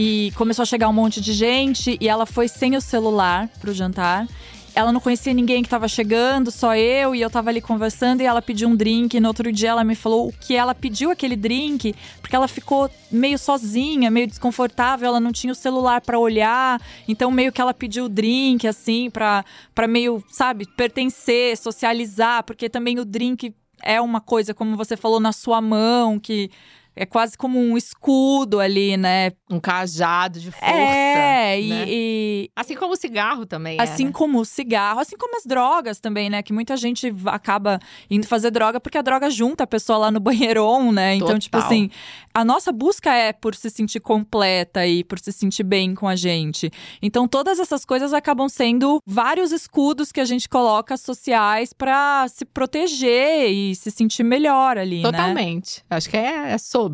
e 0.00 0.32
começou 0.36 0.62
a 0.62 0.66
chegar 0.66 0.88
um 0.88 0.92
monte 0.92 1.20
de 1.20 1.32
gente 1.32 1.98
e 2.00 2.08
ela 2.08 2.24
foi 2.24 2.46
sem 2.46 2.76
o 2.76 2.80
celular 2.80 3.48
pro 3.60 3.74
jantar 3.74 4.28
ela 4.72 4.92
não 4.92 5.00
conhecia 5.00 5.34
ninguém 5.34 5.60
que 5.60 5.66
estava 5.66 5.88
chegando, 5.88 6.52
só 6.52 6.76
eu, 6.76 7.12
e 7.12 7.20
eu 7.20 7.28
tava 7.28 7.50
ali 7.50 7.60
conversando 7.60 8.20
e 8.20 8.24
ela 8.24 8.40
pediu 8.40 8.68
um 8.68 8.76
drink. 8.76 9.16
E 9.16 9.18
no 9.18 9.26
outro 9.26 9.50
dia 9.50 9.70
ela 9.70 9.82
me 9.82 9.96
falou 9.96 10.28
o 10.28 10.32
que 10.32 10.54
ela 10.54 10.72
pediu 10.72 11.10
aquele 11.10 11.34
drink, 11.34 11.96
porque 12.20 12.36
ela 12.36 12.46
ficou 12.46 12.88
meio 13.10 13.36
sozinha, 13.40 14.08
meio 14.08 14.28
desconfortável, 14.28 15.08
ela 15.08 15.18
não 15.18 15.32
tinha 15.32 15.52
o 15.52 15.56
celular 15.56 16.00
para 16.00 16.16
olhar. 16.16 16.80
Então 17.08 17.28
meio 17.28 17.50
que 17.50 17.60
ela 17.60 17.74
pediu 17.74 18.04
o 18.04 18.08
drink 18.08 18.68
assim 18.68 19.10
para 19.10 19.44
meio, 19.88 20.22
sabe, 20.30 20.64
pertencer, 20.76 21.56
socializar, 21.56 22.44
porque 22.44 22.68
também 22.68 23.00
o 23.00 23.04
drink 23.04 23.52
é 23.82 24.00
uma 24.00 24.20
coisa 24.20 24.54
como 24.54 24.76
você 24.76 24.96
falou 24.96 25.18
na 25.18 25.32
sua 25.32 25.60
mão 25.60 26.20
que 26.20 26.52
é 27.00 27.06
quase 27.06 27.38
como 27.38 27.60
um 27.60 27.76
escudo 27.76 28.58
ali, 28.58 28.96
né? 28.96 29.30
Um 29.48 29.60
cajado 29.60 30.40
de 30.40 30.50
força. 30.50 30.66
É, 30.66 31.60
né? 31.60 31.84
e, 31.88 32.50
Assim 32.56 32.74
como 32.74 32.94
o 32.94 32.96
cigarro 32.96 33.46
também. 33.46 33.76
Assim 33.80 34.02
é, 34.02 34.06
né? 34.06 34.12
como 34.12 34.40
o 34.40 34.44
cigarro, 34.44 34.98
assim 34.98 35.16
como 35.16 35.36
as 35.36 35.44
drogas 35.44 36.00
também, 36.00 36.28
né? 36.28 36.42
Que 36.42 36.52
muita 36.52 36.76
gente 36.76 37.14
acaba 37.26 37.78
indo 38.10 38.26
fazer 38.26 38.50
droga 38.50 38.80
porque 38.80 38.98
a 38.98 39.02
droga 39.02 39.30
junta 39.30 39.62
a 39.62 39.66
pessoa 39.66 39.96
lá 39.96 40.10
no 40.10 40.18
banheirão, 40.18 40.90
né? 40.90 41.14
Então, 41.14 41.28
Total. 41.28 41.40
tipo 41.40 41.56
assim, 41.58 41.88
a 42.34 42.44
nossa 42.44 42.72
busca 42.72 43.14
é 43.14 43.32
por 43.32 43.54
se 43.54 43.70
sentir 43.70 44.00
completa 44.00 44.84
e 44.84 45.04
por 45.04 45.20
se 45.20 45.30
sentir 45.32 45.62
bem 45.62 45.94
com 45.94 46.08
a 46.08 46.16
gente. 46.16 46.68
Então, 47.00 47.28
todas 47.28 47.60
essas 47.60 47.84
coisas 47.84 48.12
acabam 48.12 48.48
sendo 48.48 49.00
vários 49.06 49.52
escudos 49.52 50.10
que 50.10 50.20
a 50.20 50.24
gente 50.24 50.48
coloca 50.48 50.96
sociais 50.96 51.72
para 51.72 52.26
se 52.28 52.44
proteger 52.44 53.50
e 53.50 53.74
se 53.76 53.92
sentir 53.92 54.24
melhor 54.24 54.76
ali, 54.76 55.02
Totalmente. 55.02 55.84
né? 55.88 55.96
Acho 55.96 56.10
que 56.10 56.16
é, 56.16 56.52
é 56.52 56.58
sobre. 56.58 56.87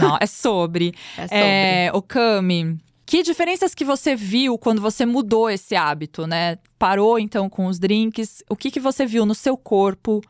Não, 0.00 0.16
é 0.20 0.26
sobre. 0.26 0.94
É 1.16 1.28
sobre. 1.28 1.38
É, 1.38 1.90
o 1.94 2.02
Cami, 2.02 2.78
que 3.06 3.22
diferenças 3.22 3.74
que 3.74 3.84
você 3.84 4.16
viu 4.16 4.56
quando 4.56 4.80
você 4.80 5.04
mudou 5.04 5.50
esse 5.50 5.76
hábito, 5.76 6.26
né? 6.26 6.58
Parou 6.78 7.18
então 7.18 7.50
com 7.50 7.66
os 7.66 7.78
drinks. 7.78 8.42
O 8.48 8.56
que, 8.56 8.70
que 8.70 8.80
você 8.80 9.04
viu 9.04 9.26
no 9.26 9.34
seu 9.34 9.58
corpo, 9.58 10.22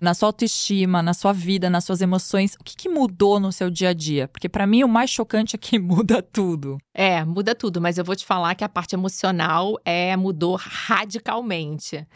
na 0.00 0.14
sua 0.14 0.28
autoestima, 0.28 1.02
na 1.02 1.12
sua 1.12 1.32
vida, 1.32 1.68
nas 1.68 1.84
suas 1.84 2.00
emoções? 2.00 2.54
O 2.54 2.64
que, 2.64 2.76
que 2.76 2.88
mudou 2.88 3.40
no 3.40 3.50
seu 3.50 3.68
dia 3.68 3.88
a 3.88 3.92
dia? 3.92 4.28
Porque 4.28 4.48
para 4.48 4.66
mim 4.66 4.84
o 4.84 4.88
mais 4.88 5.10
chocante 5.10 5.56
é 5.56 5.58
que 5.58 5.76
muda 5.80 6.22
tudo. 6.22 6.78
É, 6.94 7.24
muda 7.24 7.52
tudo, 7.54 7.80
mas 7.80 7.98
eu 7.98 8.04
vou 8.04 8.14
te 8.14 8.24
falar 8.24 8.54
que 8.54 8.64
a 8.64 8.68
parte 8.68 8.94
emocional 8.94 9.76
é 9.84 10.16
mudou 10.16 10.56
radicalmente. 10.56 12.06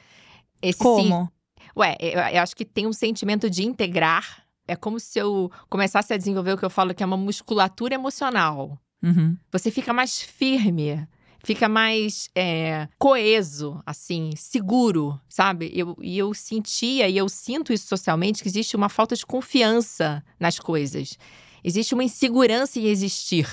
Esse 0.63 0.79
Como? 0.79 1.03
Sim, 1.03 1.29
ué, 1.77 1.97
eu 2.01 2.41
acho 2.41 2.55
que 2.55 2.65
tem 2.65 2.87
um 2.87 2.93
sentimento 2.93 3.51
de 3.51 3.67
integrar. 3.67 4.44
É 4.67 4.75
como 4.75 4.99
se 4.99 5.19
eu 5.19 5.51
começasse 5.69 6.13
a 6.13 6.17
desenvolver 6.17 6.53
o 6.53 6.59
que 6.59 6.65
eu 6.65 6.71
falo 6.71 6.95
que 6.95 7.03
é 7.03 7.07
uma 7.07 7.17
musculatura 7.17 7.95
emocional. 7.95 8.79
Uhum. 9.03 9.37
Você 9.53 9.71
fica 9.71 9.93
mais 9.93 10.23
firme, 10.23 11.07
fica 11.45 11.69
mais 11.69 12.31
é, 12.35 12.89
coeso, 12.99 13.81
assim, 13.85 14.31
seguro, 14.37 15.21
sabe? 15.29 15.71
Eu, 15.75 15.97
e 16.01 16.19
eu 16.19 16.33
sentia 16.33 17.09
e 17.09 17.17
eu 17.17 17.29
sinto 17.29 17.73
isso 17.73 17.87
socialmente 17.87 18.43
que 18.43 18.49
existe 18.49 18.75
uma 18.75 18.89
falta 18.89 19.15
de 19.15 19.27
confiança 19.27 20.25
nas 20.41 20.59
coisas. 20.59 21.19
Existe 21.63 21.95
uma 21.95 22.05
insegurança 22.05 22.79
em 22.79 22.87
existir. 22.87 23.47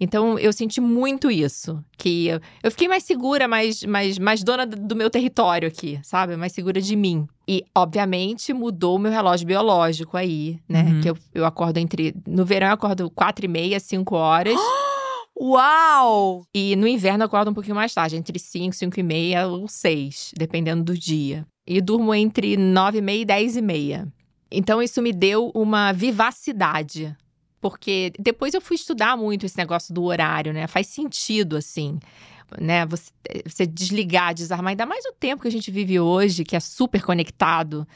Então 0.00 0.38
eu 0.38 0.52
senti 0.52 0.80
muito 0.80 1.30
isso. 1.30 1.82
Que 1.96 2.28
eu, 2.28 2.40
eu 2.62 2.70
fiquei 2.70 2.88
mais 2.88 3.02
segura, 3.02 3.48
mais, 3.48 3.82
mais, 3.82 4.18
mais 4.18 4.42
dona 4.42 4.64
do 4.64 4.94
meu 4.94 5.10
território 5.10 5.68
aqui, 5.68 5.98
sabe? 6.02 6.36
Mais 6.36 6.52
segura 6.52 6.80
de 6.80 6.94
mim. 6.94 7.26
E, 7.46 7.64
obviamente, 7.74 8.52
mudou 8.52 8.96
o 8.96 8.98
meu 8.98 9.10
relógio 9.10 9.46
biológico 9.46 10.16
aí, 10.16 10.60
né? 10.68 10.82
Uhum. 10.82 11.00
Que 11.00 11.10
eu, 11.10 11.18
eu 11.34 11.44
acordo 11.44 11.78
entre. 11.78 12.14
No 12.26 12.44
verão 12.44 12.68
eu 12.68 12.74
acordo 12.74 13.10
quatro 13.10 13.44
e 13.44 13.48
meia, 13.48 13.80
cinco 13.80 14.14
horas. 14.14 14.58
Uau! 15.40 16.42
E 16.52 16.74
no 16.74 16.86
inverno 16.86 17.22
eu 17.22 17.26
acordo 17.26 17.50
um 17.50 17.54
pouquinho 17.54 17.76
mais 17.76 17.94
tarde, 17.94 18.16
entre 18.16 18.38
5, 18.40 18.74
5 18.74 18.98
e 18.98 19.02
meia 19.04 19.46
ou 19.46 19.68
6, 19.68 20.32
dependendo 20.36 20.82
do 20.82 20.98
dia. 20.98 21.46
E 21.64 21.80
durmo 21.80 22.12
entre 22.12 22.56
9 22.56 22.98
e 22.98 23.00
meia 23.00 23.22
e 23.22 23.24
10 23.24 23.56
e 23.56 23.62
meia. 23.62 24.08
Então 24.50 24.82
isso 24.82 25.00
me 25.00 25.12
deu 25.12 25.52
uma 25.54 25.92
vivacidade. 25.92 27.16
Porque 27.60 28.12
depois 28.18 28.54
eu 28.54 28.60
fui 28.60 28.76
estudar 28.76 29.16
muito 29.16 29.46
esse 29.46 29.58
negócio 29.58 29.92
do 29.92 30.04
horário, 30.04 30.52
né? 30.52 30.66
Faz 30.66 30.86
sentido, 30.86 31.56
assim 31.56 31.98
né? 32.58 32.86
Você, 32.86 33.10
você 33.44 33.66
desligar, 33.66 34.32
desarmar, 34.32 34.70
ainda 34.70 34.86
mais 34.86 35.04
o 35.04 35.12
tempo 35.12 35.42
que 35.42 35.48
a 35.48 35.52
gente 35.52 35.70
vive 35.70 36.00
hoje, 36.00 36.44
que 36.44 36.56
é 36.56 36.60
super 36.60 37.02
conectado, 37.02 37.86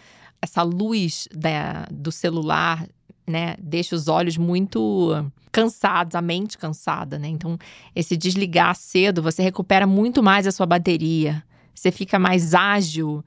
essa 0.40 0.62
luz 0.62 1.28
da, 1.34 1.86
do 1.90 2.10
celular, 2.10 2.86
né, 3.26 3.54
deixa 3.60 3.94
os 3.94 4.08
olhos 4.08 4.36
muito 4.36 5.24
cansados, 5.52 6.16
a 6.16 6.20
mente 6.20 6.58
cansada, 6.58 7.18
né? 7.18 7.28
Então, 7.28 7.56
esse 7.94 8.16
desligar 8.16 8.74
cedo, 8.74 9.22
você 9.22 9.42
recupera 9.42 9.86
muito 9.86 10.22
mais 10.22 10.46
a 10.46 10.52
sua 10.52 10.66
bateria, 10.66 11.42
você 11.74 11.92
fica 11.92 12.18
mais 12.18 12.54
ágil, 12.54 13.24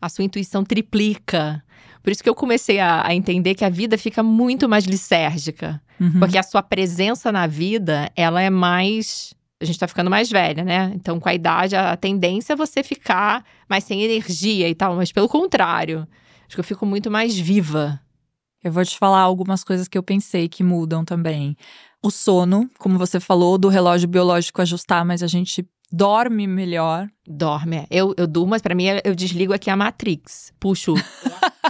a 0.00 0.08
sua 0.08 0.24
intuição 0.24 0.64
triplica. 0.64 1.64
Por 2.02 2.10
isso 2.10 2.22
que 2.22 2.28
eu 2.28 2.34
comecei 2.34 2.78
a, 2.78 3.06
a 3.06 3.14
entender 3.14 3.54
que 3.54 3.64
a 3.64 3.68
vida 3.68 3.98
fica 3.98 4.22
muito 4.22 4.68
mais 4.68 4.84
lisérgica. 4.84 5.80
Uhum. 6.00 6.18
Porque 6.18 6.38
a 6.38 6.42
sua 6.42 6.62
presença 6.62 7.32
na 7.32 7.46
vida, 7.46 8.10
ela 8.16 8.40
é 8.40 8.50
mais 8.50 9.34
a 9.60 9.64
gente 9.64 9.78
tá 9.78 9.88
ficando 9.88 10.10
mais 10.10 10.30
velha, 10.30 10.64
né? 10.64 10.92
Então, 10.94 11.18
com 11.18 11.28
a 11.28 11.34
idade, 11.34 11.74
a 11.74 11.96
tendência 11.96 12.52
é 12.52 12.56
você 12.56 12.82
ficar 12.82 13.44
mais 13.68 13.84
sem 13.84 14.02
energia 14.02 14.68
e 14.68 14.74
tal, 14.74 14.94
mas 14.94 15.10
pelo 15.10 15.28
contrário, 15.28 16.06
acho 16.46 16.56
que 16.56 16.60
eu 16.60 16.64
fico 16.64 16.86
muito 16.86 17.10
mais 17.10 17.36
viva. 17.36 18.00
Eu 18.62 18.70
vou 18.70 18.84
te 18.84 18.96
falar 18.96 19.20
algumas 19.20 19.64
coisas 19.64 19.88
que 19.88 19.98
eu 19.98 20.02
pensei 20.02 20.48
que 20.48 20.62
mudam 20.62 21.04
também. 21.04 21.56
O 22.02 22.10
sono, 22.10 22.70
como 22.78 22.98
você 22.98 23.18
falou, 23.18 23.58
do 23.58 23.68
relógio 23.68 24.08
biológico 24.08 24.62
ajustar, 24.62 25.04
mas 25.04 25.22
a 25.22 25.26
gente 25.26 25.66
dorme 25.90 26.46
melhor. 26.46 27.08
Dorme. 27.26 27.78
É. 27.78 27.86
Eu, 27.90 28.14
eu 28.16 28.26
durmo, 28.26 28.50
mas 28.50 28.62
pra 28.62 28.74
mim 28.74 28.84
eu 29.04 29.14
desligo 29.14 29.52
aqui 29.52 29.70
a 29.70 29.76
Matrix. 29.76 30.52
Puxo. 30.60 30.94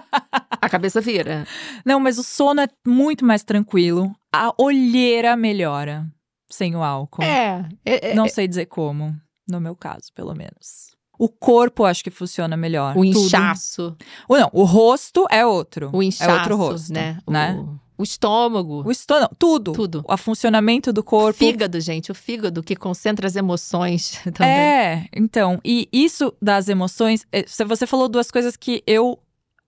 a 0.68 0.70
cabeça 0.70 1.00
vira. 1.00 1.46
Não, 1.84 1.98
mas 1.98 2.18
o 2.18 2.22
sono 2.22 2.60
é 2.60 2.68
muito 2.86 3.24
mais 3.24 3.42
tranquilo. 3.42 4.14
A 4.32 4.52
olheira 4.58 5.36
melhora 5.36 6.06
sem 6.50 6.76
o 6.76 6.82
álcool. 6.82 7.22
É. 7.22 7.68
é, 7.84 8.10
é 8.12 8.14
não 8.14 8.26
é. 8.26 8.28
sei 8.28 8.46
dizer 8.46 8.66
como, 8.66 9.14
no 9.48 9.60
meu 9.60 9.74
caso, 9.74 10.12
pelo 10.14 10.34
menos. 10.34 10.96
O 11.18 11.28
corpo 11.28 11.84
acho 11.84 12.04
que 12.04 12.10
funciona 12.10 12.56
melhor. 12.56 12.96
O 12.96 13.04
inchaço. 13.04 13.96
O, 14.28 14.36
não, 14.36 14.48
o 14.52 14.62
rosto 14.62 15.26
é 15.30 15.44
outro. 15.44 15.90
O 15.92 16.02
inchaço, 16.02 16.30
é 16.30 16.34
outro 16.34 16.56
rosto, 16.56 16.92
né? 16.92 17.18
né? 17.28 17.56
O... 17.58 17.78
O 17.98 18.04
estômago. 18.04 18.84
O 18.86 18.92
estômago, 18.92 19.34
tudo. 19.36 19.72
Tudo. 19.72 20.04
O 20.08 20.16
funcionamento 20.16 20.92
do 20.92 21.02
corpo. 21.02 21.44
O 21.44 21.46
fígado, 21.46 21.80
gente. 21.80 22.12
O 22.12 22.14
fígado 22.14 22.62
que 22.62 22.76
concentra 22.76 23.26
as 23.26 23.34
emoções 23.34 24.20
também. 24.32 24.48
É, 24.48 25.08
então. 25.12 25.60
E 25.64 25.88
isso 25.92 26.32
das 26.40 26.68
emoções. 26.68 27.26
Eh, 27.32 27.44
você 27.66 27.88
falou 27.88 28.08
duas 28.08 28.30
coisas 28.30 28.56
que 28.56 28.84
eu 28.86 29.18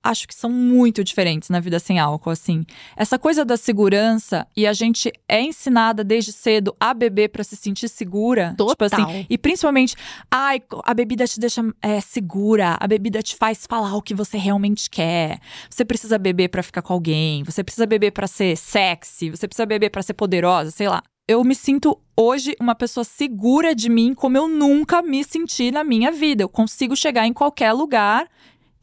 acho 0.03 0.27
que 0.27 0.35
são 0.35 0.51
muito 0.51 1.05
diferentes 1.05 1.49
na 1.51 1.61
vida 1.61 1.79
sem 1.79 1.99
álcool, 1.99 2.31
assim. 2.31 2.65
Essa 2.97 3.19
coisa 3.19 3.45
da 3.45 3.57
segurança 3.57 4.47
e 4.57 4.67
a 4.67 4.73
gente 4.73 5.13
é 5.29 5.41
ensinada 5.41 6.03
desde 6.03 6.33
cedo 6.33 6.75
a 6.81 6.95
beber 6.95 7.29
para 7.29 7.45
se 7.45 7.57
sentir 7.57 7.89
segura, 7.89 8.55
Total. 8.57 8.75
tipo 8.75 8.85
assim, 8.85 9.27
e 9.29 9.37
principalmente, 9.37 9.95
ai, 10.31 10.63
a 10.85 10.95
bebida 10.95 11.27
te 11.27 11.39
deixa 11.39 11.63
é, 11.83 12.01
segura, 12.01 12.77
a 12.81 12.87
bebida 12.87 13.23
te 13.23 13.37
faz 13.37 13.67
falar 13.69 13.95
o 13.95 14.03
que 14.03 14.15
você 14.15 14.39
realmente 14.39 14.89
quer. 14.89 15.39
Você 15.69 15.85
precisa 15.85 16.19
beber 16.19 16.49
para 16.49 16.63
ficar 16.63 16.83
com 16.83 16.93
alguém, 16.93 17.43
você 17.43 17.63
precisa 17.63 17.87
beber 17.87 18.13
para 18.13 18.27
ser 18.27 18.57
sexy, 18.57 19.31
você 19.31 19.47
precisa 19.47 19.67
beber 19.67 19.91
para 19.91 20.03
ser 20.03 20.15
poderosa, 20.15 20.71
sei 20.71 20.89
lá. 20.89 21.03
Eu 21.29 21.45
me 21.45 21.55
sinto 21.55 21.97
hoje 22.17 22.57
uma 22.59 22.75
pessoa 22.75 23.05
segura 23.05 23.73
de 23.73 23.89
mim 23.89 24.15
como 24.15 24.37
eu 24.37 24.49
nunca 24.49 25.01
me 25.01 25.23
senti 25.23 25.71
na 25.71 25.85
minha 25.85 26.11
vida. 26.11 26.43
Eu 26.43 26.49
consigo 26.49 26.97
chegar 26.97 27.25
em 27.25 27.33
qualquer 27.33 27.73
lugar 27.73 28.27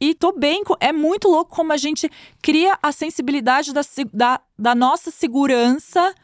e 0.00 0.14
tô 0.14 0.32
bem. 0.32 0.62
É 0.80 0.92
muito 0.92 1.28
louco 1.28 1.54
como 1.54 1.72
a 1.72 1.76
gente 1.76 2.10
cria 2.42 2.78
a 2.82 2.92
sensibilidade 2.92 3.72
da, 3.72 3.82
da, 4.12 4.40
da 4.58 4.74
nossa 4.74 5.10
segurança. 5.10 6.14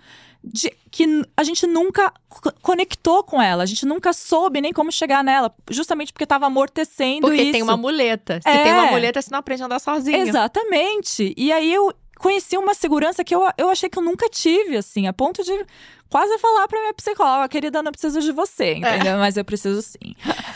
De, 0.46 0.70
que 0.90 1.06
a 1.34 1.42
gente 1.42 1.66
nunca 1.66 2.12
conectou 2.60 3.24
com 3.24 3.40
ela, 3.40 3.62
a 3.62 3.66
gente 3.66 3.86
nunca 3.86 4.12
soube 4.12 4.60
nem 4.60 4.74
como 4.74 4.92
chegar 4.92 5.24
nela, 5.24 5.52
justamente 5.70 6.12
porque 6.12 6.26
tava 6.26 6.44
amortecendo 6.44 7.22
porque 7.22 7.42
isso. 7.42 7.52
tem 7.52 7.62
uma 7.62 7.78
muleta. 7.78 8.40
Se 8.42 8.48
é. 8.48 8.62
tem 8.62 8.72
uma 8.74 8.90
muleta, 8.90 9.22
você 9.22 9.30
não 9.30 9.38
aprende 9.38 9.62
a 9.62 9.66
andar 9.66 9.80
sozinho. 9.80 10.18
Exatamente. 10.18 11.32
E 11.34 11.50
aí 11.50 11.72
eu 11.72 11.94
conheci 12.18 12.56
uma 12.56 12.74
segurança 12.74 13.24
que 13.24 13.34
eu, 13.34 13.42
eu 13.58 13.68
achei 13.68 13.88
que 13.88 13.98
eu 13.98 14.02
nunca 14.02 14.28
tive, 14.28 14.76
assim, 14.76 15.06
a 15.06 15.12
ponto 15.12 15.42
de 15.42 15.66
quase 16.14 16.38
falar 16.38 16.68
pra 16.68 16.78
minha 16.78 16.94
psicóloga, 16.94 17.48
querida, 17.48 17.82
não 17.82 17.90
preciso 17.90 18.20
de 18.20 18.30
você, 18.30 18.66
é. 18.66 18.78
entendeu? 18.78 19.14
É. 19.14 19.16
Mas 19.16 19.36
eu 19.36 19.44
preciso 19.44 19.82
sim. 19.82 20.14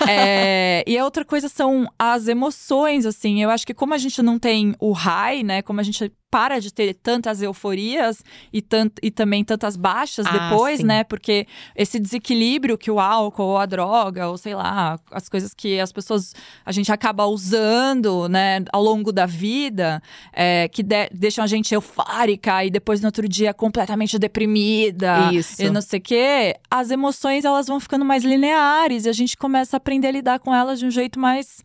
é, 0.08 0.84
e 0.86 0.96
a 0.96 1.04
outra 1.04 1.24
coisa 1.24 1.48
são 1.48 1.92
as 1.98 2.28
emoções, 2.28 3.04
assim. 3.04 3.42
Eu 3.42 3.50
acho 3.50 3.66
que 3.66 3.74
como 3.74 3.92
a 3.92 3.98
gente 3.98 4.22
não 4.22 4.38
tem 4.38 4.76
o 4.78 4.92
high, 4.92 5.42
né? 5.42 5.60
Como 5.60 5.80
a 5.80 5.82
gente 5.82 6.12
para 6.30 6.60
de 6.60 6.72
ter 6.72 6.94
tantas 6.94 7.40
euforias 7.40 8.22
e, 8.52 8.60
tant, 8.60 8.92
e 9.02 9.10
também 9.10 9.42
tantas 9.42 9.76
baixas 9.76 10.26
ah, 10.26 10.30
depois, 10.30 10.80
sim. 10.80 10.86
né? 10.86 11.04
Porque 11.04 11.46
esse 11.74 11.98
desequilíbrio 11.98 12.76
que 12.76 12.90
o 12.90 13.00
álcool 13.00 13.44
ou 13.44 13.56
a 13.56 13.66
droga, 13.66 14.28
ou 14.28 14.36
sei 14.36 14.54
lá, 14.54 14.98
as 15.10 15.28
coisas 15.28 15.54
que 15.54 15.80
as 15.80 15.90
pessoas 15.90 16.34
a 16.64 16.72
gente 16.72 16.92
acaba 16.92 17.24
usando, 17.26 18.28
né, 18.28 18.62
ao 18.72 18.82
longo 18.82 19.10
da 19.10 19.26
vida, 19.26 20.02
é, 20.32 20.68
que 20.68 20.82
de, 20.82 21.08
deixam 21.12 21.42
a 21.42 21.46
gente 21.46 21.72
eufórica 21.72 22.64
e 22.64 22.70
depois 22.70 23.00
no 23.00 23.08
outro 23.08 23.26
dia 23.26 23.54
completamente 23.54 24.18
deprimida 24.18 25.32
Isso. 25.32 25.47
E 25.58 25.70
não 25.70 25.80
sei 25.80 25.98
o 25.98 26.02
quê, 26.02 26.56
as 26.70 26.90
emoções 26.90 27.44
elas 27.44 27.66
vão 27.66 27.78
ficando 27.78 28.04
mais 28.04 28.24
lineares 28.24 29.04
e 29.04 29.08
a 29.08 29.12
gente 29.12 29.36
começa 29.36 29.76
a 29.76 29.78
aprender 29.78 30.08
a 30.08 30.12
lidar 30.12 30.38
com 30.38 30.54
elas 30.54 30.78
de 30.78 30.86
um 30.86 30.90
jeito 30.90 31.18
mais 31.18 31.62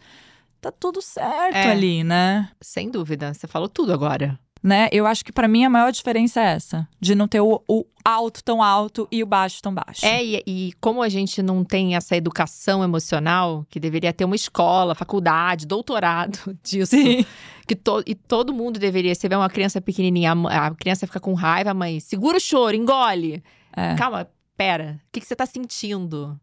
tá 0.62 0.72
tudo 0.72 1.02
certo 1.02 1.56
é, 1.56 1.72
ali, 1.72 2.04
né? 2.04 2.50
Sem 2.62 2.90
dúvida, 2.90 3.34
você 3.34 3.48
falou 3.48 3.68
tudo 3.68 3.92
agora 3.92 4.40
né? 4.64 4.88
Eu 4.94 5.06
acho 5.06 5.26
que 5.26 5.32
para 5.32 5.48
mim 5.48 5.66
a 5.66 5.70
maior 5.70 5.92
diferença 5.92 6.40
é 6.40 6.54
essa, 6.54 6.88
de 7.00 7.14
não 7.14 7.28
ter 7.28 7.42
o, 7.42 7.62
o, 7.68 7.86
alto 8.04 8.42
tão 8.42 8.64
alto 8.64 9.06
e 9.12 9.22
o 9.22 9.26
baixo 9.26 9.62
tão 9.62 9.74
baixo. 9.74 10.06
É, 10.06 10.24
e, 10.24 10.44
e, 10.48 10.74
como 10.80 11.02
a 11.02 11.10
gente 11.10 11.42
não 11.44 11.66
tem 11.66 11.96
essa 11.96 12.16
educação 12.16 12.82
emocional, 12.82 13.66
que 13.70 13.80
deveria 13.80 14.14
ter 14.14 14.24
uma 14.24 14.36
escola, 14.36 14.96
faculdade, 14.96 15.68
doutorado 15.68 16.58
disso, 16.64 16.96
Sim. 16.96 17.26
que 17.68 17.76
to, 17.76 18.02
e 18.08 18.16
todo 18.16 18.54
mundo 18.54 18.80
deveria, 18.80 19.14
você 19.14 19.28
vê 19.28 19.36
uma 19.36 19.50
criança 19.50 19.82
pequenininha, 19.82 20.32
a 20.32 20.72
criança 20.72 21.06
fica 21.06 21.20
com 21.20 21.34
raiva, 21.34 21.74
mãe, 21.74 22.00
segura 22.00 22.38
o 22.38 22.42
choro, 22.42 22.76
engole. 22.76 23.44
É. 23.76 23.96
Calma, 23.96 24.30
pera, 24.56 25.00
o 25.08 25.12
que, 25.12 25.20
que 25.20 25.26
você 25.26 25.36
tá 25.36 25.46
sentindo? 25.46 26.40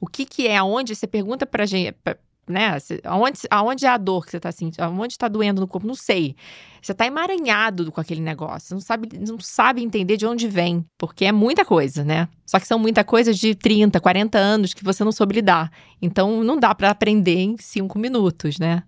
O 0.00 0.06
que 0.06 0.24
que 0.24 0.46
é, 0.46 0.56
aonde, 0.56 0.94
você 0.94 1.06
pergunta 1.06 1.46
pra 1.46 1.66
gente, 1.66 1.92
pra, 1.92 2.16
né? 2.46 2.76
Aonde, 3.04 3.40
aonde 3.50 3.86
é 3.86 3.88
a 3.88 3.96
dor 3.96 4.24
que 4.24 4.30
você 4.30 4.40
tá 4.40 4.52
sentindo? 4.52 4.82
Aonde 4.82 5.16
tá 5.16 5.28
doendo 5.28 5.60
no 5.60 5.66
corpo? 5.66 5.86
Não 5.86 5.94
sei. 5.94 6.36
Você 6.82 6.92
tá 6.92 7.06
emaranhado 7.06 7.90
com 7.90 8.00
aquele 8.00 8.20
negócio. 8.20 8.68
Você 8.68 8.74
não 8.74 8.80
sabe, 8.80 9.08
não 9.18 9.40
sabe 9.40 9.82
entender 9.82 10.16
de 10.16 10.26
onde 10.26 10.46
vem. 10.48 10.84
Porque 10.98 11.24
é 11.24 11.32
muita 11.32 11.64
coisa, 11.64 12.04
né? 12.04 12.28
Só 12.44 12.60
que 12.60 12.66
são 12.66 12.78
muita 12.78 13.02
coisa 13.02 13.32
de 13.32 13.54
30, 13.54 13.98
40 14.00 14.38
anos 14.38 14.74
que 14.74 14.84
você 14.84 15.02
não 15.02 15.12
soube 15.12 15.36
lidar. 15.36 15.70
Então 16.02 16.44
não 16.44 16.58
dá 16.58 16.74
para 16.74 16.90
aprender 16.90 17.38
em 17.38 17.56
cinco 17.58 17.98
minutos, 17.98 18.58
né? 18.58 18.82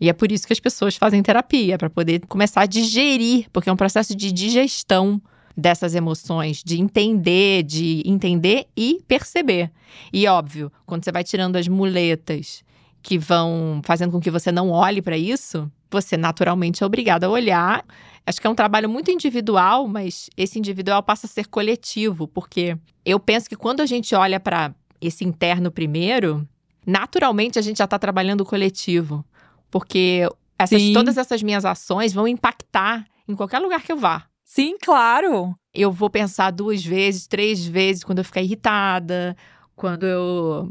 E 0.00 0.08
é 0.08 0.12
por 0.12 0.32
isso 0.32 0.46
que 0.46 0.52
as 0.52 0.60
pessoas 0.60 0.96
fazem 0.96 1.22
terapia, 1.22 1.76
para 1.76 1.90
poder 1.90 2.24
começar 2.26 2.62
a 2.62 2.66
digerir, 2.66 3.48
porque 3.52 3.68
é 3.68 3.72
um 3.72 3.76
processo 3.76 4.16
de 4.16 4.32
digestão 4.32 5.20
dessas 5.60 5.94
emoções, 5.94 6.62
de 6.64 6.80
entender, 6.80 7.62
de 7.62 8.02
entender 8.04 8.66
e 8.76 9.00
perceber. 9.06 9.70
E 10.12 10.26
óbvio, 10.26 10.72
quando 10.86 11.04
você 11.04 11.12
vai 11.12 11.22
tirando 11.22 11.56
as 11.56 11.68
muletas 11.68 12.64
que 13.02 13.18
vão 13.18 13.80
fazendo 13.84 14.12
com 14.12 14.20
que 14.20 14.30
você 14.30 14.50
não 14.50 14.70
olhe 14.70 15.00
para 15.00 15.16
isso, 15.16 15.70
você 15.90 16.16
naturalmente 16.16 16.82
é 16.82 16.86
obrigado 16.86 17.24
a 17.24 17.28
olhar. 17.28 17.84
Acho 18.26 18.40
que 18.40 18.46
é 18.46 18.50
um 18.50 18.54
trabalho 18.54 18.88
muito 18.88 19.10
individual, 19.10 19.88
mas 19.88 20.28
esse 20.36 20.58
individual 20.58 21.02
passa 21.02 21.26
a 21.26 21.30
ser 21.30 21.46
coletivo, 21.46 22.28
porque 22.28 22.76
eu 23.04 23.18
penso 23.18 23.48
que 23.48 23.56
quando 23.56 23.80
a 23.80 23.86
gente 23.86 24.14
olha 24.14 24.38
para 24.38 24.74
esse 25.00 25.24
interno 25.24 25.70
primeiro, 25.70 26.46
naturalmente 26.86 27.58
a 27.58 27.62
gente 27.62 27.78
já 27.78 27.84
está 27.84 27.98
trabalhando 27.98 28.42
o 28.42 28.44
coletivo, 28.44 29.24
porque 29.70 30.28
essas, 30.58 30.82
todas 30.92 31.16
essas 31.16 31.42
minhas 31.42 31.64
ações 31.64 32.12
vão 32.12 32.28
impactar 32.28 33.06
em 33.26 33.34
qualquer 33.34 33.58
lugar 33.58 33.82
que 33.82 33.90
eu 33.90 33.96
vá. 33.96 34.29
Sim, 34.50 34.76
claro. 34.82 35.54
Eu 35.72 35.92
vou 35.92 36.10
pensar 36.10 36.50
duas 36.50 36.84
vezes, 36.84 37.28
três 37.28 37.64
vezes 37.64 38.02
quando 38.02 38.18
eu 38.18 38.24
ficar 38.24 38.42
irritada, 38.42 39.36
quando 39.76 40.04
eu 40.04 40.68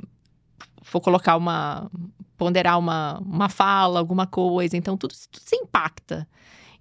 for 0.82 1.00
colocar 1.00 1.38
uma. 1.38 1.89
ponderar 2.36 2.78
uma, 2.78 3.20
uma 3.20 3.48
fala, 3.48 3.98
alguma 3.98 4.28
coisa. 4.28 4.76
Então, 4.76 4.98
tudo, 4.98 5.13
tudo 5.32 5.42
se 5.42 5.56
impacta. 5.56 6.28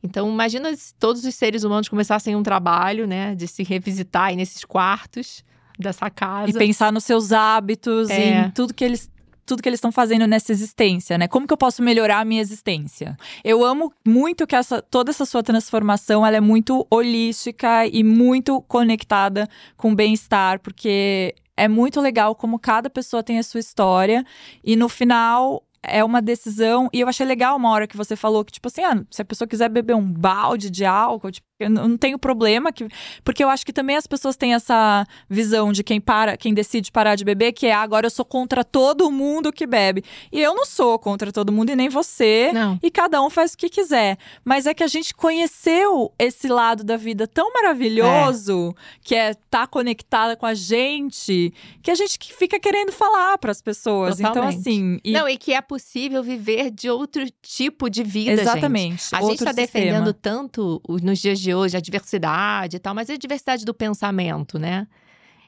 Então, 0.02 0.28
imagina 0.28 0.74
se 0.74 0.92
todos 0.96 1.24
os 1.24 1.36
seres 1.36 1.62
humanos 1.62 1.88
começassem 1.88 2.34
um 2.34 2.42
trabalho, 2.42 3.06
né, 3.06 3.32
de 3.36 3.46
se 3.46 3.62
revisitar 3.62 4.24
aí 4.24 4.36
nesses 4.36 4.64
quartos 4.64 5.44
dessa 5.78 6.10
casa. 6.10 6.50
E 6.50 6.52
pensar 6.52 6.92
nos 6.92 7.04
seus 7.04 7.30
hábitos, 7.30 8.10
é. 8.10 8.46
em 8.46 8.50
tudo 8.50 8.74
que 8.74 8.84
eles 8.84 9.08
tudo 9.48 9.62
que 9.62 9.68
eles 9.68 9.78
estão 9.78 9.90
fazendo 9.90 10.26
nessa 10.26 10.52
existência, 10.52 11.16
né? 11.16 11.26
Como 11.26 11.46
que 11.46 11.52
eu 11.52 11.56
posso 11.56 11.82
melhorar 11.82 12.20
a 12.20 12.24
minha 12.24 12.40
existência? 12.40 13.16
Eu 13.42 13.64
amo 13.64 13.92
muito 14.06 14.46
que 14.46 14.54
essa 14.54 14.82
toda 14.82 15.10
essa 15.10 15.24
sua 15.24 15.42
transformação, 15.42 16.24
ela 16.24 16.36
é 16.36 16.40
muito 16.40 16.86
holística 16.90 17.86
e 17.86 18.04
muito 18.04 18.60
conectada 18.62 19.48
com 19.76 19.94
bem-estar, 19.94 20.60
porque 20.60 21.34
é 21.56 21.66
muito 21.66 22.00
legal 22.00 22.34
como 22.34 22.58
cada 22.58 22.90
pessoa 22.90 23.22
tem 23.22 23.38
a 23.38 23.42
sua 23.42 23.60
história 23.60 24.24
e 24.62 24.76
no 24.76 24.88
final 24.88 25.64
é 25.82 26.04
uma 26.04 26.20
decisão. 26.20 26.88
E 26.92 27.00
eu 27.00 27.08
achei 27.08 27.26
legal 27.26 27.56
uma 27.56 27.70
hora 27.70 27.86
que 27.86 27.96
você 27.96 28.14
falou 28.14 28.44
que, 28.44 28.52
tipo 28.52 28.68
assim, 28.68 28.84
ah, 28.84 29.02
se 29.10 29.22
a 29.22 29.24
pessoa 29.24 29.48
quiser 29.48 29.68
beber 29.68 29.94
um 29.94 30.12
balde 30.12 30.70
de 30.70 30.84
álcool, 30.84 31.30
tipo, 31.30 31.47
eu 31.58 31.68
não 31.68 31.96
tenho 31.96 32.18
problema, 32.18 32.72
que, 32.72 32.86
porque 33.24 33.42
eu 33.42 33.48
acho 33.48 33.66
que 33.66 33.72
também 33.72 33.96
as 33.96 34.06
pessoas 34.06 34.36
têm 34.36 34.54
essa 34.54 35.04
visão 35.28 35.72
de 35.72 35.82
quem 35.82 36.00
para, 36.00 36.36
quem 36.36 36.54
decide 36.54 36.92
parar 36.92 37.16
de 37.16 37.24
beber, 37.24 37.52
que 37.52 37.66
é 37.66 37.72
ah, 37.72 37.80
agora 37.80 38.06
eu 38.06 38.10
sou 38.10 38.24
contra 38.24 38.64
todo 38.64 39.10
mundo 39.10 39.52
que 39.52 39.66
bebe. 39.66 40.04
E 40.30 40.40
eu 40.40 40.54
não 40.54 40.64
sou 40.64 40.98
contra 40.98 41.32
todo 41.32 41.52
mundo 41.52 41.70
e 41.70 41.76
nem 41.76 41.88
você. 41.88 42.52
Não. 42.52 42.78
E 42.80 42.90
cada 42.90 43.20
um 43.20 43.28
faz 43.28 43.54
o 43.54 43.58
que 43.58 43.68
quiser. 43.68 44.18
Mas 44.44 44.66
é 44.66 44.74
que 44.74 44.84
a 44.84 44.86
gente 44.86 45.12
conheceu 45.12 46.12
esse 46.18 46.46
lado 46.46 46.84
da 46.84 46.96
vida 46.96 47.26
tão 47.26 47.52
maravilhoso, 47.52 48.74
é. 48.76 48.82
que 49.02 49.14
é 49.14 49.30
estar 49.30 49.40
tá 49.50 49.66
conectada 49.66 50.36
com 50.36 50.46
a 50.46 50.54
gente, 50.54 51.52
que 51.82 51.90
a 51.90 51.94
gente 51.94 52.18
fica 52.34 52.60
querendo 52.60 52.92
falar 52.92 53.36
para 53.38 53.50
as 53.50 53.60
pessoas. 53.60 54.20
Então, 54.20 54.32
Totalmente. 54.32 54.60
Então, 54.60 54.72
assim. 54.72 55.00
E... 55.02 55.12
Não, 55.12 55.28
e 55.28 55.36
que 55.36 55.52
é 55.52 55.60
possível 55.60 56.22
viver 56.22 56.70
de 56.70 56.88
outro 56.88 57.24
tipo 57.42 57.90
de 57.90 58.04
vida. 58.04 58.40
Exatamente. 58.40 59.02
Gente. 59.02 59.14
A 59.14 59.22
gente 59.22 59.38
está 59.38 59.52
defendendo 59.52 60.12
tanto 60.12 60.80
nos 61.02 61.18
dias 61.18 61.40
de 61.40 61.47
de 61.48 61.54
hoje, 61.54 61.76
a 61.76 61.80
diversidade 61.80 62.76
e 62.76 62.78
tal, 62.78 62.94
mas 62.94 63.08
é 63.08 63.14
a 63.14 63.18
diversidade 63.18 63.64
do 63.64 63.72
pensamento, 63.72 64.58
né? 64.58 64.86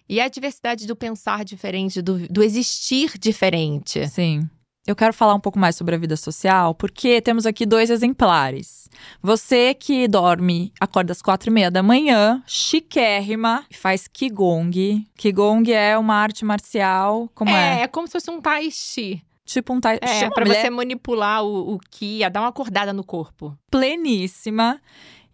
E 0.09 0.19
a 0.21 0.29
diversidade 0.29 0.87
do 0.87 0.97
pensar 0.97 1.45
diferente, 1.45 2.01
do, 2.01 2.27
do 2.27 2.43
existir 2.43 3.19
diferente. 3.19 4.09
Sim. 4.09 4.49
Eu 4.87 4.97
quero 4.97 5.13
falar 5.13 5.35
um 5.35 5.41
pouco 5.41 5.59
mais 5.59 5.77
sobre 5.77 5.95
a 5.95 5.99
vida 5.99 6.17
social, 6.17 6.75
porque 6.75 7.21
temos 7.21 7.45
aqui 7.45 7.67
dois 7.67 7.91
exemplares. 7.91 8.89
Você 9.23 9.75
que 9.75 10.09
dorme, 10.09 10.73
acorda 10.81 11.13
às 11.13 11.21
quatro 11.21 11.51
e 11.51 11.53
meia 11.53 11.71
da 11.71 11.83
manhã, 11.83 12.43
chiquérrima, 12.47 13.65
faz 13.71 14.09
Qigong. 14.09 15.07
Qigong 15.17 15.71
é 15.71 15.99
uma 15.99 16.15
arte 16.15 16.45
marcial, 16.47 17.31
como 17.35 17.51
é? 17.51 17.81
É, 17.81 17.83
é 17.83 17.87
como 17.87 18.07
se 18.07 18.13
fosse 18.13 18.31
um 18.31 18.41
tai 18.41 18.71
chi. 18.71 19.23
Tipo 19.45 19.75
um 19.75 19.81
tai 19.81 19.99
chi. 19.99 20.25
É, 20.25 20.31
pra 20.31 20.45
mulher... 20.45 20.63
você 20.63 20.71
manipular 20.71 21.45
o, 21.45 21.75
o 21.75 21.79
Ki, 21.79 22.21
dar 22.31 22.41
uma 22.41 22.49
acordada 22.49 22.93
no 22.93 23.05
corpo. 23.05 23.57
Pleníssima. 23.71 24.81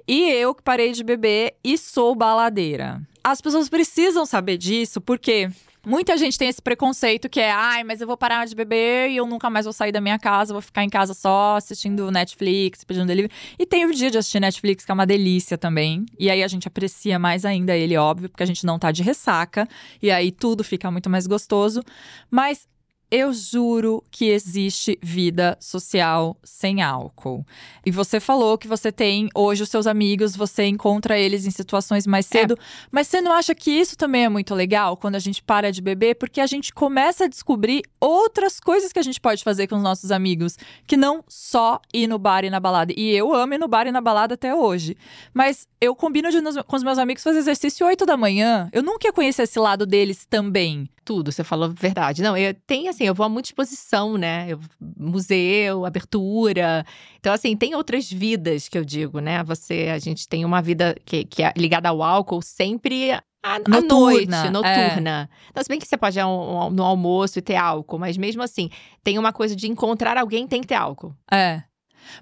E 0.09 0.31
eu 0.31 0.55
que 0.55 0.63
parei 0.63 0.93
de 0.93 1.03
beber 1.03 1.57
e 1.65 1.77
sou 1.77 2.15
baladeira. 2.15 3.01
As 3.25 3.41
pessoas 3.41 3.69
precisam 3.69 4.25
saber 4.25 4.57
disso, 4.57 5.01
porque 5.01 5.51
Muita 5.87 6.17
gente 6.17 6.37
tem 6.37 6.49
esse 6.49 6.61
preconceito 6.61 7.29
que 7.29 7.39
é, 7.39 7.53
ai, 7.53 7.85
mas 7.85 8.01
eu 8.01 8.09
vou 8.09 8.17
parar 8.17 8.45
de 8.45 8.57
beber 8.57 9.09
e 9.09 9.19
eu 9.19 9.25
nunca 9.25 9.49
mais 9.49 9.67
vou 9.67 9.73
sair 9.73 9.93
da 9.93 10.01
minha 10.01 10.19
casa, 10.19 10.53
vou 10.53 10.61
ficar 10.61 10.83
em 10.83 10.89
casa 10.89 11.15
só 11.15 11.55
assistindo 11.55 12.11
Netflix, 12.11 12.83
pedindo 12.83 13.07
delivery. 13.07 13.33
E 13.57 13.65
tem 13.65 13.87
o 13.87 13.95
dia 13.95 14.11
de 14.11 14.19
assistir 14.19 14.41
Netflix, 14.41 14.85
que 14.85 14.91
é 14.91 14.95
uma 14.95 15.07
delícia 15.07 15.57
também. 15.57 16.05
E 16.19 16.29
aí 16.29 16.43
a 16.43 16.49
gente 16.49 16.67
aprecia 16.67 17.21
mais 17.21 17.45
ainda 17.45 17.77
ele, 17.77 17.97
óbvio, 17.97 18.29
porque 18.29 18.43
a 18.43 18.47
gente 18.47 18.67
não 18.67 18.81
tá 18.81 18.91
de 18.91 19.05
ressaca. 19.05 19.69
E 20.03 20.11
aí 20.11 20.33
tudo 20.33 20.65
fica 20.65 20.91
muito 20.91 21.09
mais 21.09 21.25
gostoso. 21.29 21.85
Mas 22.29 22.67
eu 23.11 23.33
juro 23.33 24.03
que 24.11 24.27
existe 24.27 24.99
vida 25.01 25.57
social 25.61 26.37
sem 26.43 26.83
álcool. 26.83 27.47
E 27.85 27.91
você 27.91 28.19
falou 28.19 28.59
que 28.59 28.67
você 28.67 28.91
tem 28.91 29.29
hoje 29.35 29.63
os 29.63 29.69
seus 29.69 29.87
amigos, 29.87 30.35
você 30.35 30.67
encontra 30.67 31.17
eles 31.17 31.47
em 31.47 31.51
situações 31.51 32.07
mais 32.07 32.27
cedo. 32.27 32.55
É. 32.55 32.57
Mas 32.91 33.07
você 33.07 33.21
não 33.21 33.33
acha 33.33 33.55
que 33.55 33.71
isso 33.71 33.97
também 33.97 34.25
é 34.25 34.29
muito 34.29 34.55
legal 34.55 34.97
quando 34.97 35.15
a 35.15 35.21
gente 35.21 35.41
para 35.41 35.71
de 35.71 35.81
beber? 35.81 36.17
Porque 36.17 36.41
a 36.41 36.47
gente 36.47 36.75
começa 36.75 37.25
a 37.25 37.29
descobrir 37.29 37.83
outras 38.01 38.59
coisas 38.59 38.93
que 38.93 38.99
a 38.99 39.03
gente 39.03 39.21
pode 39.21 39.45
fazer 39.45 39.69
com 39.69 39.77
os 39.77 39.83
nossos 39.83 40.11
amigos, 40.11 40.59
que 40.87 40.97
não 40.97 41.23
só 41.29 41.81
ir 41.95 42.09
no 42.09 42.19
bar 42.19 42.45
e 42.45 42.51
na 42.51 42.59
balada. 42.59 42.93
E 42.97 43.11
eu 43.11 43.33
amo 43.33 43.55
ir 43.55 43.59
no 43.59 43.69
bar 43.69 43.87
e 43.87 43.93
na 43.93 44.01
balada 44.01 44.35
até 44.35 44.53
hoje. 44.53 44.97
Mas 45.33 45.69
eu 45.81 45.95
combino 45.95 46.29
de, 46.29 46.41
com 46.65 46.77
os 46.77 46.83
meus 46.83 46.99
amigos 46.99 47.23
fazer 47.23 47.39
exercício 47.39 47.87
8 47.87 48.05
da 48.05 48.17
manhã. 48.17 48.69
Eu 48.73 48.83
nunca 48.83 49.07
ia 49.07 49.13
conhecer 49.13 49.43
esse 49.43 49.61
lado 49.61 49.87
deles 49.87 50.27
também 50.29 50.91
tudo, 51.07 51.31
você 51.31 51.45
falou 51.45 51.71
verdade. 51.71 52.21
Não, 52.21 52.37
eu 52.37 52.53
tenho 52.67 52.91
assim, 52.91 53.05
eu 53.05 53.15
vou 53.15 53.25
a 53.25 53.29
muita 53.29 53.49
exposição, 53.49 54.19
né? 54.19 54.47
Eu, 54.49 54.61
museu, 54.99 55.87
abertura. 55.87 56.85
Então, 57.21 57.33
assim, 57.33 57.57
tem 57.57 57.77
outras 57.77 58.11
vidas 58.11 58.69
que 58.69 58.77
eu 58.77 58.85
digo, 58.85 59.21
né? 59.21 59.43
Você, 59.45 59.89
a 59.95 59.99
gente 59.99 60.29
tem 60.29 60.45
uma 60.45 60.61
vida 60.61 60.97
que, 61.05 61.25
que 61.25 61.45
é 61.45 61.53
ligada 61.57 61.89
ao 61.89 62.03
álcool 62.03 62.43
sempre 62.43 63.13
à, 63.41 63.59
noite, 63.81 64.51
noturna. 64.51 65.31
É. 65.31 65.49
Então, 65.51 65.63
se 65.63 65.69
bem 65.69 65.79
que 65.79 65.87
você 65.87 65.97
pode 65.97 66.19
ir 66.19 66.25
um, 66.25 66.71
no 66.71 66.83
almoço 66.83 67.39
e 67.39 67.43
ter 67.43 67.57
álcool, 67.57 67.99
mas 67.99 68.17
mesmo 68.17 68.43
assim, 68.43 68.69
tem 69.05 69.17
uma 69.17 69.33
coisa 69.33 69.55
de 69.55 69.69
encontrar 69.69 70.19
alguém 70.19 70.47
tem 70.47 70.61
que 70.61 70.67
ter 70.67 70.75
álcool. 70.75 71.15
É. 71.31 71.63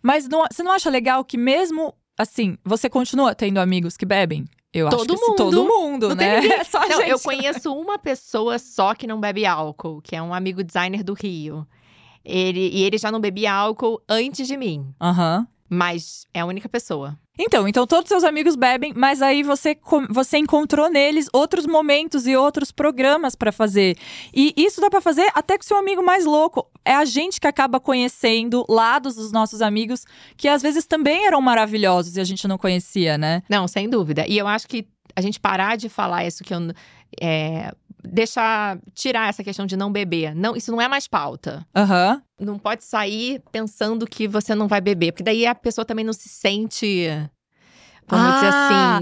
Mas 0.03 0.29
não, 0.29 0.45
você 0.51 0.63
não 0.63 0.73
acha 0.73 0.91
legal 0.91 1.25
que 1.25 1.39
mesmo 1.39 1.95
assim, 2.19 2.59
você 2.63 2.91
continua 2.91 3.35
tendo 3.35 3.59
amigos 3.59 3.97
que 3.97 4.05
bebem? 4.05 4.45
Eu 4.75 4.89
todo 4.91 5.13
acho 5.13 5.21
que 5.23 5.27
mundo. 5.29 5.37
todo 5.37 5.65
mundo, 5.65 6.09
não 6.09 6.17
né? 6.17 6.47
É 6.47 6.65
só 6.65 6.81
não, 6.89 6.99
gente. 6.99 7.11
eu 7.11 7.21
conheço 7.21 7.73
uma 7.73 7.97
pessoa 7.99 8.59
só 8.59 8.95
que 8.95 9.07
não 9.07 9.21
bebe 9.21 9.47
álcool, 9.47 10.01
que 10.03 10.17
é 10.17 10.21
um 10.21 10.35
amigo 10.35 10.65
designer 10.65 11.05
do 11.05 11.15
Rio. 11.15 11.67
Ele, 12.25 12.71
e 12.71 12.83
ele 12.83 12.99
já 12.99 13.13
não 13.13 13.21
bebia 13.21 13.53
álcool 13.53 14.03
antes 14.09 14.49
de 14.49 14.57
mim. 14.57 14.93
Aham. 15.01 15.39
Uhum. 15.41 15.47
Mas 15.69 16.27
é 16.35 16.41
a 16.41 16.47
única 16.47 16.69
pessoa. 16.69 17.19
Então, 17.39 17.67
então 17.67 17.87
todos 17.87 18.09
seus 18.09 18.23
amigos 18.23 18.55
bebem, 18.55 18.93
mas 18.95 19.21
aí 19.21 19.43
você, 19.43 19.77
você 20.09 20.39
encontrou 20.39 20.89
neles 20.89 21.29
outros 21.33 21.67
momentos 21.67 22.27
e 22.27 22.37
outros 22.37 22.71
programas 22.71 23.35
para 23.35 23.51
fazer. 23.51 23.97
E 24.33 24.55
isso 24.57 24.81
dá 24.81 24.89
para 24.89 25.01
fazer 25.01 25.29
até 25.35 25.59
com 25.59 25.65
seu 25.65 25.77
amigo 25.77 26.03
mais 26.03 26.25
louco. 26.25 26.71
É 26.85 26.95
a 26.95 27.05
gente 27.05 27.41
que 27.41 27.47
acaba 27.47 27.81
conhecendo 27.81 28.65
lados 28.69 29.17
dos 29.17 29.33
nossos 29.33 29.61
amigos 29.61 30.05
que 30.37 30.47
às 30.47 30.63
vezes 30.63 30.87
também 30.87 31.27
eram 31.27 31.41
maravilhosos 31.41 32.17
e 32.17 32.21
a 32.21 32.25
gente 32.25 32.47
não 32.47 32.57
conhecia, 32.57 33.19
né? 33.19 33.43
Não, 33.49 33.67
sem 33.67 33.89
dúvida. 33.89 34.25
E 34.29 34.39
eu 34.39 34.47
acho 34.47 34.69
que 34.69 34.87
a 35.17 35.21
gente 35.21 35.41
parar 35.41 35.77
de 35.77 35.89
falar 35.89 36.25
isso 36.25 36.45
que 36.45 36.55
eu 36.55 36.59
é, 37.21 37.73
deixar 38.05 38.79
tirar 38.95 39.29
essa 39.29 39.43
questão 39.43 39.67
de 39.67 39.77
não 39.77 39.91
beber. 39.91 40.35
Não, 40.35 40.55
isso 40.55 40.71
não 40.71 40.81
é 40.81 40.89
mais 40.89 41.07
pauta. 41.09 41.67
Aham. 41.75 42.15
Uhum. 42.15 42.47
Não 42.47 42.59
pode 42.59 42.85
sair 42.85 43.41
pensando 43.53 44.07
que 44.07 44.27
você 44.27 44.55
não 44.55 44.67
vai 44.67 44.81
beber, 44.81 45.13
porque 45.13 45.23
daí 45.23 45.47
a 45.47 45.55
pessoa 45.55 45.85
também 45.85 46.05
não 46.05 46.13
se 46.13 46.29
sente 46.29 47.09
Vamos 48.07 48.27
ah, 48.27 48.35
dizer 48.35 48.49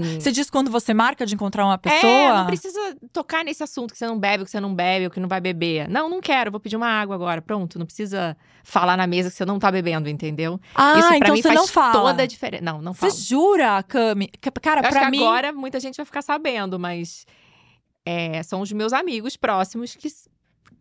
assim. 0.07 0.19
Você 0.19 0.31
diz 0.31 0.49
quando 0.49 0.71
você 0.71 0.93
marca 0.93 1.25
de 1.25 1.35
encontrar 1.35 1.65
uma 1.65 1.77
pessoa? 1.77 2.11
É, 2.11 2.33
não 2.33 2.45
precisa 2.45 2.79
tocar 3.11 3.43
nesse 3.43 3.61
assunto 3.61 3.91
que 3.91 3.97
você 3.97 4.07
não 4.07 4.17
bebe, 4.17 4.45
que 4.45 4.51
você 4.51 4.59
não 4.59 4.73
bebe, 4.73 5.05
ou 5.05 5.11
que 5.11 5.19
não 5.19 5.27
vai 5.27 5.41
beber. 5.41 5.89
Não, 5.89 6.09
não 6.09 6.21
quero, 6.21 6.51
vou 6.51 6.59
pedir 6.59 6.77
uma 6.77 6.87
água 6.87 7.15
agora. 7.15 7.41
Pronto, 7.41 7.77
não 7.77 7.85
precisa 7.85 8.37
falar 8.63 8.95
na 8.95 9.05
mesa 9.05 9.29
que 9.29 9.35
você 9.35 9.45
não 9.45 9.59
tá 9.59 9.69
bebendo, 9.71 10.07
entendeu? 10.09 10.59
Ah, 10.73 10.97
Isso 10.97 11.07
pra 11.09 11.17
então 11.17 11.35
mim 11.35 11.41
você 11.41 11.47
faz 11.49 11.59
não 11.59 11.67
fala. 11.67 11.91
toda 11.91 12.23
a 12.23 12.25
diferença. 12.25 12.63
Não, 12.63 12.81
não 12.81 12.93
fala. 12.93 13.11
Você 13.11 13.21
jura, 13.23 13.83
Cami? 13.83 14.29
Cara, 14.61 14.81
Eu 14.81 14.89
pra 14.89 15.11
mim. 15.11 15.17
Que 15.17 15.23
agora 15.23 15.51
muita 15.51 15.79
gente 15.79 15.97
vai 15.97 16.05
ficar 16.05 16.21
sabendo, 16.21 16.79
mas. 16.79 17.25
É, 18.05 18.43
são 18.43 18.61
os 18.61 18.71
meus 18.71 18.91
amigos 18.91 19.37
próximos 19.37 19.95
que 19.95 20.09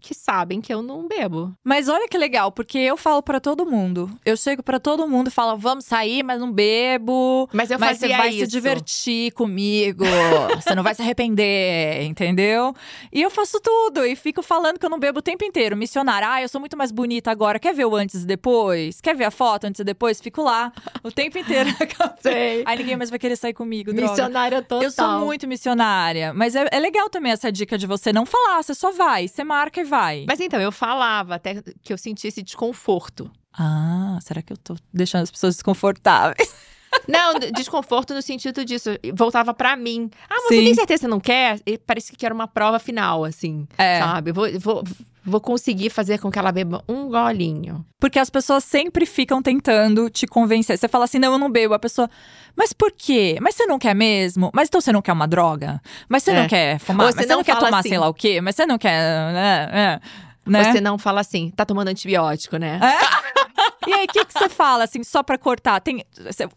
que 0.03 0.15
sabem 0.15 0.61
que 0.61 0.73
eu 0.73 0.83
não 0.83 1.07
bebo. 1.07 1.53
Mas 1.65 1.89
olha 1.89 2.09
que 2.09 2.19
legal, 2.19 2.51
porque 2.53 2.79
eu 2.79 2.97
falo 2.97 3.23
para 3.23 3.41
todo 3.41 3.65
mundo. 3.65 4.11
Eu 4.25 4.37
chego 4.37 4.63
para 4.63 4.79
todo 4.79 5.09
mundo 5.09 5.29
e 5.29 5.31
falo: 5.31 5.57
"Vamos 5.57 5.85
sair, 5.85 6.23
mas 6.23 6.41
não 6.41 6.53
bebo". 6.53 7.49
Mas 7.53 7.71
eu 7.71 7.79
mas 7.79 7.99
você 7.99 8.09
vai 8.09 8.29
isso. 8.31 8.41
se 8.41 8.47
divertir 8.49 9.33
comigo. 9.33 10.05
você 10.61 10.75
não 10.75 10.83
vai 10.83 10.95
se 10.95 11.03
arrepender, 11.03 12.03
entendeu? 12.03 12.75
E 13.13 13.23
eu 13.23 13.31
faço 13.31 13.61
tudo 13.61 14.05
e 14.05 14.17
fico 14.17 14.43
falando 14.43 14.79
que 14.79 14.85
eu 14.85 14.91
não 14.91 14.99
bebo 14.99 15.21
o 15.21 15.23
tempo 15.23 15.45
inteiro. 15.45 15.77
Missionária, 15.77 16.29
ah, 16.31 16.43
eu 16.43 16.49
sou 16.49 16.61
muito 16.61 16.77
mais 16.77 16.91
bonita 16.91 17.31
agora. 17.31 17.59
Quer 17.59 17.75
ver 17.75 17.85
o 17.85 17.95
antes 17.95 18.23
e 18.23 18.27
depois? 18.27 19.01
Quer 19.01 19.15
ver 19.15 19.25
a 19.25 19.31
foto 19.31 19.65
antes 19.67 19.81
e 19.81 19.85
depois? 19.85 20.21
Fico 20.21 20.43
lá 20.43 20.73
o 21.03 21.11
tempo 21.11 21.39
inteiro. 21.39 21.71
Sei. 22.21 22.63
Aí 22.67 22.79
ninguém 22.79 22.97
mais 22.97 23.11
vai 23.11 23.19
querer 23.19 23.37
sair 23.37 23.55
comigo, 23.55 23.93
Missionária 23.93 24.61
droga. 24.63 24.69
total. 24.69 24.83
Eu 24.83 24.91
sou 24.91 25.27
muito 25.27 25.47
missionária, 25.47 26.33
mas 26.35 26.55
é, 26.55 26.67
é 26.71 26.79
legal 26.79 27.09
também 27.09 27.33
essa 27.33 27.51
dica 27.53 27.77
de 27.79 27.87
você 27.87 28.13
não 28.13 28.27
falar, 28.27 28.63
você 28.63 28.75
só 28.75 28.91
vai, 28.93 29.29
você 29.29 29.45
marca 29.45 29.81
e 29.81 29.85
vai. 29.93 30.25
Mas 30.27 30.41
então, 30.41 30.59
eu 30.59 30.73
falava 30.73 31.35
até 31.35 31.63
que 31.83 31.93
eu 31.93 31.99
sentia 31.99 32.29
esse 32.29 32.43
desconforto. 32.43 33.31
Ah, 33.53 34.19
será 34.23 34.41
que 34.41 34.53
eu 34.53 34.57
tô 34.57 34.75
deixando 34.93 35.25
as 35.25 35.31
pessoas 35.31 35.57
desconfortáveis? 35.57 36.55
Não, 37.07 37.39
desconforto 37.55 38.15
no 38.15 38.23
sentido 38.23 38.65
disso. 38.65 38.91
Voltava 39.15 39.55
para 39.55 39.77
mim. 39.77 40.11
Ah, 40.29 40.41
você 40.43 40.57
Sim. 40.57 40.65
tem 40.65 40.75
certeza 40.75 40.99
que 40.99 41.07
você 41.07 41.09
não 41.09 41.21
quer? 41.21 41.59
E 41.65 41.79
parecia 41.79 42.15
que 42.15 42.25
era 42.25 42.35
uma 42.35 42.47
prova 42.47 42.79
final, 42.79 43.25
assim. 43.25 43.67
É. 43.79 43.99
Sabe? 43.99 44.31
Vou, 44.31 44.47
vou, 44.61 44.85
vou 45.25 45.41
conseguir 45.41 45.91
fazer 45.91 46.19
com 46.19 46.31
que 46.31 46.39
ela 46.39 46.51
beba 46.51 46.83
um 46.89 47.09
golinho. 47.09 47.85
Porque 48.01 48.19
as 48.19 48.29
pessoas 48.29 48.65
sempre 48.65 49.07
ficam 49.07 49.41
tentando 49.41 50.11
te 50.11 50.27
convencer. 50.27 50.77
Você 50.77 50.89
fala 50.89 51.05
assim, 51.05 51.19
não, 51.19 51.33
eu 51.33 51.39
não 51.39 51.51
bebo. 51.51 51.75
A 51.75 51.79
pessoa, 51.79 52.11
mas 52.57 52.73
por 52.73 52.93
quê? 52.93 53.39
Mas 53.41 53.55
você 53.55 53.67
não 53.67 53.79
quer 53.79 53.95
mesmo? 53.95 54.51
Mas 54.53 54.69
então 54.69 54.81
você 54.81 54.93
não 54.93 55.03
quer 55.03 55.13
uma 55.13 55.27
droga? 55.27 55.81
Mas 56.09 56.23
você 56.23 56.33
é. 56.33 56.41
não 56.41 56.49
quer 56.49 56.79
fumar? 56.79 57.07
Mas 57.07 57.15
você 57.15 57.27
não, 57.27 57.37
não 57.37 57.45
quer 57.45 57.59
tomar 57.59 57.79
assim. 57.79 57.89
sei 57.91 57.99
lá 57.99 58.09
o 58.09 58.15
quê? 58.15 58.41
Mas 58.41 58.57
você 58.57 58.67
não 58.67 58.79
quer. 58.79 59.01
Né? 59.33 59.69
É. 59.73 60.01
Né? 60.45 60.65
Você 60.65 60.81
não 60.81 60.99
fala 60.99 61.21
assim, 61.21 61.51
tá 61.55 61.65
tomando 61.65 61.89
antibiótico, 61.89 62.57
né? 62.57 62.81
É? 62.83 63.43
E 63.87 63.93
aí, 63.93 64.05
o 64.05 64.09
que, 64.09 64.25
que 64.25 64.33
você 64.33 64.49
fala, 64.49 64.85
assim, 64.85 65.03
só 65.03 65.23
pra 65.23 65.37
cortar? 65.37 65.81
Tem, 65.81 66.05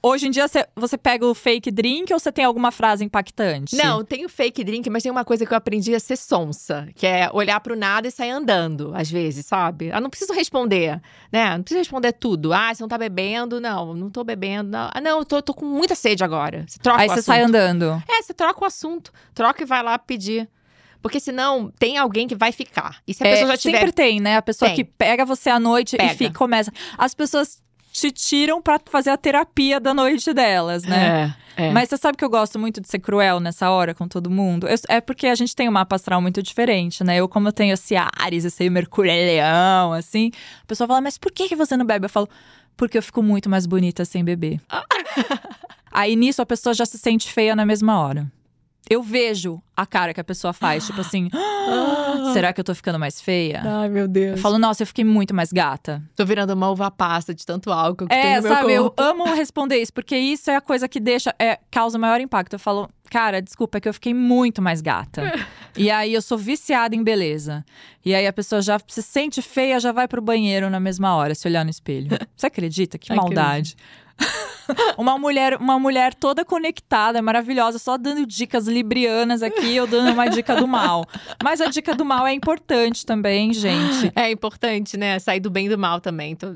hoje 0.01 0.27
em 0.27 0.31
dia, 0.31 0.47
cê- 0.47 0.67
você 0.75 0.97
pega 0.97 1.25
o 1.25 1.33
fake 1.33 1.71
drink 1.71 2.13
ou 2.13 2.19
você 2.19 2.31
tem 2.31 2.45
alguma 2.45 2.71
frase 2.71 3.03
impactante? 3.03 3.75
Não, 3.75 4.03
tem 4.03 4.25
o 4.25 4.29
fake 4.29 4.63
drink, 4.63 4.89
mas 4.89 5.03
tem 5.03 5.11
uma 5.11 5.25
coisa 5.25 5.45
que 5.45 5.53
eu 5.53 5.57
aprendi 5.57 5.93
a 5.95 5.99
ser 5.99 6.17
sonsa, 6.17 6.87
que 6.95 7.05
é 7.07 7.29
olhar 7.33 7.59
pro 7.59 7.75
nada 7.75 8.07
e 8.07 8.11
sair 8.11 8.31
andando, 8.31 8.91
às 8.95 9.09
vezes, 9.09 9.45
sabe? 9.45 9.91
Ah, 9.91 9.99
não 9.99 10.09
preciso 10.09 10.33
responder, 10.33 11.01
né? 11.31 11.55
Não 11.57 11.63
preciso 11.63 11.79
responder 11.79 12.13
tudo. 12.13 12.53
Ah, 12.53 12.73
você 12.73 12.83
não 12.83 12.87
tá 12.89 12.97
bebendo? 12.97 13.59
Não, 13.59 13.93
não 13.93 14.09
tô 14.09 14.23
bebendo. 14.23 14.69
Não. 14.69 14.89
Ah, 14.93 15.01
não, 15.01 15.19
eu 15.19 15.25
tô, 15.25 15.41
tô 15.41 15.53
com 15.53 15.65
muita 15.65 15.95
sede 15.95 16.23
agora. 16.23 16.65
Você 16.67 16.77
troca 16.79 17.01
Aí 17.01 17.07
você 17.09 17.21
sai 17.23 17.41
andando. 17.41 18.03
É, 18.07 18.21
você 18.21 18.33
troca 18.33 18.63
o 18.63 18.65
assunto. 18.67 19.11
Troca 19.33 19.63
e 19.63 19.65
vai 19.65 19.81
lá 19.83 19.97
pedir. 19.97 20.47
Porque 21.05 21.19
senão 21.19 21.71
tem 21.77 21.99
alguém 21.99 22.27
que 22.27 22.33
vai 22.33 22.51
ficar. 22.51 22.97
E 23.07 23.13
se 23.13 23.23
a 23.23 23.27
É, 23.27 23.31
pessoa 23.33 23.51
já 23.51 23.57
tiver. 23.57 23.77
Sempre 23.77 23.91
tem, 23.91 24.19
né? 24.19 24.37
A 24.37 24.41
pessoa 24.41 24.69
Tem. 24.69 24.77
que 24.77 24.83
pega 24.83 25.23
você 25.23 25.51
à 25.51 25.59
noite 25.59 25.95
Pega. 25.95 26.11
e 26.11 26.17
fica, 26.17 26.33
começa. 26.35 26.71
As 26.97 27.13
pessoas 27.13 27.61
te 27.93 28.11
tiram 28.11 28.59
pra 28.59 28.79
fazer 28.85 29.11
a 29.11 29.17
terapia 29.17 29.79
da 29.79 29.93
noite 29.93 30.33
delas, 30.33 30.81
né? 30.83 31.35
É, 31.55 31.65
é. 31.67 31.71
Mas 31.71 31.89
você 31.89 31.97
sabe 31.97 32.17
que 32.17 32.25
eu 32.25 32.29
gosto 32.29 32.57
muito 32.57 32.81
de 32.81 32.87
ser 32.89 32.97
cruel 32.97 33.39
nessa 33.39 33.69
hora 33.69 33.93
com 33.93 34.07
todo 34.07 34.31
mundo? 34.31 34.67
Eu- 34.67 34.75
é 34.89 34.99
porque 34.99 35.27
a 35.27 35.35
gente 35.35 35.55
tem 35.55 35.69
um 35.69 35.71
mapa 35.71 35.95
astral 35.95 36.19
muito 36.23 36.41
diferente, 36.41 37.03
né? 37.03 37.17
Eu, 37.17 37.29
como 37.29 37.47
eu 37.49 37.53
tenho 37.53 37.75
esse 37.75 37.95
Ares, 37.95 38.43
esse 38.43 38.67
Mercúrio 38.67 39.11
leão, 39.11 39.93
assim, 39.93 40.31
a 40.63 40.65
pessoa 40.65 40.87
fala, 40.87 41.01
mas 41.01 41.19
por 41.19 41.31
que, 41.31 41.47
que 41.47 41.55
você 41.55 41.77
não 41.77 41.85
bebe? 41.85 42.05
Eu 42.07 42.09
falo, 42.09 42.27
porque 42.75 42.97
eu 42.97 43.03
fico 43.03 43.21
muito 43.21 43.47
mais 43.47 43.67
bonita 43.67 44.03
sem 44.05 44.23
beber. 44.25 44.59
Aí 45.91 46.15
nisso 46.15 46.41
a 46.41 46.45
pessoa 46.47 46.73
já 46.73 46.85
se 46.85 46.97
sente 46.97 47.31
feia 47.31 47.55
na 47.55 47.63
mesma 47.63 47.99
hora. 48.01 48.25
Eu 48.89 49.01
vejo 49.01 49.61
a 49.75 49.85
cara 49.85 50.13
que 50.13 50.21
a 50.21 50.23
pessoa 50.23 50.53
faz, 50.53 50.85
tipo 50.85 51.01
assim, 51.01 51.29
"Ah, 51.33 52.31
será 52.33 52.53
que 52.53 52.59
eu 52.59 52.63
tô 52.63 52.73
ficando 52.75 52.99
mais 52.99 53.19
feia? 53.19 53.61
Ai, 53.65 53.89
meu 53.89 54.07
Deus. 54.07 54.37
Eu 54.37 54.37
falo, 54.37 54.57
nossa, 54.59 54.83
eu 54.83 54.87
fiquei 54.87 55.03
muito 55.03 55.33
mais 55.33 55.51
gata. 55.51 56.01
Tô 56.15 56.23
virando 56.25 56.53
uma 56.53 56.69
uva 56.69 56.89
passa 56.91 57.33
de 57.33 57.45
tanto 57.45 57.71
álcool 57.71 58.07
que 58.07 58.15
tem 58.15 58.33
É, 58.33 58.35
no 58.37 58.43
meu 58.43 58.51
sabe, 58.53 58.73
eu 58.73 58.83
corpo. 58.83 59.01
amo 59.01 59.23
responder 59.33 59.77
isso, 59.77 59.91
porque 59.93 60.15
isso 60.17 60.49
é 60.51 60.55
a 60.55 60.61
coisa 60.61 60.87
que 60.87 60.99
deixa, 60.99 61.33
é, 61.39 61.59
causa 61.71 61.97
maior 61.97 62.21
impacto. 62.21 62.53
Eu 62.53 62.59
falo, 62.59 62.89
cara, 63.09 63.41
desculpa, 63.41 63.77
é 63.77 63.81
que 63.81 63.89
eu 63.89 63.93
fiquei 63.93 64.13
muito 64.13 64.61
mais 64.61 64.81
gata. 64.81 65.23
e 65.75 65.89
aí 65.89 66.13
eu 66.13 66.21
sou 66.21 66.37
viciada 66.37 66.95
em 66.95 67.03
beleza. 67.03 67.65
E 68.05 68.13
aí 68.13 68.27
a 68.27 68.33
pessoa 68.33 68.61
já 68.61 68.79
se 68.87 69.01
sente 69.01 69.41
feia, 69.41 69.79
já 69.79 69.91
vai 69.91 70.07
pro 70.07 70.21
banheiro 70.21 70.69
na 70.69 70.79
mesma 70.79 71.15
hora, 71.15 71.33
se 71.33 71.47
olhar 71.47 71.63
no 71.65 71.71
espelho. 71.71 72.09
Você 72.37 72.45
acredita? 72.47 72.97
Que 72.97 73.13
maldade. 73.15 73.75
uma 74.97 75.17
mulher, 75.17 75.57
uma 75.57 75.77
mulher 75.79 76.13
toda 76.13 76.43
conectada, 76.45 77.21
maravilhosa, 77.21 77.77
só 77.79 77.97
dando 77.97 78.25
dicas 78.25 78.67
librianas 78.67 79.41
aqui, 79.43 79.75
eu 79.75 79.85
dando 79.87 80.11
uma 80.11 80.27
dica 80.27 80.55
do 80.55 80.67
mal. 80.67 81.05
Mas 81.43 81.61
a 81.61 81.67
dica 81.67 81.93
do 81.95 82.05
mal 82.05 82.25
é 82.25 82.33
importante 82.33 83.05
também, 83.05 83.53
gente. 83.53 84.11
É 84.15 84.31
importante, 84.31 84.97
né? 84.97 85.19
Sair 85.19 85.39
do 85.39 85.49
bem 85.49 85.67
e 85.67 85.69
do 85.69 85.77
mal 85.77 85.99
também. 86.01 86.35
Tô- 86.35 86.47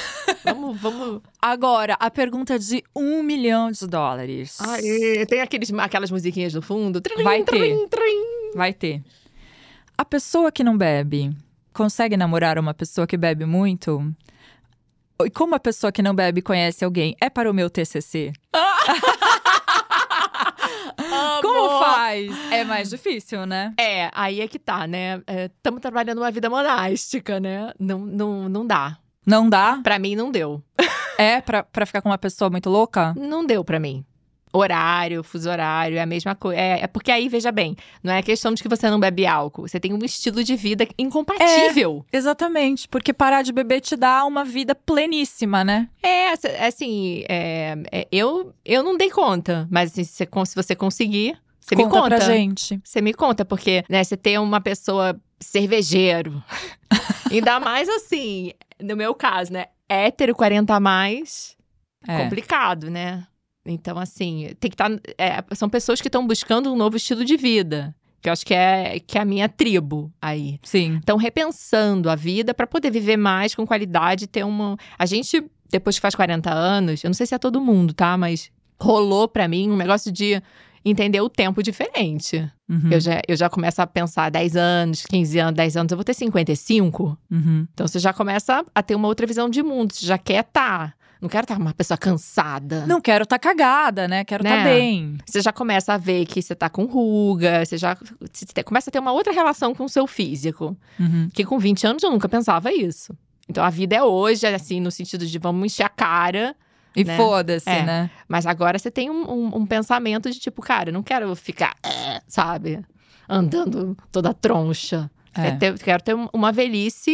vamos, 0.44 0.80
vamos. 0.80 1.22
Agora, 1.40 1.96
a 2.00 2.10
pergunta 2.10 2.58
de 2.58 2.82
um 2.94 3.22
milhão 3.22 3.70
de 3.70 3.86
dólares. 3.86 4.58
Ai, 4.60 5.26
tem 5.26 5.40
aqueles, 5.40 5.72
aquelas 5.74 6.10
musiquinhas 6.10 6.54
no 6.54 6.62
fundo. 6.62 7.00
Trim, 7.00 7.22
Vai 7.22 7.42
ter. 7.42 7.50
trim, 7.58 7.88
trim. 7.88 8.52
Vai 8.54 8.72
ter. 8.72 9.02
A 9.96 10.04
pessoa 10.04 10.50
que 10.52 10.62
não 10.62 10.76
bebe 10.76 11.30
consegue 11.72 12.16
namorar 12.16 12.58
uma 12.58 12.72
pessoa 12.74 13.06
que 13.06 13.16
bebe 13.16 13.44
muito? 13.44 14.14
E 15.24 15.30
como 15.30 15.54
a 15.54 15.58
pessoa 15.58 15.90
que 15.90 16.00
não 16.00 16.14
bebe 16.14 16.40
conhece 16.40 16.84
alguém? 16.84 17.16
É 17.20 17.28
para 17.28 17.50
o 17.50 17.54
meu 17.54 17.68
TCC? 17.68 18.32
Como 21.42 21.80
faz? 21.80 22.30
É 22.52 22.64
mais 22.64 22.90
difícil, 22.90 23.44
né? 23.44 23.74
É, 23.78 24.10
aí 24.14 24.40
é 24.40 24.46
que 24.46 24.58
tá, 24.58 24.86
né? 24.86 25.20
Estamos 25.56 25.80
trabalhando 25.80 26.18
uma 26.18 26.30
vida 26.30 26.48
monástica, 26.48 27.40
né? 27.40 27.72
Não, 27.78 27.98
não, 27.98 28.48
não 28.48 28.66
dá. 28.66 28.96
Não 29.26 29.48
dá? 29.48 29.80
Pra 29.82 29.98
mim, 29.98 30.14
não 30.14 30.30
deu. 30.30 30.62
É 31.18 31.40
pra, 31.40 31.64
pra 31.64 31.84
ficar 31.84 32.00
com 32.00 32.08
uma 32.08 32.18
pessoa 32.18 32.48
muito 32.48 32.70
louca? 32.70 33.12
Não 33.16 33.44
deu 33.44 33.64
pra 33.64 33.80
mim. 33.80 34.04
Horário, 34.52 35.22
fuso 35.22 35.50
horário, 35.50 35.96
é 35.96 36.00
a 36.00 36.06
mesma 36.06 36.34
coisa. 36.34 36.60
É, 36.60 36.80
é 36.82 36.86
porque 36.86 37.10
aí, 37.10 37.28
veja 37.28 37.52
bem, 37.52 37.76
não 38.02 38.12
é 38.12 38.22
questão 38.22 38.52
de 38.54 38.62
que 38.62 38.68
você 38.68 38.88
não 38.90 38.98
bebe 38.98 39.26
álcool. 39.26 39.68
Você 39.68 39.78
tem 39.80 39.92
um 39.92 40.04
estilo 40.04 40.42
de 40.42 40.56
vida 40.56 40.86
incompatível. 40.98 42.04
Exatamente, 42.12 42.88
porque 42.88 43.12
parar 43.12 43.42
de 43.42 43.52
beber 43.52 43.80
te 43.80 43.96
dá 43.96 44.24
uma 44.24 44.44
vida 44.44 44.74
pleníssima, 44.74 45.62
né? 45.64 45.88
É, 46.02 46.32
assim, 46.66 47.24
é, 47.28 47.76
é, 47.92 48.08
eu, 48.10 48.54
eu 48.64 48.82
não 48.82 48.96
dei 48.96 49.10
conta. 49.10 49.66
Mas 49.70 49.92
assim, 49.92 50.04
se, 50.04 50.12
você 50.26 50.46
se 50.46 50.54
você 50.54 50.74
conseguir, 50.76 51.36
você 51.60 51.76
me 51.76 51.84
Conta 51.84 52.00
conta. 52.00 52.16
pra 52.16 52.24
gente. 52.24 52.80
Você 52.82 53.02
me 53.02 53.12
conta, 53.12 53.44
porque 53.44 53.84
né, 53.90 54.02
você 54.02 54.16
tem 54.16 54.38
uma 54.38 54.60
pessoa 54.60 55.20
cervejeiro. 55.38 56.42
Ainda 57.30 57.60
mais 57.60 57.88
assim, 57.88 58.52
no 58.80 58.96
meu 58.96 59.14
caso, 59.14 59.52
né? 59.52 59.66
Hétero 59.88 60.34
40 60.34 60.74
a 60.74 60.80
mais, 60.80 61.56
É. 62.06 62.22
complicado, 62.22 62.90
né? 62.90 63.26
Então, 63.68 63.98
assim, 63.98 64.50
tem 64.58 64.70
que 64.70 64.74
estar. 64.74 64.90
são 65.54 65.68
pessoas 65.68 66.00
que 66.00 66.08
estão 66.08 66.26
buscando 66.26 66.72
um 66.72 66.76
novo 66.76 66.96
estilo 66.96 67.24
de 67.24 67.36
vida. 67.36 67.94
Que 68.20 68.28
eu 68.28 68.32
acho 68.32 68.44
que 68.44 68.54
é, 68.54 68.98
que 68.98 69.16
é 69.16 69.20
a 69.20 69.24
minha 69.24 69.48
tribo 69.48 70.12
aí. 70.20 70.58
Sim. 70.62 70.96
Estão 70.96 71.16
repensando 71.16 72.10
a 72.10 72.16
vida 72.16 72.52
para 72.52 72.66
poder 72.66 72.90
viver 72.90 73.16
mais 73.16 73.54
com 73.54 73.66
qualidade, 73.66 74.26
ter 74.26 74.44
uma. 74.44 74.76
A 74.98 75.06
gente, 75.06 75.44
depois 75.70 75.96
que 75.96 76.02
faz 76.02 76.14
40 76.14 76.52
anos, 76.52 77.04
eu 77.04 77.08
não 77.08 77.14
sei 77.14 77.26
se 77.26 77.34
é 77.34 77.38
todo 77.38 77.60
mundo, 77.60 77.94
tá? 77.94 78.16
Mas 78.16 78.50
rolou 78.80 79.28
pra 79.28 79.46
mim 79.46 79.70
um 79.70 79.76
negócio 79.76 80.10
de 80.10 80.42
entender 80.84 81.20
o 81.20 81.28
tempo 81.28 81.62
diferente. 81.62 82.50
Uhum. 82.68 82.90
Eu, 82.90 83.00
já, 83.00 83.20
eu 83.26 83.36
já 83.36 83.48
começo 83.48 83.80
a 83.80 83.86
pensar 83.86 84.30
10 84.30 84.56
anos, 84.56 85.06
15 85.06 85.38
anos, 85.38 85.54
10 85.54 85.76
anos, 85.76 85.92
eu 85.92 85.96
vou 85.96 86.04
ter 86.04 86.14
55. 86.14 87.18
Uhum. 87.30 87.66
Então 87.72 87.86
você 87.86 87.98
já 87.98 88.12
começa 88.12 88.64
a 88.74 88.82
ter 88.82 88.94
uma 88.94 89.08
outra 89.08 89.26
visão 89.26 89.48
de 89.48 89.62
mundo. 89.62 89.92
Você 89.92 90.06
já 90.06 90.18
quer 90.18 90.44
estar. 90.44 90.94
Não 91.20 91.28
quero 91.28 91.44
estar 91.44 91.58
uma 91.58 91.74
pessoa 91.74 91.98
cansada. 91.98 92.86
Não 92.86 93.00
quero 93.00 93.26
tá 93.26 93.38
cagada, 93.38 94.06
né? 94.06 94.24
Quero 94.24 94.44
tá 94.44 94.50
Né? 94.50 94.64
bem. 94.64 95.18
Você 95.26 95.40
já 95.40 95.52
começa 95.52 95.94
a 95.94 95.96
ver 95.96 96.24
que 96.26 96.40
você 96.40 96.54
tá 96.54 96.68
com 96.68 96.84
ruga, 96.84 97.64
você 97.64 97.76
já 97.76 97.96
você 98.20 98.46
te- 98.46 98.62
começa 98.62 98.88
a 98.88 98.92
ter 98.92 98.98
uma 99.00 99.12
outra 99.12 99.32
relação 99.32 99.74
com 99.74 99.84
o 99.84 99.88
seu 99.88 100.06
físico. 100.06 100.76
Uhum. 100.98 101.28
Que 101.32 101.44
com 101.44 101.58
20 101.58 101.86
anos 101.86 102.02
eu 102.02 102.10
nunca 102.10 102.28
pensava 102.28 102.72
isso. 102.72 103.12
Então 103.48 103.64
a 103.64 103.70
vida 103.70 103.96
é 103.96 104.02
hoje, 104.02 104.46
assim, 104.46 104.80
no 104.80 104.90
sentido 104.90 105.26
de 105.26 105.38
vamos 105.38 105.64
encher 105.66 105.84
a 105.84 105.88
cara. 105.88 106.54
E 106.96 107.04
Né? 107.04 107.16
foda-se, 107.16 107.68
É. 107.68 107.82
né? 107.84 108.10
Mas 108.28 108.46
agora 108.46 108.78
você 108.78 108.90
tem 108.90 109.10
um, 109.10 109.30
um- 109.30 109.56
um 109.58 109.66
pensamento 109.66 110.30
de 110.30 110.38
tipo, 110.38 110.60
cara, 110.62 110.88
eu 110.90 110.92
não 110.92 111.02
quero 111.02 111.34
ficar, 111.36 111.74
eh, 111.84 112.20
sabe, 112.26 112.80
andando 113.28 113.96
toda 114.10 114.32
troncha. 114.34 115.10
É. 115.34 115.42
Quero 115.42 115.58
ter, 115.58 115.78
quero 115.78 116.02
ter 116.02 116.14
um- 116.14 116.28
uma 116.32 116.50
velhice 116.50 117.12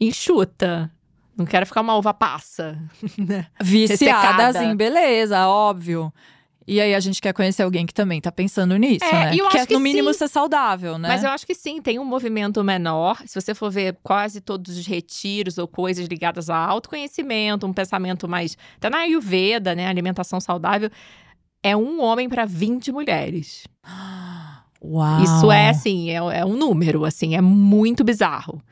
enxuta. 0.00 0.90
Não 1.36 1.44
quero 1.46 1.66
ficar 1.66 1.80
uma 1.80 1.96
uva 1.96 2.12
passa. 2.12 2.78
né? 3.18 3.46
Viciadas 3.60 4.54
Ressecada. 4.54 4.64
em 4.64 4.76
beleza, 4.76 5.46
óbvio. 5.48 6.12
E 6.66 6.80
aí 6.80 6.94
a 6.94 7.00
gente 7.00 7.20
quer 7.20 7.32
conhecer 7.32 7.62
alguém 7.64 7.84
que 7.84 7.92
também 7.92 8.20
tá 8.20 8.30
pensando 8.30 8.76
nisso, 8.76 9.04
É, 9.04 9.12
né? 9.12 9.34
eu 9.34 9.48
Quer, 9.48 9.58
acho 9.58 9.66
que 9.66 9.74
no 9.74 9.80
mínimo 9.80 10.12
sim. 10.12 10.20
ser 10.20 10.28
saudável, 10.28 10.96
né? 10.96 11.08
Mas 11.08 11.24
eu 11.24 11.30
acho 11.30 11.44
que 11.44 11.54
sim, 11.56 11.82
tem 11.82 11.98
um 11.98 12.04
movimento 12.04 12.62
menor. 12.62 13.20
Se 13.26 13.40
você 13.40 13.52
for 13.52 13.68
ver 13.70 13.98
quase 14.02 14.40
todos 14.40 14.78
os 14.78 14.86
retiros 14.86 15.58
ou 15.58 15.66
coisas 15.66 16.06
ligadas 16.06 16.48
a 16.48 16.56
autoconhecimento, 16.56 17.66
um 17.66 17.72
pensamento 17.72 18.28
mais. 18.28 18.56
Até 18.76 18.88
na 18.88 18.98
Ayurveda, 18.98 19.74
né? 19.74 19.88
Alimentação 19.88 20.38
saudável. 20.40 20.88
É 21.64 21.76
um 21.76 22.00
homem 22.00 22.28
para 22.28 22.44
20 22.44 22.92
mulheres. 22.92 23.66
Uau. 24.84 25.22
Isso 25.22 25.50
é, 25.50 25.68
assim, 25.70 26.10
é, 26.10 26.14
é 26.16 26.44
um 26.44 26.56
número, 26.56 27.04
assim, 27.04 27.36
é 27.36 27.40
muito 27.40 28.02
bizarro. 28.04 28.62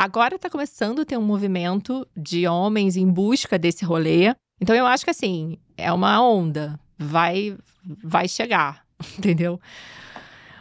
Agora 0.00 0.38
tá 0.38 0.48
começando 0.48 1.00
a 1.00 1.04
ter 1.04 1.16
um 1.18 1.22
movimento 1.22 2.06
de 2.16 2.46
homens 2.46 2.96
em 2.96 3.08
busca 3.10 3.58
desse 3.58 3.84
rolê. 3.84 4.32
Então 4.60 4.76
eu 4.76 4.86
acho 4.86 5.02
que, 5.04 5.10
assim, 5.10 5.58
é 5.76 5.92
uma 5.92 6.22
onda. 6.22 6.78
Vai, 6.96 7.56
vai 8.04 8.28
chegar, 8.28 8.84
entendeu? 9.18 9.60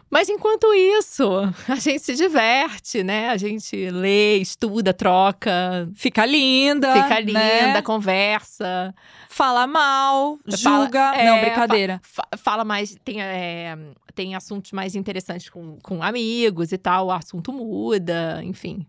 Mas 0.09 0.27
enquanto 0.29 0.73
isso, 0.73 1.23
a 1.67 1.75
gente 1.75 1.99
se 1.99 2.15
diverte, 2.15 3.03
né? 3.03 3.29
A 3.29 3.37
gente 3.37 3.89
lê, 3.91 4.37
estuda, 4.37 4.91
troca, 4.93 5.87
Fica 5.93 6.25
linda. 6.25 6.93
fica 7.03 7.19
linda, 7.19 7.39
né? 7.73 7.81
conversa. 7.83 8.95
Fala 9.29 9.67
mal, 9.67 10.37
Fala- 10.63 10.85
julga. 10.85 11.13
é, 11.15 11.25
Não, 11.25 11.39
brincadeira. 11.41 11.99
fa- 12.01 12.27
fala 12.37 12.63
mais, 12.63 12.95
tem, 13.03 13.21
é, 13.21 13.77
tem 14.15 14.33
assuntos 14.33 14.71
mais 14.71 14.95
interessantes 14.95 15.49
com, 15.49 15.77
com 15.83 16.01
amigos 16.01 16.71
e 16.71 16.77
tal, 16.77 17.07
o 17.07 17.11
assunto 17.11 17.51
muda, 17.53 18.41
enfim. 18.43 18.83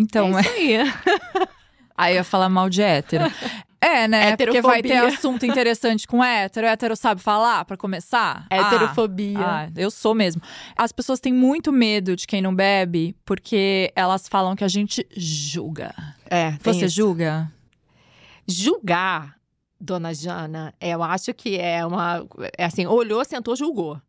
Então, 0.00 0.38
é 0.38 0.40
isso 0.40 0.50
aí. 0.50 0.76
aí 1.96 2.12
eu 2.14 2.16
ia 2.16 2.24
falar 2.24 2.48
mal 2.48 2.68
de 2.70 2.82
hétero. 2.82 3.24
É, 3.80 4.06
né? 4.06 4.36
Porque 4.36 4.60
vai 4.60 4.82
ter 4.82 4.96
assunto 4.98 5.46
interessante 5.46 6.06
com 6.06 6.22
hétero. 6.22 6.66
Hétero 6.66 6.94
sabe 6.94 7.22
falar, 7.22 7.64
pra 7.64 7.76
começar? 7.76 8.46
Ah, 8.50 8.56
Heterofobia. 8.56 9.38
Ah, 9.38 9.68
eu 9.74 9.90
sou 9.90 10.14
mesmo. 10.14 10.42
As 10.76 10.92
pessoas 10.92 11.18
têm 11.18 11.32
muito 11.32 11.72
medo 11.72 12.14
de 12.14 12.26
quem 12.26 12.42
não 12.42 12.54
bebe, 12.54 13.16
porque 13.24 13.90
elas 13.96 14.28
falam 14.28 14.54
que 14.54 14.64
a 14.64 14.68
gente 14.68 15.06
julga. 15.16 15.94
é, 16.26 16.52
tem 16.62 16.74
Você 16.74 16.86
isso. 16.86 16.96
julga? 16.96 17.50
Julgar, 18.46 19.36
dona 19.80 20.12
Jana, 20.12 20.74
eu 20.80 21.02
acho 21.02 21.32
que 21.32 21.56
é 21.56 21.84
uma. 21.86 22.26
É 22.58 22.64
assim, 22.66 22.86
olhou, 22.86 23.24
sentou, 23.24 23.56
julgou. 23.56 24.00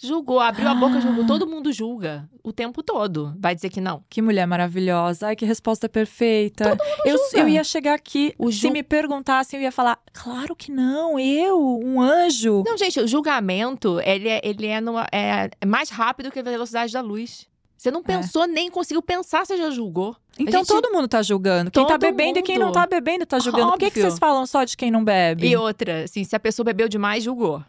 Julgou, 0.00 0.38
abriu 0.38 0.68
a 0.68 0.74
boca, 0.74 1.00
julgou. 1.00 1.26
Todo 1.26 1.46
mundo 1.46 1.72
julga 1.72 2.28
o 2.42 2.52
tempo 2.52 2.82
todo. 2.82 3.34
Vai 3.38 3.54
dizer 3.54 3.68
que 3.68 3.80
não. 3.80 4.04
Que 4.08 4.22
mulher 4.22 4.46
maravilhosa. 4.46 5.26
Ai, 5.28 5.36
que 5.36 5.44
resposta 5.44 5.88
perfeita. 5.88 6.76
Todo 6.76 6.78
mundo 6.86 7.02
eu, 7.04 7.16
julga. 7.18 7.38
eu 7.40 7.48
ia 7.48 7.64
chegar 7.64 7.94
aqui, 7.94 8.32
O 8.38 8.52
se 8.52 8.58
ju- 8.58 8.70
me 8.70 8.82
perguntassem, 8.82 9.58
eu 9.58 9.64
ia 9.64 9.72
falar: 9.72 9.98
claro 10.12 10.54
que 10.54 10.70
não, 10.70 11.18
eu, 11.18 11.60
um 11.84 12.00
anjo. 12.00 12.62
Não, 12.64 12.78
gente, 12.78 13.00
o 13.00 13.08
julgamento, 13.08 14.00
ele 14.00 14.28
é, 14.28 14.40
ele 14.44 14.66
é, 14.68 14.80
numa- 14.80 15.06
é 15.12 15.50
mais 15.66 15.90
rápido 15.90 16.30
que 16.30 16.38
a 16.38 16.42
velocidade 16.42 16.92
da 16.92 17.00
luz. 17.00 17.46
Você 17.76 17.92
não 17.92 18.02
pensou, 18.02 18.44
nem 18.46 18.68
conseguiu 18.70 19.00
pensar, 19.00 19.46
você 19.46 19.56
já 19.56 19.70
julgou. 19.70 20.16
Então 20.38 20.60
gente- 20.60 20.68
todo 20.68 20.92
mundo 20.92 21.06
tá 21.06 21.22
julgando. 21.22 21.70
Quem 21.70 21.82
tá 21.84 21.90
Todo 21.92 22.00
bebendo 22.00 22.38
e 22.40 22.42
quem 22.42 22.58
não 22.58 22.66
mundo. 22.66 22.74
tá 22.74 22.86
bebendo 22.86 23.24
tá 23.26 23.38
julgando. 23.38 23.70
Por 23.70 23.78
que, 23.78 23.84
que 23.90 23.98
Óbvio. 23.98 24.02
vocês 24.02 24.18
falam 24.18 24.46
só 24.46 24.64
de 24.64 24.76
quem 24.76 24.90
não 24.90 25.04
bebe? 25.04 25.46
E 25.48 25.56
outra, 25.56 26.02
assim, 26.04 26.24
se 26.24 26.34
a 26.34 26.40
pessoa 26.40 26.64
bebeu 26.64 26.88
demais, 26.88 27.22
julgou. 27.22 27.62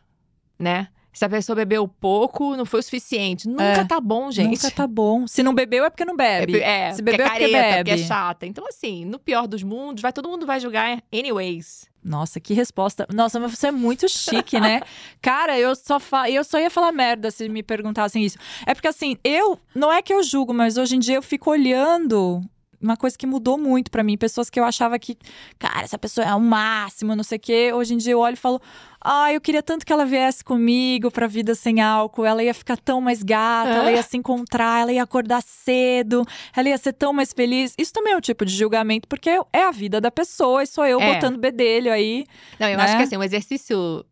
Né? 0.58 0.88
Se 1.12 1.26
a 1.26 1.30
pessoa 1.30 1.56
bebeu 1.56 1.88
pouco, 1.88 2.56
não 2.56 2.66
foi 2.66 2.80
o 2.80 2.84
suficiente. 2.84 3.48
Nunca 3.48 3.64
É. 3.64 3.84
tá 3.84 4.00
bom, 4.00 4.32
gente. 4.32 4.52
Nunca 4.64 4.72
tá 4.72 4.86
bom. 4.88 5.26
Se 5.28 5.42
não 5.44 5.54
bebeu 5.54 5.84
é 5.84 5.90
porque 5.90 6.06
não 6.06 6.16
bebe. 6.16 6.60
É, 6.60 6.92
Se 6.94 7.02
porque 7.04 7.18
bebeu 7.18 7.26
é 7.26 7.30
é 7.30 7.32
porque 7.32 7.52
careta, 7.52 7.68
bebe. 7.78 7.90
porque 7.92 8.04
é 8.04 8.08
chata. 8.08 8.46
Então, 8.46 8.66
assim, 8.68 9.06
no 9.06 9.18
pior 9.20 9.48
dos 9.48 9.64
mundos, 9.64 10.02
vai, 10.02 10.14
todo 10.14 10.30
mundo 10.30 10.46
vai 10.46 10.60
julgar 10.60 11.02
anyways. 11.12 11.90
Nossa, 12.04 12.40
que 12.40 12.54
resposta. 12.54 13.06
Nossa, 13.14 13.40
mas 13.40 13.58
você 13.58 13.68
é 13.68 13.72
muito 13.72 14.08
chique, 14.08 14.60
né? 14.60 14.82
Cara, 15.22 15.60
eu 15.60 15.76
só, 15.76 16.00
fa... 16.00 16.30
eu 16.30 16.44
só 16.44 16.58
ia 16.60 16.70
falar 16.70 16.92
merda 16.94 17.30
se 17.32 17.50
me 17.50 17.62
perguntassem 17.62 18.24
isso. 18.24 18.38
É 18.66 18.74
porque 18.74 18.88
assim, 18.88 19.18
eu. 19.24 19.60
Não 19.76 19.92
é 19.92 20.02
que 20.02 20.14
eu 20.14 20.24
julgo, 20.24 20.54
mas 20.54 20.78
hoje 20.78 20.96
em 20.96 21.00
dia 21.00 21.16
eu 21.16 21.22
fico 21.22 21.50
olhando. 21.52 22.42
Uma 22.82 22.96
coisa 22.96 23.18
que 23.18 23.28
mudou 23.28 23.58
muito 23.58 23.92
pra 23.92 24.04
mim. 24.04 24.18
Pessoas 24.18 24.50
que 24.50 24.58
eu 24.60 24.64
achava 24.64 24.98
que, 24.98 25.18
cara, 25.58 25.82
essa 25.82 25.98
pessoa 25.98 26.26
é 26.26 26.34
o 26.34 26.40
máximo, 26.40 27.16
não 27.16 27.24
sei 27.24 27.38
o 27.38 27.42
quê. 27.42 27.72
Hoje 27.74 27.94
em 27.94 27.98
dia 27.98 28.14
eu 28.14 28.20
olho 28.20 28.36
e 28.36 28.38
falo, 28.38 28.62
ah, 29.02 29.34
eu 29.34 29.42
queria 29.42 29.62
tanto 29.62 29.86
que 29.86 29.92
ela 29.92 30.06
viesse 30.06 30.44
comigo 30.44 31.12
pra 31.12 31.28
vida 31.28 31.54
sem 31.56 31.82
álcool. 31.82 32.26
Ela 32.26 32.42
ia 32.44 32.54
ficar 32.54 32.78
tão 32.78 33.02
mais 33.02 33.22
gata, 33.22 33.70
É. 33.70 33.78
ela 33.80 33.92
ia 33.92 34.02
se 34.04 34.16
encontrar, 34.16 34.82
ela 34.82 34.94
ia 34.94 35.04
acordar 35.04 35.42
cedo, 35.44 36.26
ela 36.56 36.70
ia 36.70 36.78
ser 36.78 36.94
tão 36.94 37.12
mais 37.12 37.34
feliz. 37.34 37.74
Isso 37.78 37.92
também 37.92 38.14
é 38.14 38.16
um 38.18 38.22
tipo 38.22 38.46
de 38.46 38.56
julgamento, 38.56 39.08
porque 39.08 39.30
é 39.52 39.64
a 39.64 39.72
vida 39.72 40.00
da 40.00 40.10
pessoa 40.10 40.64
e 40.64 40.68
sou 40.68 40.86
eu 40.86 41.02
É. 41.02 41.16
botando 41.16 41.38
bedelho 41.38 41.92
aí. 41.92 42.26
Não, 42.58 42.68
eu 42.70 42.78
Né? 42.78 42.84
acho 42.84 42.96
que 42.98 43.04
assim, 43.04 43.18
um 43.18 43.24
exercício 43.24 44.06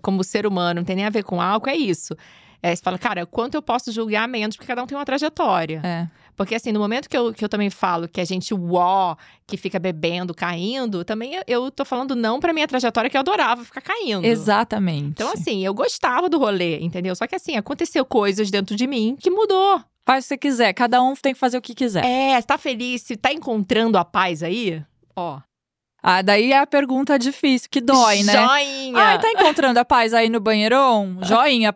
como 0.00 0.22
ser 0.22 0.46
humano, 0.46 0.80
não 0.80 0.84
tem 0.84 0.94
nem 0.94 1.04
a 1.04 1.10
ver 1.10 1.24
com 1.24 1.40
álcool, 1.40 1.68
é 1.68 1.76
isso. 1.76 2.14
É, 2.62 2.74
você 2.74 2.80
fala, 2.80 2.96
cara, 2.96 3.26
quanto 3.26 3.56
eu 3.56 3.60
posso 3.60 3.92
julgar 3.92 4.26
menos, 4.26 4.56
porque 4.56 4.66
cada 4.68 4.82
um 4.82 4.86
tem 4.86 4.96
uma 4.96 5.04
trajetória. 5.04 5.80
É. 5.84 6.08
Porque, 6.36 6.54
assim, 6.54 6.72
no 6.72 6.80
momento 6.80 7.08
que 7.08 7.16
eu, 7.16 7.32
que 7.32 7.44
eu 7.44 7.48
também 7.48 7.70
falo 7.70 8.08
que 8.08 8.20
a 8.20 8.24
gente, 8.24 8.52
uó, 8.52 9.16
que 9.46 9.56
fica 9.56 9.78
bebendo, 9.78 10.34
caindo, 10.34 11.04
também 11.04 11.40
eu, 11.46 11.70
tô 11.70 11.84
falando 11.84 12.16
não 12.16 12.40
pra 12.40 12.52
minha 12.52 12.66
trajetória, 12.66 13.08
que 13.08 13.16
eu 13.16 13.20
adorava 13.20 13.64
ficar 13.64 13.80
caindo. 13.80 14.24
Exatamente. 14.24 15.10
Então, 15.10 15.32
assim, 15.32 15.64
eu 15.64 15.72
gostava 15.72 16.28
do 16.28 16.38
rolê, 16.38 16.78
entendeu? 16.80 17.14
Só 17.14 17.26
que, 17.26 17.36
assim, 17.36 17.56
aconteceu 17.56 18.04
coisas 18.04 18.50
dentro 18.50 18.74
de 18.74 18.86
mim 18.86 19.16
que 19.18 19.30
mudou. 19.30 19.80
Faz 20.06 20.24
o 20.24 20.28
que 20.28 20.28
você 20.28 20.36
quiser, 20.36 20.72
cada 20.74 21.02
um 21.02 21.14
tem 21.14 21.32
que 21.32 21.40
fazer 21.40 21.56
o 21.56 21.62
que 21.62 21.74
quiser. 21.74 22.04
É, 22.04 22.40
tá 22.42 22.58
feliz? 22.58 23.02
Se 23.02 23.16
tá 23.16 23.32
encontrando 23.32 23.96
a 23.96 24.04
paz 24.04 24.42
aí, 24.42 24.82
ó. 25.16 25.40
Ah, 26.06 26.20
daí 26.20 26.52
é 26.52 26.58
a 26.58 26.66
pergunta 26.66 27.18
difícil, 27.18 27.66
que 27.70 27.80
dói, 27.80 28.22
né? 28.24 28.34
Joinha! 28.34 28.98
Ai, 28.98 29.18
tá 29.18 29.30
encontrando 29.30 29.80
a 29.80 29.86
paz 29.86 30.12
aí 30.12 30.28
no 30.28 30.38
banheirão? 30.38 31.16
Joinha. 31.24 31.74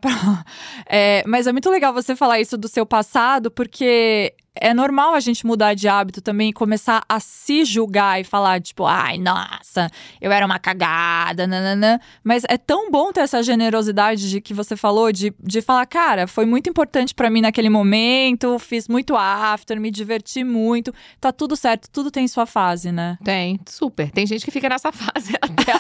É, 0.87 1.25
mas 1.27 1.47
é 1.47 1.53
muito 1.53 1.71
legal 1.71 1.95
você 1.95 2.15
falar 2.15 2.39
isso 2.39 2.59
do 2.59 2.69
seu 2.69 2.85
passado, 2.85 3.51
porque 3.51 4.35
é 4.61 4.75
normal 4.75 5.15
a 5.15 5.21
gente 5.21 5.47
mudar 5.47 5.75
de 5.75 5.89
hábito 5.89 6.21
também 6.21 6.51
e 6.51 6.53
começar 6.53 7.05
a 7.09 7.21
se 7.21 7.65
julgar 7.65 8.21
e 8.21 8.25
falar, 8.25 8.61
tipo, 8.61 8.85
ai, 8.85 9.19
nossa, 9.19 9.89
eu 10.21 10.31
era 10.31 10.45
uma 10.45 10.59
cagada, 10.59 11.47
nananã. 11.47 11.99
Mas 12.23 12.43
é 12.49 12.59
tão 12.59 12.91
bom 12.91 13.13
ter 13.13 13.21
essa 13.21 13.43
generosidade 13.43 14.29
de 14.31 14.41
que 14.41 14.55
você 14.55 14.77
falou, 14.77 15.13
de, 15.13 15.33
de 15.41 15.63
falar, 15.63 15.87
cara, 15.87 16.27
foi 16.27 16.47
muito 16.47 16.69
importante 16.69 17.15
pra 17.15 17.31
mim 17.31 17.41
naquele 17.41 17.71
momento, 17.71 18.59
fiz 18.59 18.89
muito 18.89 19.17
after, 19.17 19.81
me 19.81 19.91
diverti 19.91 20.45
muito, 20.45 20.93
tá 21.21 21.33
tudo 21.33 21.57
certo, 21.57 21.89
tudo 21.91 22.11
tem 22.11 22.27
sua 22.29 22.47
fase, 22.47 22.93
né? 22.93 23.19
Tem, 23.25 23.59
super. 23.67 24.11
Tem 24.11 24.27
gente 24.27 24.45
que 24.45 24.51
fica 24.51 24.69
nessa 24.69 24.91
fase 24.93 25.35
até 25.41 25.73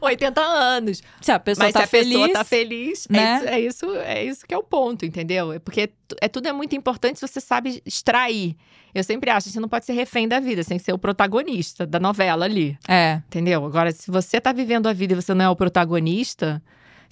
80 0.00 0.40
anos. 0.40 1.02
Se 1.20 1.30
a 1.32 1.38
pessoa 1.38 1.66
Mas 1.66 1.72
tá 1.72 1.80
se 1.80 1.84
a 1.84 1.88
feliz. 1.88 2.08
pessoa 2.12 2.32
tá 2.32 2.44
feliz, 2.44 3.06
né? 3.10 3.20
é, 3.20 3.36
isso, 3.38 3.46
é, 3.48 3.60
isso, 3.60 3.96
é 3.96 4.24
isso 4.24 4.46
que 4.46 4.54
é 4.54 4.58
o 4.58 4.62
ponto, 4.62 5.04
entendeu? 5.04 5.52
É 5.52 5.58
Porque 5.58 5.90
é, 6.20 6.28
tudo 6.28 6.48
é 6.48 6.52
muito 6.52 6.74
importante 6.76 7.18
se 7.18 7.26
você 7.26 7.40
sabe 7.40 7.82
extrair. 7.86 8.56
Eu 8.94 9.02
sempre 9.02 9.30
acho, 9.30 9.48
você 9.48 9.58
não 9.58 9.68
pode 9.68 9.86
ser 9.86 9.92
refém 9.94 10.28
da 10.28 10.38
vida, 10.38 10.62
que 10.62 10.78
ser 10.78 10.92
o 10.92 10.98
protagonista 10.98 11.86
da 11.86 11.98
novela 11.98 12.44
ali, 12.44 12.76
É. 12.86 13.22
entendeu? 13.26 13.64
Agora, 13.64 13.90
se 13.90 14.10
você 14.10 14.38
tá 14.40 14.52
vivendo 14.52 14.86
a 14.86 14.92
vida 14.92 15.14
e 15.14 15.16
você 15.16 15.32
não 15.32 15.44
é 15.46 15.48
o 15.48 15.56
protagonista, 15.56 16.62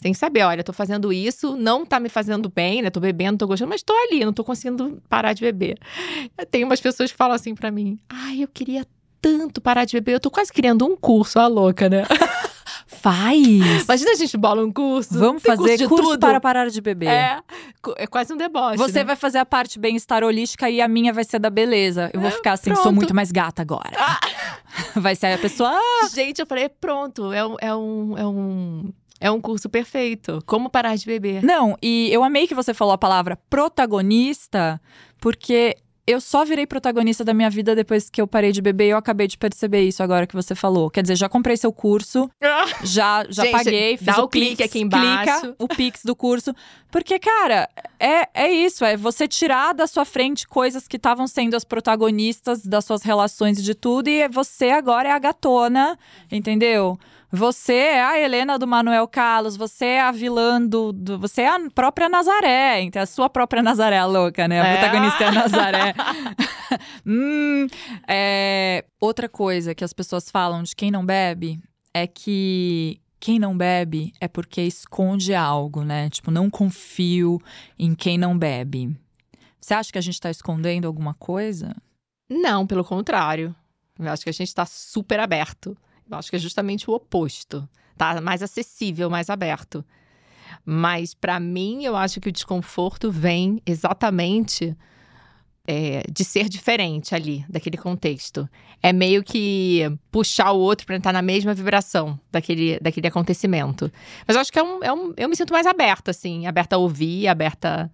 tem 0.03 0.13
que 0.13 0.19
saber, 0.19 0.43
olha, 0.43 0.61
eu 0.61 0.65
tô 0.65 0.73
fazendo 0.75 1.11
isso, 1.11 1.57
não 1.57 1.87
tá 1.87 1.99
me 1.99 2.09
fazendo 2.11 2.51
bem, 2.51 2.83
né? 2.83 2.91
Tô 2.91 3.01
bebendo, 3.01 3.39
tô 3.39 3.47
gostando, 3.47 3.71
mas 3.71 3.83
tô 3.83 3.95
ali, 3.95 4.25
não 4.25 4.33
tô 4.33 4.45
conseguindo 4.45 5.01
parar 5.09 5.33
de 5.33 5.41
beber. 5.43 5.79
Tem 6.51 6.65
umas 6.65 6.81
pessoas 6.81 7.11
que 7.11 7.17
falam 7.17 7.35
assim 7.35 7.55
pra 7.55 7.71
mim, 7.71 7.99
ai, 8.11 8.43
eu 8.43 8.49
queria 8.49 8.87
tanto 9.23 9.61
parar 9.61 9.85
de 9.87 9.95
beber, 9.95 10.15
eu 10.15 10.21
tô 10.21 10.31
quase 10.31 10.53
criando 10.53 10.85
um 10.87 10.97
curso, 10.97 11.39
a 11.39 11.47
louca, 11.47 11.89
né? 11.89 12.05
Faz! 13.01 13.85
Imagina 13.85 14.11
a 14.11 14.15
gente 14.15 14.37
bola 14.37 14.63
um 14.65 14.71
curso. 14.71 15.19
Vamos 15.19 15.43
fazer 15.43 15.89
curso, 15.89 16.05
tudo. 16.11 16.21
para 16.21 16.39
parar 16.41 16.69
de 16.69 16.81
beber. 16.81 17.09
É, 17.09 17.41
é 17.97 18.07
quase 18.07 18.33
um 18.33 18.37
deboche. 18.37 18.77
Você 18.77 18.99
né? 18.99 19.05
vai 19.05 19.17
fazer 19.17 19.39
a 19.39 19.47
parte 19.47 19.79
bem-estar 19.79 20.23
holística 20.23 20.69
e 20.69 20.81
a 20.83 20.87
minha 20.89 21.13
vai 21.13 21.25
ser 21.25 21.39
da 21.39 21.49
beleza. 21.49 22.11
Eu 22.13 22.21
vou 22.21 22.31
ficar 22.31 22.53
assim, 22.53 22.75
sou 22.75 22.83
pronto. 22.85 22.97
muito 22.97 23.15
mais 23.15 23.33
gata 23.33 23.63
agora. 23.63 23.91
Vai 24.95 25.17
ser 25.17 25.27
a 25.33 25.39
pessoa. 25.39 25.71
"Ah, 25.73 26.09
Gente, 26.15 26.41
eu 26.41 26.47
falei, 26.47 26.69
pronto, 26.69 27.33
é 27.33 27.45
um, 27.45 27.57
é 27.61 27.75
um, 27.75 28.19
é 28.19 28.27
um, 28.27 28.93
é 29.21 29.31
um 29.31 29.41
curso 29.41 29.69
perfeito. 29.69 30.41
Como 30.47 30.71
parar 30.71 30.97
de 30.97 31.07
beber. 31.07 31.43
Não, 31.43 31.77
e 31.83 32.09
eu 32.13 32.23
amei 32.23 32.47
que 32.47 32.55
você 32.55 32.73
falou 32.73 32.95
a 32.95 32.99
palavra 32.99 33.37
protagonista, 33.49 34.81
porque 35.21 35.77
eu 36.11 36.21
só 36.21 36.45
virei 36.45 36.67
protagonista 36.67 37.25
da 37.25 37.33
minha 37.33 37.51
vida 37.51 37.75
depois 37.75 38.11
que 38.11 38.21
eu 38.21 38.27
parei 38.27 38.53
de 38.53 38.61
beber 38.61 38.87
e 38.87 38.91
eu 38.91 38.97
acabei 38.97 39.27
de 39.27 39.39
perceber 39.39 39.83
isso 39.83 40.03
agora 40.03 40.27
que 40.27 40.35
você 40.35 40.55
falou. 40.55 40.91
Quer 40.91 41.03
dizer, 41.03 41.17
já 41.17 41.29
comprei 41.29 41.57
seu 41.57 41.73
curso, 41.73 42.31
já, 42.83 43.25
já 43.29 43.45
Gente, 43.45 43.53
paguei, 43.53 43.97
fiz 43.97 44.07
dá 44.07 44.21
o 44.21 44.25
o 44.25 44.29
clique 44.29 44.57
Pix, 44.57 44.69
aqui 44.69 44.81
embaixo. 44.81 45.41
Clica 45.41 45.57
o 45.59 45.69
Pix 45.69 46.05
do 46.05 46.17
curso. 46.17 46.55
Porque, 46.91 47.19
cara, 47.19 47.69
é, 47.99 48.29
é 48.35 48.51
isso, 48.51 48.85
é 48.85 48.97
você 48.97 49.29
tirar 49.29 49.73
da 49.73 49.87
sua 49.87 50.05
frente 50.05 50.47
coisas 50.47 50.89
que 50.89 50.97
estavam 50.97 51.27
sendo 51.27 51.55
as 51.55 51.65
protagonistas 51.65 52.63
das 52.63 52.85
suas 52.85 53.03
relações 53.03 53.59
e 53.59 53.63
de 53.63 53.75
tudo, 53.75 54.09
e 54.09 54.27
você 54.29 54.71
agora 54.71 55.09
é 55.09 55.13
a 55.13 55.19
gatona, 55.19 55.99
entendeu? 56.31 56.99
Você 57.33 57.73
é 57.75 58.03
a 58.05 58.19
Helena 58.19 58.59
do 58.59 58.67
Manuel 58.67 59.07
Carlos, 59.07 59.57
você 59.57 59.85
é 59.85 60.01
a 60.01 60.11
vilã 60.11 60.61
do, 60.61 60.93
do- 60.93 61.19
Você 61.19 61.43
é 61.43 61.49
a 61.49 61.71
própria 61.73 62.09
Nazaré, 62.09 62.81
então 62.83 63.01
a 63.01 63.07
sua 63.07 63.31
própria 63.31 63.63
Nazaré, 63.63 64.05
louca, 64.05 64.49
né? 64.49 64.61
A 64.61 64.67
É. 64.67 64.77
protagonista 64.79 65.25
é 65.25 65.27
a 65.29 65.33
Nazaré. 65.33 65.95
hum, 67.07 67.67
é, 68.09 68.85
outra 69.01 69.29
coisa 69.29 69.75
que 69.75 69.85
as 69.85 69.93
pessoas 69.93 70.29
falam 70.31 70.63
de 70.65 70.75
quem 70.75 70.91
não 70.91 71.07
bebe 71.07 71.61
é 71.95 72.07
que 72.07 73.01
quem 73.21 73.39
não 73.39 73.57
bebe 73.57 74.13
é 74.21 74.27
porque 74.27 74.63
esconde 74.63 75.33
algo, 75.35 75.85
né? 75.85 76.11
Tipo, 76.11 76.31
não 76.33 76.51
confio 76.51 77.39
em 77.79 77.95
quem 77.95 78.19
não 78.19 78.37
bebe. 78.37 78.97
Você 79.61 79.75
acha 79.75 79.93
que 79.93 79.99
a 79.99 80.03
gente 80.03 80.19
tá 80.21 80.31
escondendo 80.31 80.87
alguma 80.89 81.15
coisa? 81.15 81.77
Não, 82.29 82.67
pelo 82.67 82.83
contrário. 82.85 83.55
Eu 83.99 84.09
acho 84.11 84.25
que 84.25 84.31
a 84.31 84.33
gente 84.33 84.55
tá 84.55 84.65
super 84.67 85.21
aberto. 85.21 85.77
Acho 86.11 86.31
que 86.31 86.37
é 86.37 86.39
justamente 86.39 86.91
o 86.91 86.95
oposto. 86.95 87.69
Tá 87.97 88.21
mais 88.21 88.43
acessível, 88.43 89.11
mais 89.11 89.29
aberto. 89.31 89.85
Mas 90.65 91.15
pra 91.15 91.39
mim, 91.39 91.85
eu 91.85 91.97
acho 91.97 92.21
que 92.21 92.29
o 92.29 92.33
desconforto 92.33 93.11
vem 93.11 93.63
exatamente 93.65 94.77
é, 95.67 96.03
de 96.11 96.25
ser 96.25 96.49
diferente 96.49 97.15
ali, 97.15 97.45
daquele 97.49 97.77
contexto. 97.77 98.49
É 98.83 98.93
meio 98.93 99.23
que 99.23 99.83
puxar 100.11 100.53
o 100.53 100.59
outro 100.59 100.87
pra 100.87 100.97
entrar 100.97 101.13
na 101.13 101.23
mesma 101.23 101.55
vibração 101.55 102.19
daquele, 102.31 102.81
daquele 102.81 103.07
acontecimento. 103.07 103.91
Mas 104.27 104.35
eu 104.35 104.41
acho 104.41 104.53
que 104.53 104.59
é 104.59 104.63
um, 104.63 104.83
é 104.83 104.93
um. 104.93 105.13
Eu 105.17 105.29
me 105.29 105.37
sinto 105.37 105.53
mais 105.53 105.67
aberta, 105.67 106.11
assim, 106.11 106.47
aberta 106.47 106.77
a 106.77 106.79
ouvir, 106.79 107.29
aberta 107.29 107.91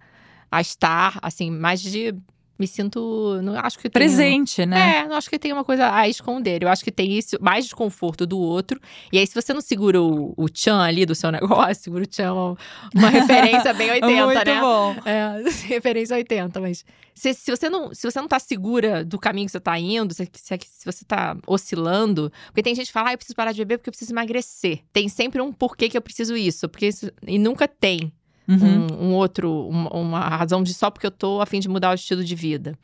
a 0.51 0.61
estar, 0.61 1.19
assim, 1.21 1.51
mais 1.51 1.81
de. 1.81 2.15
Me 2.59 2.65
sinto. 2.67 3.39
Não 3.43 3.57
acho 3.59 3.77
que 3.77 3.89
tenho- 3.89 4.05
Presente, 4.05 4.65
né? 4.65 4.99
é, 4.99 5.07
não 5.07 5.15
acho 5.15 5.29
que 5.29 5.37
tem 5.37 5.53
uma 5.53 5.63
coisa 5.63 5.93
a 5.93 6.07
esconder. 6.09 6.63
Eu 6.63 6.69
acho 6.69 6.83
que 6.83 6.91
tem 6.91 7.11
isso, 7.17 7.37
mais 7.39 7.65
desconforto 7.65 8.25
do 8.25 8.39
outro. 8.39 8.79
E 9.11 9.17
aí, 9.19 9.27
se 9.27 9.35
você 9.35 9.53
não 9.53 9.61
segura 9.61 10.01
o, 10.01 10.33
o 10.35 10.49
tchan 10.49 10.79
ali 10.81 11.05
do 11.05 11.13
seu 11.13 11.29
negócio, 11.31 11.83
segura 11.83 12.03
o 12.03 12.07
tchan, 12.07 12.33
uma, 12.33 12.57
uma 12.95 13.09
referência 13.09 13.73
bem 13.73 13.91
80, 14.01 14.25
Muito 14.25 14.45
né? 14.45 14.59
bom. 14.59 14.95
É, 15.05 15.43
referência 15.67 16.15
80, 16.15 16.59
mas 16.59 16.83
se, 17.13 17.33
se, 17.33 17.51
você 17.51 17.69
não, 17.69 17.93
se 17.93 18.09
você 18.09 18.19
não 18.19 18.27
tá 18.27 18.39
segura 18.39 19.03
do 19.05 19.19
caminho 19.19 19.45
que 19.45 19.51
você 19.51 19.59
tá 19.59 19.77
indo, 19.79 20.13
se, 20.13 20.27
se, 20.33 20.59
se 20.63 20.85
você 20.85 21.05
tá 21.05 21.37
oscilando, 21.45 22.31
porque 22.47 22.63
tem 22.63 22.73
gente 22.75 22.87
que 22.87 22.93
fala, 22.93 23.09
ah, 23.09 23.13
eu 23.13 23.17
preciso 23.17 23.35
parar 23.35 23.51
de 23.51 23.59
beber 23.59 23.77
porque 23.77 23.89
eu 23.89 23.93
preciso 23.93 24.11
emagrecer. 24.13 24.79
Tem 24.93 25.07
sempre 25.09 25.41
um 25.41 25.51
porquê 25.53 25.89
que 25.89 25.97
eu 25.97 26.01
preciso 26.01 26.35
isso, 26.35 26.67
porque 26.69 26.87
isso, 26.87 27.11
e 27.25 27.37
nunca 27.37 27.67
tem 27.67 28.11
Uhum. 28.47 28.87
um, 28.91 29.07
um 29.07 29.13
outro, 29.13 29.67
uma, 29.67 29.89
uma 29.93 30.19
razão 30.29 30.63
de 30.63 30.73
só 30.73 30.89
porque 30.89 31.05
eu 31.05 31.11
tô 31.11 31.41
a 31.41 31.45
fim 31.45 31.59
de 31.59 31.67
mudar 31.67 31.91
o 31.91 31.95
estilo 31.95 32.23
de 32.23 32.33
vida. 32.35 32.77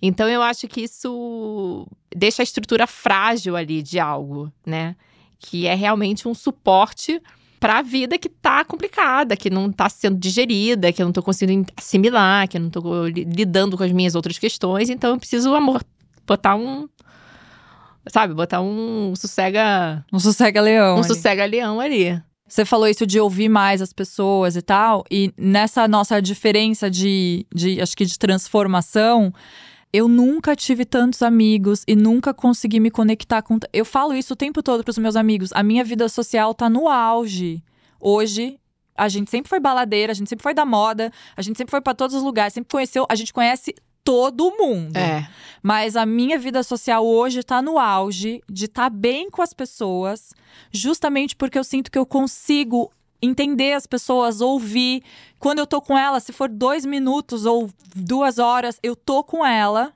Então 0.00 0.28
eu 0.28 0.42
acho 0.42 0.66
que 0.66 0.82
isso 0.82 1.86
deixa 2.14 2.42
a 2.42 2.44
estrutura 2.44 2.86
frágil 2.86 3.56
ali 3.56 3.82
de 3.82 4.00
algo, 4.00 4.52
né? 4.66 4.96
Que 5.38 5.66
é 5.66 5.74
realmente 5.74 6.26
um 6.26 6.34
suporte 6.34 7.20
pra 7.60 7.80
vida 7.80 8.18
que 8.18 8.28
tá 8.28 8.64
complicada, 8.64 9.36
que 9.36 9.48
não 9.48 9.70
tá 9.70 9.88
sendo 9.88 10.18
digerida, 10.18 10.92
que 10.92 11.00
eu 11.00 11.06
não 11.06 11.12
tô 11.12 11.22
conseguindo 11.22 11.72
assimilar, 11.76 12.48
que 12.48 12.56
eu 12.56 12.60
não 12.60 12.68
tô 12.68 13.06
lidando 13.06 13.76
com 13.76 13.84
as 13.84 13.92
minhas 13.92 14.16
outras 14.16 14.36
questões. 14.36 14.90
Então 14.90 15.10
eu 15.10 15.18
preciso, 15.18 15.54
amor, 15.54 15.84
botar 16.26 16.56
um. 16.56 16.88
Sabe, 18.08 18.34
botar 18.34 18.60
um 18.60 19.14
sossega. 19.14 20.04
Um 20.12 20.18
sossega-leão. 20.18 20.96
Um 20.96 20.98
ali. 20.98 21.06
sossega-leão 21.06 21.78
ali. 21.78 22.20
Você 22.52 22.66
falou 22.66 22.86
isso 22.86 23.06
de 23.06 23.18
ouvir 23.18 23.48
mais 23.48 23.80
as 23.80 23.94
pessoas 23.94 24.56
e 24.56 24.60
tal, 24.60 25.04
e 25.10 25.32
nessa 25.38 25.88
nossa 25.88 26.20
diferença 26.20 26.90
de, 26.90 27.46
de 27.50 27.80
acho 27.80 27.96
que 27.96 28.04
de 28.04 28.18
transformação, 28.18 29.32
eu 29.90 30.06
nunca 30.06 30.54
tive 30.54 30.84
tantos 30.84 31.22
amigos 31.22 31.82
e 31.88 31.96
nunca 31.96 32.34
consegui 32.34 32.78
me 32.78 32.90
conectar 32.90 33.40
com. 33.40 33.58
Eu 33.72 33.86
falo 33.86 34.12
isso 34.12 34.34
o 34.34 34.36
tempo 34.36 34.62
todo 34.62 34.84
pros 34.84 34.98
meus 34.98 35.16
amigos. 35.16 35.48
A 35.54 35.62
minha 35.62 35.82
vida 35.82 36.10
social 36.10 36.52
tá 36.52 36.68
no 36.68 36.88
auge. 36.88 37.64
Hoje, 37.98 38.60
a 38.94 39.08
gente 39.08 39.30
sempre 39.30 39.48
foi 39.48 39.58
baladeira, 39.58 40.12
a 40.12 40.14
gente 40.14 40.28
sempre 40.28 40.42
foi 40.42 40.52
da 40.52 40.66
moda, 40.66 41.10
a 41.34 41.40
gente 41.40 41.56
sempre 41.56 41.70
foi 41.70 41.80
para 41.80 41.94
todos 41.94 42.14
os 42.14 42.22
lugares, 42.22 42.52
sempre 42.52 42.70
conheceu, 42.70 43.06
a 43.08 43.14
gente 43.14 43.32
conhece 43.32 43.74
todo 44.04 44.56
mundo. 44.56 44.96
É. 44.96 45.28
Mas 45.62 45.96
a 45.96 46.04
minha 46.04 46.38
vida 46.38 46.62
social 46.62 47.06
hoje 47.06 47.42
tá 47.42 47.62
no 47.62 47.78
auge 47.78 48.42
de 48.50 48.64
estar 48.64 48.84
tá 48.84 48.90
bem 48.90 49.30
com 49.30 49.42
as 49.42 49.52
pessoas, 49.52 50.32
justamente 50.72 51.36
porque 51.36 51.58
eu 51.58 51.64
sinto 51.64 51.90
que 51.90 51.98
eu 51.98 52.06
consigo 52.06 52.90
entender 53.22 53.72
as 53.72 53.86
pessoas, 53.86 54.40
ouvir. 54.40 55.02
Quando 55.38 55.60
eu 55.60 55.66
tô 55.66 55.80
com 55.80 55.96
ela, 55.96 56.18
se 56.18 56.32
for 56.32 56.48
dois 56.48 56.84
minutos 56.84 57.46
ou 57.46 57.70
duas 57.94 58.38
horas, 58.38 58.78
eu 58.82 58.96
tô 58.96 59.22
com 59.22 59.46
ela. 59.46 59.92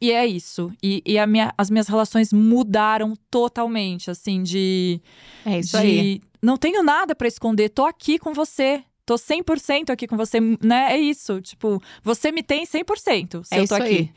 E 0.00 0.10
é 0.10 0.26
isso. 0.26 0.72
E, 0.82 1.02
e 1.04 1.26
minha, 1.26 1.52
as 1.56 1.70
minhas 1.70 1.88
relações 1.88 2.32
mudaram 2.32 3.14
totalmente, 3.30 4.10
assim, 4.10 4.42
de. 4.42 5.00
É 5.44 5.58
isso 5.58 5.78
de, 5.78 5.86
aí. 5.86 6.20
Não 6.40 6.56
tenho 6.56 6.82
nada 6.82 7.14
para 7.14 7.28
esconder, 7.28 7.68
tô 7.68 7.84
aqui 7.86 8.18
com 8.18 8.32
você. 8.32 8.84
Tô 9.04 9.16
100% 9.16 9.90
aqui 9.90 10.06
com 10.06 10.16
você, 10.16 10.38
né? 10.40 10.92
É 10.92 10.98
isso. 10.98 11.40
Tipo, 11.40 11.82
você 12.02 12.30
me 12.30 12.42
tem 12.42 12.64
100% 12.64 13.44
se 13.44 13.54
é 13.54 13.60
eu 13.60 13.68
tô 13.68 13.74
aqui. 13.74 13.84
Aí. 13.84 14.10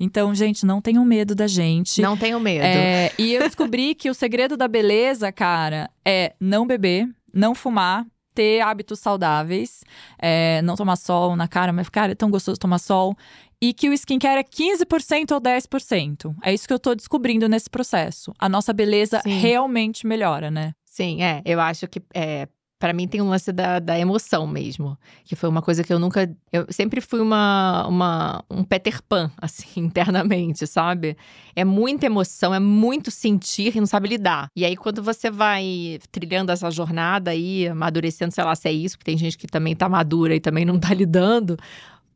Então, 0.00 0.34
gente, 0.34 0.66
não 0.66 0.80
tenham 0.80 1.04
medo 1.04 1.34
da 1.34 1.46
gente. 1.46 2.02
Não 2.02 2.16
tenham 2.16 2.40
medo. 2.40 2.64
É, 2.64 3.12
e 3.18 3.34
eu 3.34 3.42
descobri 3.42 3.94
que 3.94 4.10
o 4.10 4.14
segredo 4.14 4.56
da 4.56 4.66
beleza, 4.66 5.30
cara, 5.30 5.88
é 6.04 6.34
não 6.40 6.66
beber, 6.66 7.08
não 7.32 7.54
fumar, 7.54 8.04
ter 8.34 8.60
hábitos 8.60 8.98
saudáveis, 8.98 9.84
é, 10.18 10.60
não 10.62 10.74
tomar 10.74 10.96
sol 10.96 11.36
na 11.36 11.46
cara, 11.46 11.72
mas, 11.72 11.88
cara, 11.88 12.12
é 12.12 12.14
tão 12.14 12.30
gostoso 12.30 12.58
tomar 12.58 12.78
sol. 12.78 13.16
E 13.60 13.72
que 13.72 13.88
o 13.88 13.92
skincare 13.92 14.40
é 14.40 14.42
15% 14.42 15.30
ou 15.30 15.40
10%. 15.40 16.34
É 16.42 16.52
isso 16.52 16.66
que 16.66 16.74
eu 16.74 16.80
tô 16.80 16.96
descobrindo 16.96 17.48
nesse 17.48 17.70
processo. 17.70 18.32
A 18.36 18.48
nossa 18.48 18.72
beleza 18.72 19.20
Sim. 19.20 19.38
realmente 19.38 20.04
melhora, 20.04 20.50
né? 20.50 20.72
Sim, 20.84 21.22
é. 21.22 21.40
Eu 21.44 21.60
acho 21.60 21.86
que 21.86 22.02
é, 22.12 22.48
para 22.82 22.92
mim 22.92 23.06
tem 23.06 23.22
um 23.22 23.28
lance 23.28 23.52
da, 23.52 23.78
da 23.78 23.96
emoção 23.96 24.44
mesmo. 24.44 24.98
Que 25.24 25.36
foi 25.36 25.48
uma 25.48 25.62
coisa 25.62 25.84
que 25.84 25.92
eu 25.92 26.00
nunca. 26.00 26.28
Eu 26.52 26.66
sempre 26.68 27.00
fui 27.00 27.20
uma, 27.20 27.86
uma, 27.86 28.44
um 28.50 28.64
Peter 28.64 29.00
Pan, 29.04 29.30
assim, 29.40 29.82
internamente, 29.82 30.66
sabe? 30.66 31.16
É 31.54 31.64
muita 31.64 32.06
emoção, 32.06 32.52
é 32.52 32.58
muito 32.58 33.08
sentir 33.08 33.76
e 33.76 33.78
não 33.78 33.86
sabe 33.86 34.08
lidar. 34.08 34.48
E 34.56 34.64
aí, 34.64 34.76
quando 34.76 35.00
você 35.00 35.30
vai 35.30 36.00
trilhando 36.10 36.50
essa 36.50 36.72
jornada 36.72 37.30
aí, 37.30 37.68
amadurecendo, 37.68 38.34
sei 38.34 38.42
lá 38.42 38.56
se 38.56 38.68
é 38.68 38.72
isso, 38.72 38.98
porque 38.98 39.12
tem 39.12 39.16
gente 39.16 39.38
que 39.38 39.46
também 39.46 39.76
tá 39.76 39.88
madura 39.88 40.34
e 40.34 40.40
também 40.40 40.64
não 40.64 40.76
tá 40.76 40.90
lidando. 40.92 41.56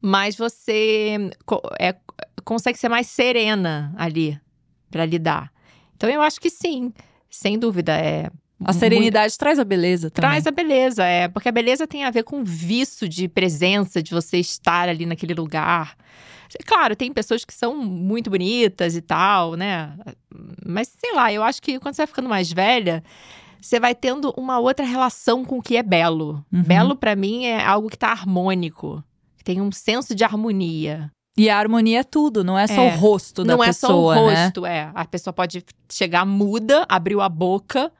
Mas 0.02 0.34
você 0.34 1.30
é, 1.78 1.94
consegue 2.44 2.76
ser 2.76 2.88
mais 2.88 3.06
serena 3.06 3.94
ali 3.96 4.36
para 4.90 5.06
lidar. 5.06 5.52
Então, 5.94 6.10
eu 6.10 6.20
acho 6.20 6.40
que 6.40 6.50
sim, 6.50 6.92
sem 7.30 7.56
dúvida. 7.56 7.96
É 7.96 8.32
a 8.64 8.72
serenidade 8.72 9.32
muito... 9.32 9.38
traz 9.38 9.58
a 9.58 9.64
beleza 9.64 10.10
também. 10.10 10.30
Traz 10.30 10.46
a 10.46 10.50
beleza, 10.50 11.04
é. 11.04 11.28
Porque 11.28 11.48
a 11.48 11.52
beleza 11.52 11.86
tem 11.86 12.04
a 12.04 12.10
ver 12.10 12.22
com 12.22 12.42
visto 12.42 13.08
de 13.08 13.28
presença, 13.28 14.02
de 14.02 14.12
você 14.12 14.38
estar 14.38 14.88
ali 14.88 15.04
naquele 15.04 15.34
lugar. 15.34 15.96
Claro, 16.64 16.94
tem 16.96 17.12
pessoas 17.12 17.44
que 17.44 17.52
são 17.52 17.76
muito 17.76 18.30
bonitas 18.30 18.96
e 18.96 19.00
tal, 19.02 19.54
né? 19.54 19.92
Mas 20.64 20.92
sei 20.98 21.12
lá, 21.14 21.32
eu 21.32 21.42
acho 21.42 21.60
que 21.60 21.78
quando 21.78 21.94
você 21.94 22.02
vai 22.02 22.06
ficando 22.06 22.28
mais 22.28 22.52
velha, 22.52 23.02
você 23.60 23.80
vai 23.80 23.94
tendo 23.94 24.32
uma 24.36 24.58
outra 24.58 24.86
relação 24.86 25.44
com 25.44 25.58
o 25.58 25.62
que 25.62 25.76
é 25.76 25.82
belo. 25.82 26.44
Uhum. 26.52 26.62
Belo, 26.62 26.96
para 26.96 27.16
mim, 27.16 27.44
é 27.44 27.64
algo 27.64 27.90
que 27.90 27.98
tá 27.98 28.08
harmônico, 28.10 29.02
que 29.36 29.44
tem 29.44 29.60
um 29.60 29.72
senso 29.72 30.14
de 30.14 30.24
harmonia. 30.24 31.10
E 31.36 31.50
a 31.50 31.58
harmonia 31.58 32.00
é 32.00 32.04
tudo, 32.04 32.42
não 32.42 32.58
é 32.58 32.66
só 32.66 32.80
É. 32.80 32.94
o 32.94 32.98
rosto 32.98 33.44
da 33.44 33.54
Não 33.54 33.62
é 33.62 33.66
pessoa, 33.66 34.14
só 34.14 34.22
o 34.22 34.30
né? 34.30 34.44
rosto, 34.44 34.64
é. 34.64 34.90
A 34.94 35.04
pessoa 35.04 35.34
pode 35.34 35.62
chegar 35.92 36.24
muda, 36.24 36.86
abriu 36.88 37.20
a 37.20 37.28
boca 37.28 37.92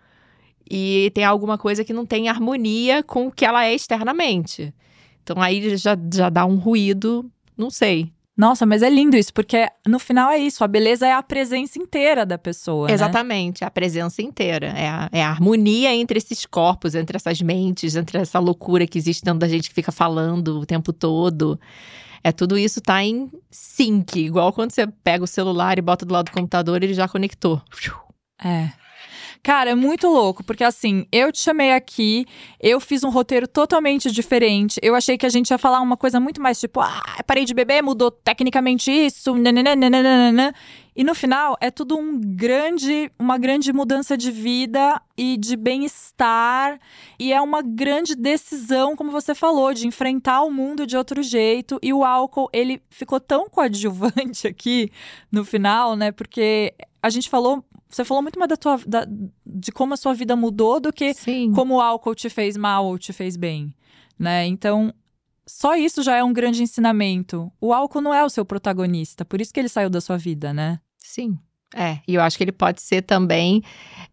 e 0.71 1.11
tem 1.15 1.25
alguma 1.25 1.57
coisa 1.57 1.85
que 1.85 1.93
não 1.93 2.07
tem 2.07 2.29
harmonia 2.29 3.03
com 3.03 3.29
o 3.29 3.33
que 3.33 3.45
ela 3.45 3.65
é 3.65 3.75
externamente. 3.75 4.75
Então 5.23 5.41
aí 5.41 5.77
já, 5.77 5.97
já 6.13 6.29
dá 6.29 6.45
um 6.47 6.57
ruído, 6.57 7.31
não 7.57 7.71
sei. 7.71 8.13
Nossa, 8.37 8.67
mas 8.67 8.83
é 8.83 8.91
lindo 8.91 9.17
isso, 9.17 9.33
porque 9.33 9.67
no 9.87 9.99
final 9.99 10.31
é 10.31 10.37
isso, 10.37 10.63
a 10.63 10.69
beleza 10.69 11.07
é 11.07 11.13
a 11.13 11.23
presença 11.23 11.79
inteira 11.79 12.27
da 12.27 12.37
pessoa, 12.37 12.87
né? 12.87 12.93
Exatamente, 12.93 13.65
a 13.65 13.71
presença 13.71 14.21
inteira. 14.21 14.67
É 14.67 14.89
a, 14.89 15.09
é 15.11 15.25
a 15.25 15.31
harmonia 15.31 15.95
entre 15.95 16.19
esses 16.19 16.45
corpos, 16.45 16.95
entre 16.95 17.17
essas 17.17 17.41
mentes, 17.41 17.97
entre 17.97 18.19
essa 18.19 18.39
loucura 18.39 18.87
que 18.87 18.99
existe 18.99 19.25
dentro 19.25 19.41
da 19.41 19.49
gente 19.49 19.71
que 19.71 19.75
fica 19.75 19.91
falando 19.91 20.61
o 20.61 20.67
tempo 20.67 20.93
todo. 20.93 21.59
É 22.23 22.31
tudo 22.31 22.59
isso 22.59 22.81
tá 22.81 23.03
em 23.03 23.31
sync, 23.51 24.19
igual 24.19 24.53
quando 24.53 24.71
você 24.71 24.87
pega 24.87 25.25
o 25.25 25.29
celular 25.29 25.79
e 25.79 25.83
bota 25.83 26.05
do 26.05 26.13
lado 26.13 26.27
do 26.27 26.33
computador, 26.33 26.83
ele 26.83 26.93
já 26.93 27.09
conectou. 27.09 27.63
É. 28.45 28.71
Cara, 29.47 29.71
é 29.71 29.75
muito 29.77 30.09
louco, 30.09 30.43
porque 30.43 30.65
assim, 30.65 31.07
eu 31.13 31.31
te 31.31 31.39
chamei 31.39 31.71
aqui, 31.71 32.27
eu 32.61 32.81
fiz 32.81 33.05
um 33.05 33.11
roteiro 33.11 33.47
totalmente 33.47 34.11
diferente. 34.11 34.81
Eu 34.83 34.97
achei 34.97 35.17
que 35.17 35.25
a 35.25 35.29
gente 35.29 35.53
ia 35.53 35.57
falar 35.57 35.81
uma 35.81 35.97
coisa 35.97 36.19
muito 36.19 36.43
mais 36.43 36.59
tipo, 36.59 36.81
ah, 36.81 37.23
parei 37.25 37.45
de 37.45 37.55
beber, 37.55 37.81
mudou 37.81 38.11
tecnicamente 38.11 38.91
isso, 38.91 39.37
nananana. 39.37 40.53
E 40.97 41.05
no 41.05 41.15
final 41.15 41.57
é 41.61 41.71
tudo 41.71 41.97
um 41.97 42.21
grande, 42.21 43.09
uma 43.17 43.39
grande 43.39 43.73
mudança 43.73 44.17
de 44.17 44.33
vida 44.33 45.01
e 45.17 45.37
de 45.37 45.55
bem-estar. 45.55 46.81
E 47.17 47.33
é 47.33 47.41
uma 47.41 47.63
grande 47.63 48.17
decisão, 48.17 48.97
como 48.97 49.13
você 49.13 49.33
falou, 49.33 49.73
de 49.73 49.87
enfrentar 49.87 50.43
o 50.43 50.51
mundo 50.51 50.85
de 50.85 50.97
outro 50.97 51.23
jeito. 51.23 51.79
E 51.81 51.93
o 51.93 52.03
álcool, 52.03 52.51
ele 52.53 52.83
ficou 52.91 53.21
tão 53.21 53.49
coadjuvante 53.49 54.49
aqui 54.51 54.91
no 55.31 55.45
final, 55.45 55.95
né? 55.95 56.11
Porque 56.11 56.75
a 57.01 57.09
gente 57.09 57.31
falou 57.31 57.65
você 57.89 58.05
falou 58.05 58.23
muito 58.23 58.39
mais 58.39 58.49
da 58.49 58.57
tua, 58.57 58.79
da, 58.87 59.07
de 59.45 59.71
como 59.73 59.95
a 59.95 59.97
sua 59.97 60.13
vida 60.13 60.35
mudou 60.35 60.81
do 60.81 60.93
que 60.93 61.15
Sim. 61.15 61.53
como 61.53 61.77
o 61.77 61.81
álcool 61.81 62.15
te 62.15 62.29
fez 62.29 62.57
mal 62.57 62.87
ou 62.87 62.99
te 62.99 63.13
fez 63.13 63.37
bem, 63.37 63.75
né? 64.19 64.47
Então, 64.47 64.93
só 65.47 65.77
isso 65.77 66.03
já 66.03 66.17
é 66.17 66.25
um 66.25 66.33
grande 66.33 66.63
ensinamento. 66.63 67.51
O 67.61 67.73
álcool 67.73 68.01
não 68.01 68.13
é 68.13 68.25
o 68.25 68.29
seu 68.29 68.45
protagonista, 68.45 69.25
por 69.25 69.41
isso 69.41 69.53
que 69.53 69.61
ele 69.61 69.69
saiu 69.69 69.89
da 69.89 70.01
sua 70.01 70.17
vida, 70.17 70.53
né? 70.53 70.81
Sim. 70.99 71.39
É, 71.75 71.99
e 72.07 72.15
eu 72.15 72.23
acho 72.23 72.37
que 72.37 72.45
ele 72.45 72.53
pode 72.53 72.81
ser 72.81 73.03
também. 73.03 73.63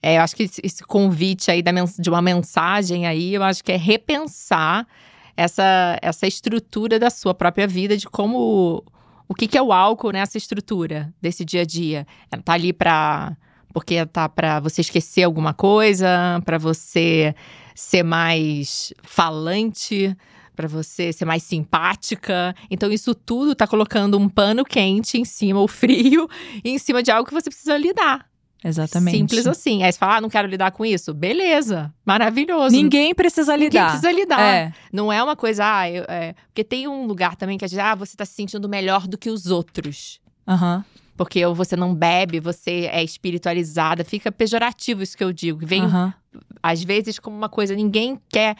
É, 0.01 0.17
eu 0.17 0.21
acho 0.21 0.35
que 0.35 0.43
esse, 0.43 0.83
convite 0.83 1.51
aí 1.51 1.61
da, 1.61 1.71
de 1.71 2.09
uma 2.09 2.21
mensagem 2.21 3.05
aí, 3.05 3.33
eu 3.33 3.43
acho 3.43 3.63
que 3.63 3.71
é 3.71 3.77
repensar 3.77 4.87
essa, 5.35 5.97
essa 6.01 6.27
estrutura 6.27 6.99
da 6.99 7.09
sua 7.09 7.33
própria 7.33 7.67
vida, 7.67 7.97
de 7.97 8.07
como. 8.07 8.83
O 9.27 9.33
que, 9.33 9.47
que 9.47 9.57
é 9.57 9.61
o 9.61 9.71
álcool 9.71 10.11
nessa 10.11 10.37
estrutura 10.37 11.13
desse 11.21 11.45
dia 11.45 11.61
a 11.61 11.65
dia? 11.65 12.05
Ela 12.29 12.41
tá 12.41 12.53
ali 12.53 12.73
para 12.73 13.35
porque 13.73 14.05
tá 14.05 14.29
para 14.29 14.59
você 14.59 14.81
esquecer 14.81 15.23
alguma 15.23 15.53
coisa, 15.53 16.07
para 16.45 16.57
você 16.57 17.33
ser 17.75 18.03
mais 18.03 18.93
falante, 19.03 20.15
para 20.55 20.67
você 20.67 21.11
ser 21.11 21.25
mais 21.25 21.41
simpática. 21.43 22.55
Então 22.69 22.91
isso 22.91 23.15
tudo 23.15 23.55
tá 23.55 23.65
colocando 23.67 24.17
um 24.19 24.29
pano 24.29 24.63
quente 24.63 25.17
em 25.17 25.25
cima, 25.25 25.59
ou 25.59 25.67
frio, 25.67 26.29
em 26.63 26.77
cima 26.77 27.01
de 27.01 27.09
algo 27.11 27.27
que 27.27 27.33
você 27.33 27.49
precisa 27.49 27.75
lidar. 27.77 28.25
Exatamente. 28.65 29.17
Simples 29.17 29.45
assim. 29.45 29.83
Aí 29.83 29.91
você 29.91 29.97
fala, 29.99 30.15
ah, 30.17 30.21
não 30.21 30.29
quero 30.29 30.47
lidar 30.47 30.71
com 30.71 30.85
isso. 30.85 31.13
Beleza, 31.13 31.93
maravilhoso. 32.05 32.73
Ninguém 32.73 33.13
precisa 33.13 33.53
Ninguém 33.57 33.67
lidar. 33.69 33.85
precisa 33.87 34.11
lidar. 34.11 34.39
É. 34.41 34.73
Não 34.91 35.11
é 35.11 35.21
uma 35.21 35.35
coisa, 35.35 35.65
ah, 35.79 35.89
eu- 35.91 36.05
é, 36.07 36.33
porque 36.45 36.63
tem 36.63 36.87
um 36.87 37.05
lugar 37.05 37.35
também 37.35 37.57
que 37.57 37.65
a 37.65 37.67
gente, 37.67 37.81
ah, 37.81 37.93
você 37.95 38.15
tá 38.15 38.23
se 38.23 38.33
sentindo 38.33 38.69
melhor 38.69 39.05
do 39.05 39.17
que 39.17 39.29
os 39.29 39.47
outros. 39.47 40.21
Aham. 40.47 40.85
Porque 41.15 41.45
você 41.47 41.75
não 41.75 41.93
bebe, 41.93 42.39
você 42.39 42.89
é 42.91 43.03
espiritualizada. 43.03 44.03
Fica 44.03 44.31
pejorativo 44.31 45.03
isso 45.03 45.17
que 45.17 45.23
eu 45.23 45.31
digo. 45.31 45.65
Vem, 45.65 45.83
aham. 45.83 46.13
às 46.61 46.83
vezes, 46.83 47.19
como 47.19 47.35
uma 47.35 47.49
coisa, 47.49 47.75
ninguém 47.75 48.19
quer. 48.29 48.55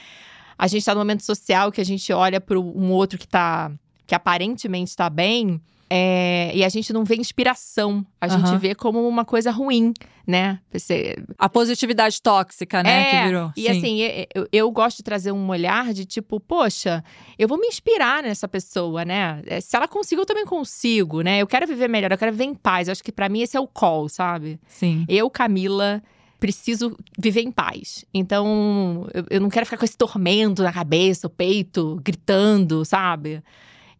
A 0.57 0.67
gente 0.67 0.85
tá 0.85 0.93
num 0.93 1.01
momento 1.01 1.23
social 1.23 1.71
que 1.71 1.81
a 1.81 1.85
gente 1.85 2.13
olha 2.13 2.39
para 2.39 2.59
um 2.59 2.91
outro 2.91 3.17
que 3.17 3.27
tá. 3.27 3.71
Que 4.07 4.13
aparentemente 4.15 4.95
tá 4.95 5.09
bem. 5.09 5.61
é, 5.89 6.51
e 6.55 6.63
a 6.63 6.69
gente 6.69 6.91
não 6.91 7.03
vê 7.03 7.15
inspiração. 7.15 8.03
A 8.19 8.27
gente 8.27 8.47
Aham. 8.47 8.57
vê 8.57 8.73
como 8.73 9.07
uma 9.07 9.23
coisa 9.23 9.51
ruim, 9.51 9.93
né? 10.25 10.59
Você, 10.71 11.15
A 11.37 11.47
positividade 11.47 12.19
tóxica, 12.19 12.81
né? 12.81 13.01
É, 13.01 13.05
que 13.05 13.27
virou. 13.27 13.51
E 13.55 13.61
Sim. 13.63 13.69
assim, 13.69 13.99
eu, 14.33 14.47
eu 14.51 14.71
gosto 14.71 14.97
de 14.97 15.03
trazer 15.03 15.31
um 15.31 15.47
olhar 15.49 15.93
de 15.93 16.03
tipo, 16.05 16.39
poxa, 16.39 17.03
eu 17.37 17.47
vou 17.47 17.59
me 17.59 17.67
inspirar 17.67 18.23
nessa 18.23 18.47
pessoa, 18.47 19.05
né? 19.05 19.41
É, 19.45 19.61
Se 19.61 19.75
ela 19.75 19.87
conseguiu, 19.87 20.23
eu 20.23 20.25
também 20.25 20.45
consigo, 20.45 21.21
né? 21.21 21.39
Eu 21.39 21.45
quero 21.47 21.67
viver 21.67 21.87
melhor, 21.87 22.11
eu 22.11 22.17
quero 22.17 22.31
viver 22.31 22.45
em 22.45 22.55
paz. 22.55 22.87
Eu 22.87 22.93
acho 22.93 23.03
que 23.03 23.11
pra 23.11 23.29
mim 23.29 23.41
esse 23.41 23.55
é 23.55 23.59
o 23.59 23.67
call, 23.67 24.09
sabe? 24.09 24.59
Sim. 24.67 25.05
Eu, 25.07 25.29
Camila, 25.29 26.01
preciso 26.39 26.97
viver 27.19 27.41
em 27.41 27.51
paz. 27.51 28.03
Então, 28.11 29.07
eu, 29.13 29.25
eu 29.29 29.39
não 29.41 29.49
quero 29.49 29.65
ficar 29.65 29.77
com 29.77 29.85
esse 29.85 29.97
tormento 29.97 30.63
na 30.63 30.73
cabeça, 30.73 31.27
o 31.27 31.29
peito, 31.29 31.99
gritando, 32.03 32.83
sabe? 32.83 33.43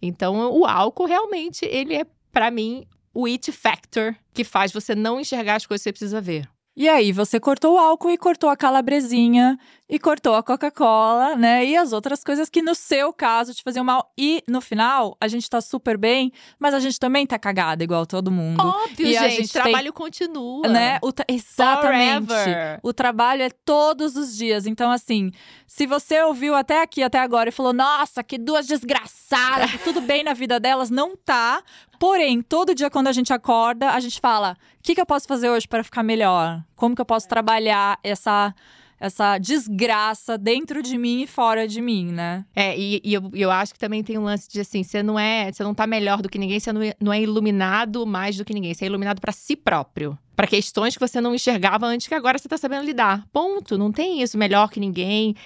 Então, 0.06 0.51
o 0.51 0.66
álcool 0.66 1.06
realmente, 1.06 1.64
ele 1.64 1.95
é, 1.95 2.06
para 2.30 2.51
mim, 2.51 2.86
o 3.14 3.26
it 3.26 3.49
factor 3.54 4.14
que 4.34 4.43
faz 4.43 4.70
você 4.74 4.93
não 4.93 5.18
enxergar 5.18 5.56
as 5.56 5.66
coisas 5.66 5.82
que 5.82 5.86
você 5.86 5.93
precisa 5.93 6.20
ver. 6.20 6.45
E 6.76 6.90
aí, 6.90 7.12
você 7.12 7.40
cortou 7.40 7.76
o 7.76 7.78
álcool 7.78 8.10
e 8.10 8.18
cortou 8.18 8.50
a 8.50 8.58
calabresinha 8.58 9.60
e 9.88 10.00
cortou 10.00 10.34
a 10.34 10.42
Coca-Cola, 10.42 11.36
né? 11.36 11.64
E 11.64 11.78
as 11.78 11.94
outras 11.94 12.24
coisas 12.24 12.50
que 12.50 12.64
no 12.64 12.74
seu 12.74 13.14
caso 13.14 13.54
te 13.54 13.62
faziam 13.62 13.86
mal. 13.86 14.12
E 14.18 14.44
no 14.50 14.60
final, 14.60 15.16
a 15.22 15.28
gente 15.28 15.48
tá 15.48 15.62
super 15.62 15.98
bem, 16.00 16.32
mas 16.58 16.74
a 16.74 16.80
gente 16.80 17.00
também 17.00 17.28
tá 17.28 17.38
cagada 17.38 17.84
igual 17.84 18.08
todo 18.08 18.32
mundo. 18.32 18.60
Óbvio, 18.60 19.06
e 19.06 19.14
gente, 19.14 19.50
o 19.50 19.54
trabalho 19.54 19.94
continua. 19.94 20.68
Né? 20.68 20.98
O 21.04 21.12
tra- 21.12 21.26
Exatamente. 21.30 22.26
Forever. 22.28 22.80
O 22.82 22.92
trabalho 22.92 23.44
é 23.44 23.50
todos 23.52 24.16
os 24.16 24.36
dias. 24.36 24.66
Então, 24.66 24.90
assim, 24.90 25.32
se 25.68 25.86
você 25.86 26.24
ouviu 26.24 26.56
até 26.56 26.82
aqui, 26.82 27.04
até 27.04 27.20
agora, 27.20 27.50
e 27.50 27.52
falou, 27.52 27.72
nossa, 27.74 28.24
que 28.24 28.38
duas 28.40 28.66
desgraçadas, 28.66 29.70
tudo 29.84 30.02
bem 30.02 30.24
na 30.24 30.34
vida 30.34 30.60
delas, 30.60 30.90
não 30.90 31.16
tá. 31.16 31.62
Porém, 32.04 32.41
todo 32.41 32.76
dia 32.76 32.89
quando 32.89 33.08
a 33.08 33.14
gente 33.14 33.32
acorda, 33.32 33.91
a 33.91 33.99
gente 34.01 34.20
fala: 34.20 34.58
o 34.78 34.84
que, 34.84 34.93
que 34.93 34.99
eu 34.99 35.06
posso 35.06 35.26
fazer 35.26 35.49
hoje 35.49 35.66
para 35.66 35.86
ficar 35.86 36.04
melhor? 36.04 36.62
Como 36.76 36.93
que 36.93 36.99
eu 36.99 37.06
posso 37.06 37.30
trabalhar 37.30 37.97
essa, 38.04 38.54
essa 38.99 39.38
desgraça 39.38 40.38
dentro 40.38 40.84
de 40.84 40.97
mim 40.97 41.22
e 41.22 41.28
fora 41.28 41.66
de 41.66 41.80
mim, 41.80 42.12
né? 42.12 42.43
É, 42.54 42.78
e, 42.78 42.99
e 43.06 43.14
eu, 43.14 43.32
eu 43.34 43.49
acho 43.49 43.72
que 43.72 43.80
também 43.80 44.04
tem 44.04 44.18
um 44.18 44.26
lance 44.26 44.49
de 44.51 44.60
assim, 44.60 44.84
você 44.84 45.01
não 45.01 45.18
é, 45.18 45.49
você 45.49 45.64
não 45.64 45.74
tá 45.74 45.88
melhor 45.88 46.22
do 46.22 46.28
que 46.28 46.38
ninguém, 46.38 46.60
você 46.60 46.74
não 46.74 46.82
é, 46.82 46.93
não 46.99 47.14
é 47.14 47.22
iluminado 47.22 48.06
mais 48.06 48.36
do 48.36 48.43
que 48.43 48.54
ninguém, 48.54 48.74
você 48.74 48.84
é 48.84 48.88
iluminado 48.88 49.22
pra 49.22 49.32
si 49.32 49.56
próprio. 49.56 50.20
Pra 50.36 50.45
questões 50.45 50.95
que 50.95 50.99
você 50.99 51.22
não 51.22 51.34
enxergava 51.34 51.86
antes 51.86 52.10
que 52.10 52.14
agora 52.14 52.38
você 52.38 52.49
tá 52.49 52.58
sabendo 52.58 52.84
lidar. 52.84 53.26
Ponto. 53.32 53.78
Não 53.78 53.93
tem 53.93 54.22
isso 54.22 54.38
melhor 54.38 54.70
que 54.70 54.78
ninguém. 54.82 55.38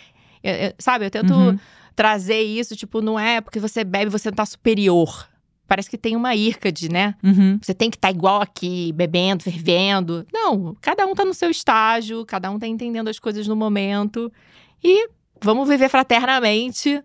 Eu- 0.44 0.54
eu- 0.56 0.74
sabe, 0.80 1.06
eu 1.06 1.12
tento 1.12 1.36
Uhum. 1.36 1.60
trazer 1.96 2.42
isso, 2.42 2.76
tipo, 2.76 3.00
não 3.00 3.20
é 3.20 3.42
porque 3.42 3.60
você 3.60 3.84
bebe, 3.84 4.10
você 4.10 4.32
não 4.32 4.36
tá 4.36 4.46
superior. 4.48 5.28
Parece 5.68 5.90
que 5.90 5.98
tem 5.98 6.16
uma 6.16 6.34
írcade, 6.36 6.90
né? 6.90 7.16
Uhum. 7.24 7.60
Você 7.62 7.74
tem 7.74 7.90
que 7.90 7.98
estar 7.98 8.10
igual 8.10 8.42
aqui, 8.42 8.92
bebendo, 8.94 9.44
fervendo. 9.44 10.26
Não, 10.32 10.76
cada 10.82 11.06
um 11.06 11.14
tá 11.14 11.26
no 11.26 11.34
seu 11.34 11.50
estágio, 11.50 12.26
cada 12.26 12.50
um 12.50 12.58
tá 12.58 12.68
entendendo 12.68 13.10
as 13.10 13.20
coisas 13.20 13.48
no 13.48 13.56
momento. 13.56 14.32
E 14.84 15.10
vamos 15.42 15.68
viver 15.68 15.90
fraternamente, 15.90 17.04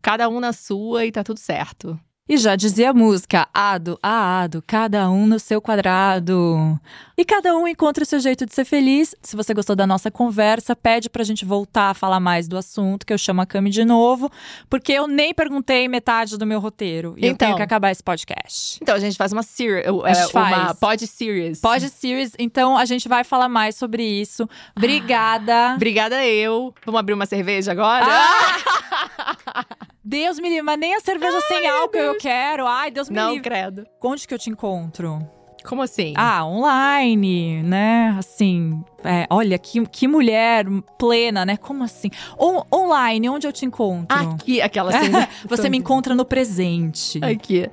cada 0.00 0.28
um 0.28 0.38
na 0.38 0.52
sua 0.52 1.04
e 1.04 1.12
tá 1.12 1.24
tudo 1.24 1.40
certo. 1.40 1.98
E 2.26 2.38
já 2.38 2.56
dizia 2.56 2.88
a 2.88 2.94
música, 2.94 3.46
ado 3.52 3.98
a 4.02 4.40
ado, 4.44 4.64
cada 4.66 5.10
um 5.10 5.26
no 5.26 5.38
seu 5.38 5.60
quadrado. 5.60 6.80
E 7.18 7.24
cada 7.24 7.54
um 7.54 7.68
encontra 7.68 8.02
o 8.02 8.06
seu 8.06 8.18
jeito 8.18 8.46
de 8.46 8.54
ser 8.54 8.64
feliz. 8.64 9.14
Se 9.22 9.36
você 9.36 9.52
gostou 9.52 9.76
da 9.76 9.86
nossa 9.86 10.10
conversa, 10.10 10.74
pede 10.74 11.10
pra 11.10 11.22
gente 11.22 11.44
voltar 11.44 11.90
a 11.90 11.94
falar 11.94 12.20
mais 12.20 12.48
do 12.48 12.56
assunto, 12.56 13.04
que 13.04 13.12
eu 13.12 13.18
chamo 13.18 13.42
a 13.42 13.46
Cami 13.46 13.68
de 13.68 13.84
novo, 13.84 14.30
porque 14.70 14.90
eu 14.92 15.06
nem 15.06 15.34
perguntei 15.34 15.86
metade 15.86 16.38
do 16.38 16.46
meu 16.46 16.60
roteiro. 16.60 17.14
E 17.18 17.26
eu 17.26 17.32
Então. 17.32 17.46
tenho 17.48 17.56
que 17.58 17.62
acabar 17.62 17.90
esse 17.90 18.02
podcast. 18.02 18.78
Então 18.80 18.94
a 18.94 18.98
gente 18.98 19.18
faz 19.18 19.30
uma 19.30 19.42
series, 19.42 19.84
A 19.86 20.12
gente 20.14 20.34
uma 20.34 20.48
faz. 20.50 20.78
pod 20.78 21.06
series. 21.06 21.60
Pod 21.60 21.88
Series, 21.90 22.32
então 22.38 22.74
a 22.74 22.86
gente 22.86 23.06
vai 23.06 23.22
falar 23.22 23.50
mais 23.50 23.76
sobre 23.76 24.02
isso. 24.02 24.48
Obrigada. 24.74 25.74
Obrigada 25.76 26.24
eu. 26.24 26.74
Vamos 26.86 26.98
abrir 26.98 27.12
uma 27.12 27.26
cerveja 27.26 27.72
agora? 27.72 28.06
Ah! 28.08 28.80
Deus 30.04 30.38
me 30.38 30.48
livre, 30.48 30.62
mas 30.62 30.78
nem 30.78 30.94
a 30.94 31.00
cerveja 31.00 31.40
sem 31.48 31.66
álcool 31.66 31.96
eu 31.98 32.18
quero. 32.18 32.66
Ai, 32.66 32.90
Deus 32.90 33.08
me 33.08 33.16
Não, 33.16 33.30
livre. 33.32 33.42
credo. 33.48 33.86
Onde 34.02 34.26
que 34.28 34.34
eu 34.34 34.38
te 34.38 34.50
encontro? 34.50 35.26
Como 35.64 35.80
assim? 35.80 36.12
Ah, 36.14 36.44
online, 36.44 37.62
né? 37.62 38.14
Assim, 38.18 38.84
é, 39.02 39.26
olha, 39.30 39.58
que, 39.58 39.80
que 39.86 40.06
mulher 40.06 40.66
plena, 40.98 41.46
né? 41.46 41.56
Como 41.56 41.82
assim? 41.82 42.10
On- 42.38 42.62
online, 42.70 43.30
onde 43.30 43.46
eu 43.46 43.52
te 43.52 43.64
encontro? 43.64 44.14
aqui, 44.34 44.60
aquela 44.60 44.90
assim. 44.94 45.10
Você 45.48 45.70
me 45.70 45.78
encontra 45.78 46.14
no 46.14 46.24
presente. 46.26 47.18
Aqui. 47.24 47.70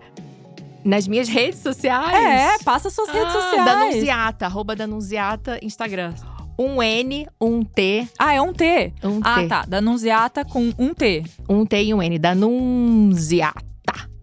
Nas 0.86 1.06
minhas 1.06 1.28
redes 1.28 1.60
sociais. 1.60 2.60
É, 2.60 2.64
passa 2.64 2.90
suas 2.90 3.10
redes 3.10 3.36
Ah, 3.36 3.40
sociais. 3.42 3.66
Danunziata, 3.66 4.46
arroba 4.46 4.74
Danunziata, 4.76 5.60
Instagram. 5.62 6.14
Um 6.62 6.82
N, 6.84 7.28
um 7.42 7.64
T, 7.64 8.08
Ah, 8.20 8.34
é 8.34 8.42
um 8.42 8.54
T. 8.54 8.94
um 9.04 9.20
Ah, 9.24 9.42
T. 9.42 9.48
tá. 9.48 9.66
Danunziata 9.68 10.46
com 10.46 10.72
um 10.78 10.94
T. 10.94 11.24
Um 11.50 11.66
T 11.66 11.82
e 11.84 11.92
um 11.94 12.02
N. 12.04 12.20
Danunziata. 12.20 13.62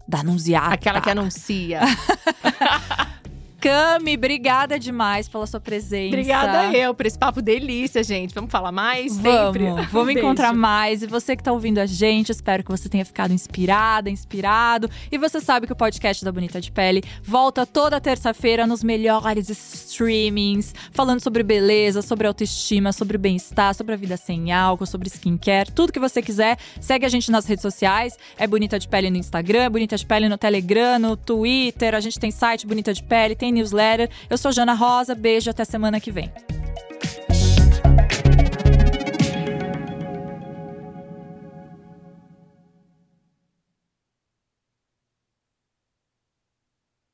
Danunziata. 0.07 0.73
Aquela 0.73 1.01
que 1.01 1.09
anuncia. 1.09 1.81
Cami, 3.59 4.15
obrigada 4.15 4.79
demais 4.79 5.27
pela 5.27 5.45
sua 5.45 5.59
presença. 5.59 6.07
Obrigada 6.07 6.71
eu 6.77 6.93
por 6.93 7.05
esse 7.05 7.17
papo 7.17 7.41
delícia, 7.41 8.03
gente. 8.03 8.33
Vamos 8.33 8.51
falar 8.51 8.71
mais? 8.71 9.13
Sempre. 9.13 9.65
Vamos, 9.65 9.79
Um 9.89 9.91
vamos 9.91 10.05
beijo. 10.07 10.19
encontrar 10.19 10.53
mais. 10.53 11.03
E 11.03 11.07
você 11.07 11.35
que 11.35 11.43
tá 11.43 11.51
ouvindo 11.51 11.79
a 11.79 11.85
gente, 11.85 12.31
espero 12.31 12.63
que 12.63 12.71
você 12.71 12.87
tenha 12.87 13.03
ficado 13.03 13.31
inspirada, 13.33 14.09
inspirado. 14.09 14.89
E 15.11 15.17
você 15.17 15.41
sabe 15.41 15.67
que 15.67 15.73
o 15.73 15.75
podcast 15.75 16.23
da 16.23 16.31
Bonita 16.31 16.61
de 16.61 16.71
Pele 16.71 17.03
volta 17.23 17.65
toda 17.65 17.99
terça-feira 17.99 18.65
nos 18.65 18.83
melhores 18.83 19.49
streamings, 19.49 20.73
falando 20.91 21.19
sobre 21.19 21.43
beleza, 21.43 22.01
sobre 22.01 22.27
autoestima, 22.27 22.91
sobre 22.93 23.17
bem-estar, 23.17 23.73
sobre 23.75 23.93
a 23.93 23.97
vida 23.97 24.15
sem 24.17 24.51
álcool, 24.51 24.85
sobre 24.85 25.09
skincare, 25.09 25.71
tudo 25.71 25.91
que 25.91 25.99
você 25.99 26.21
quiser. 26.21 26.57
Segue 26.79 27.05
a 27.05 27.09
gente 27.09 27.29
nas 27.29 27.45
redes 27.45 27.61
sociais. 27.61 28.17
É 28.37 28.47
Bonita 28.47 28.79
de 28.79 28.87
Pele 28.87 29.09
no 29.09 29.17
Instagram, 29.17 29.63
é 29.63 29.69
Bonita 29.69 29.97
de 29.97 30.05
Pele 30.05 30.29
no 30.29 30.37
Telegram, 30.37 30.97
no 30.97 31.17
Twitter. 31.17 31.93
A 31.93 31.99
gente 31.99 32.17
tem 32.19 32.31
site 32.31 32.65
Bonita 32.65 32.93
de 32.93 33.03
Pele, 33.03 33.35
tem 33.35 33.48
newsletter. 33.51 34.09
Eu 34.29 34.37
sou 34.37 34.51
Jana 34.51 34.73
Rosa. 34.73 35.15
Beijo, 35.15 35.49
até 35.49 35.65
semana 35.65 35.99
que 35.99 36.11
vem. 36.11 36.31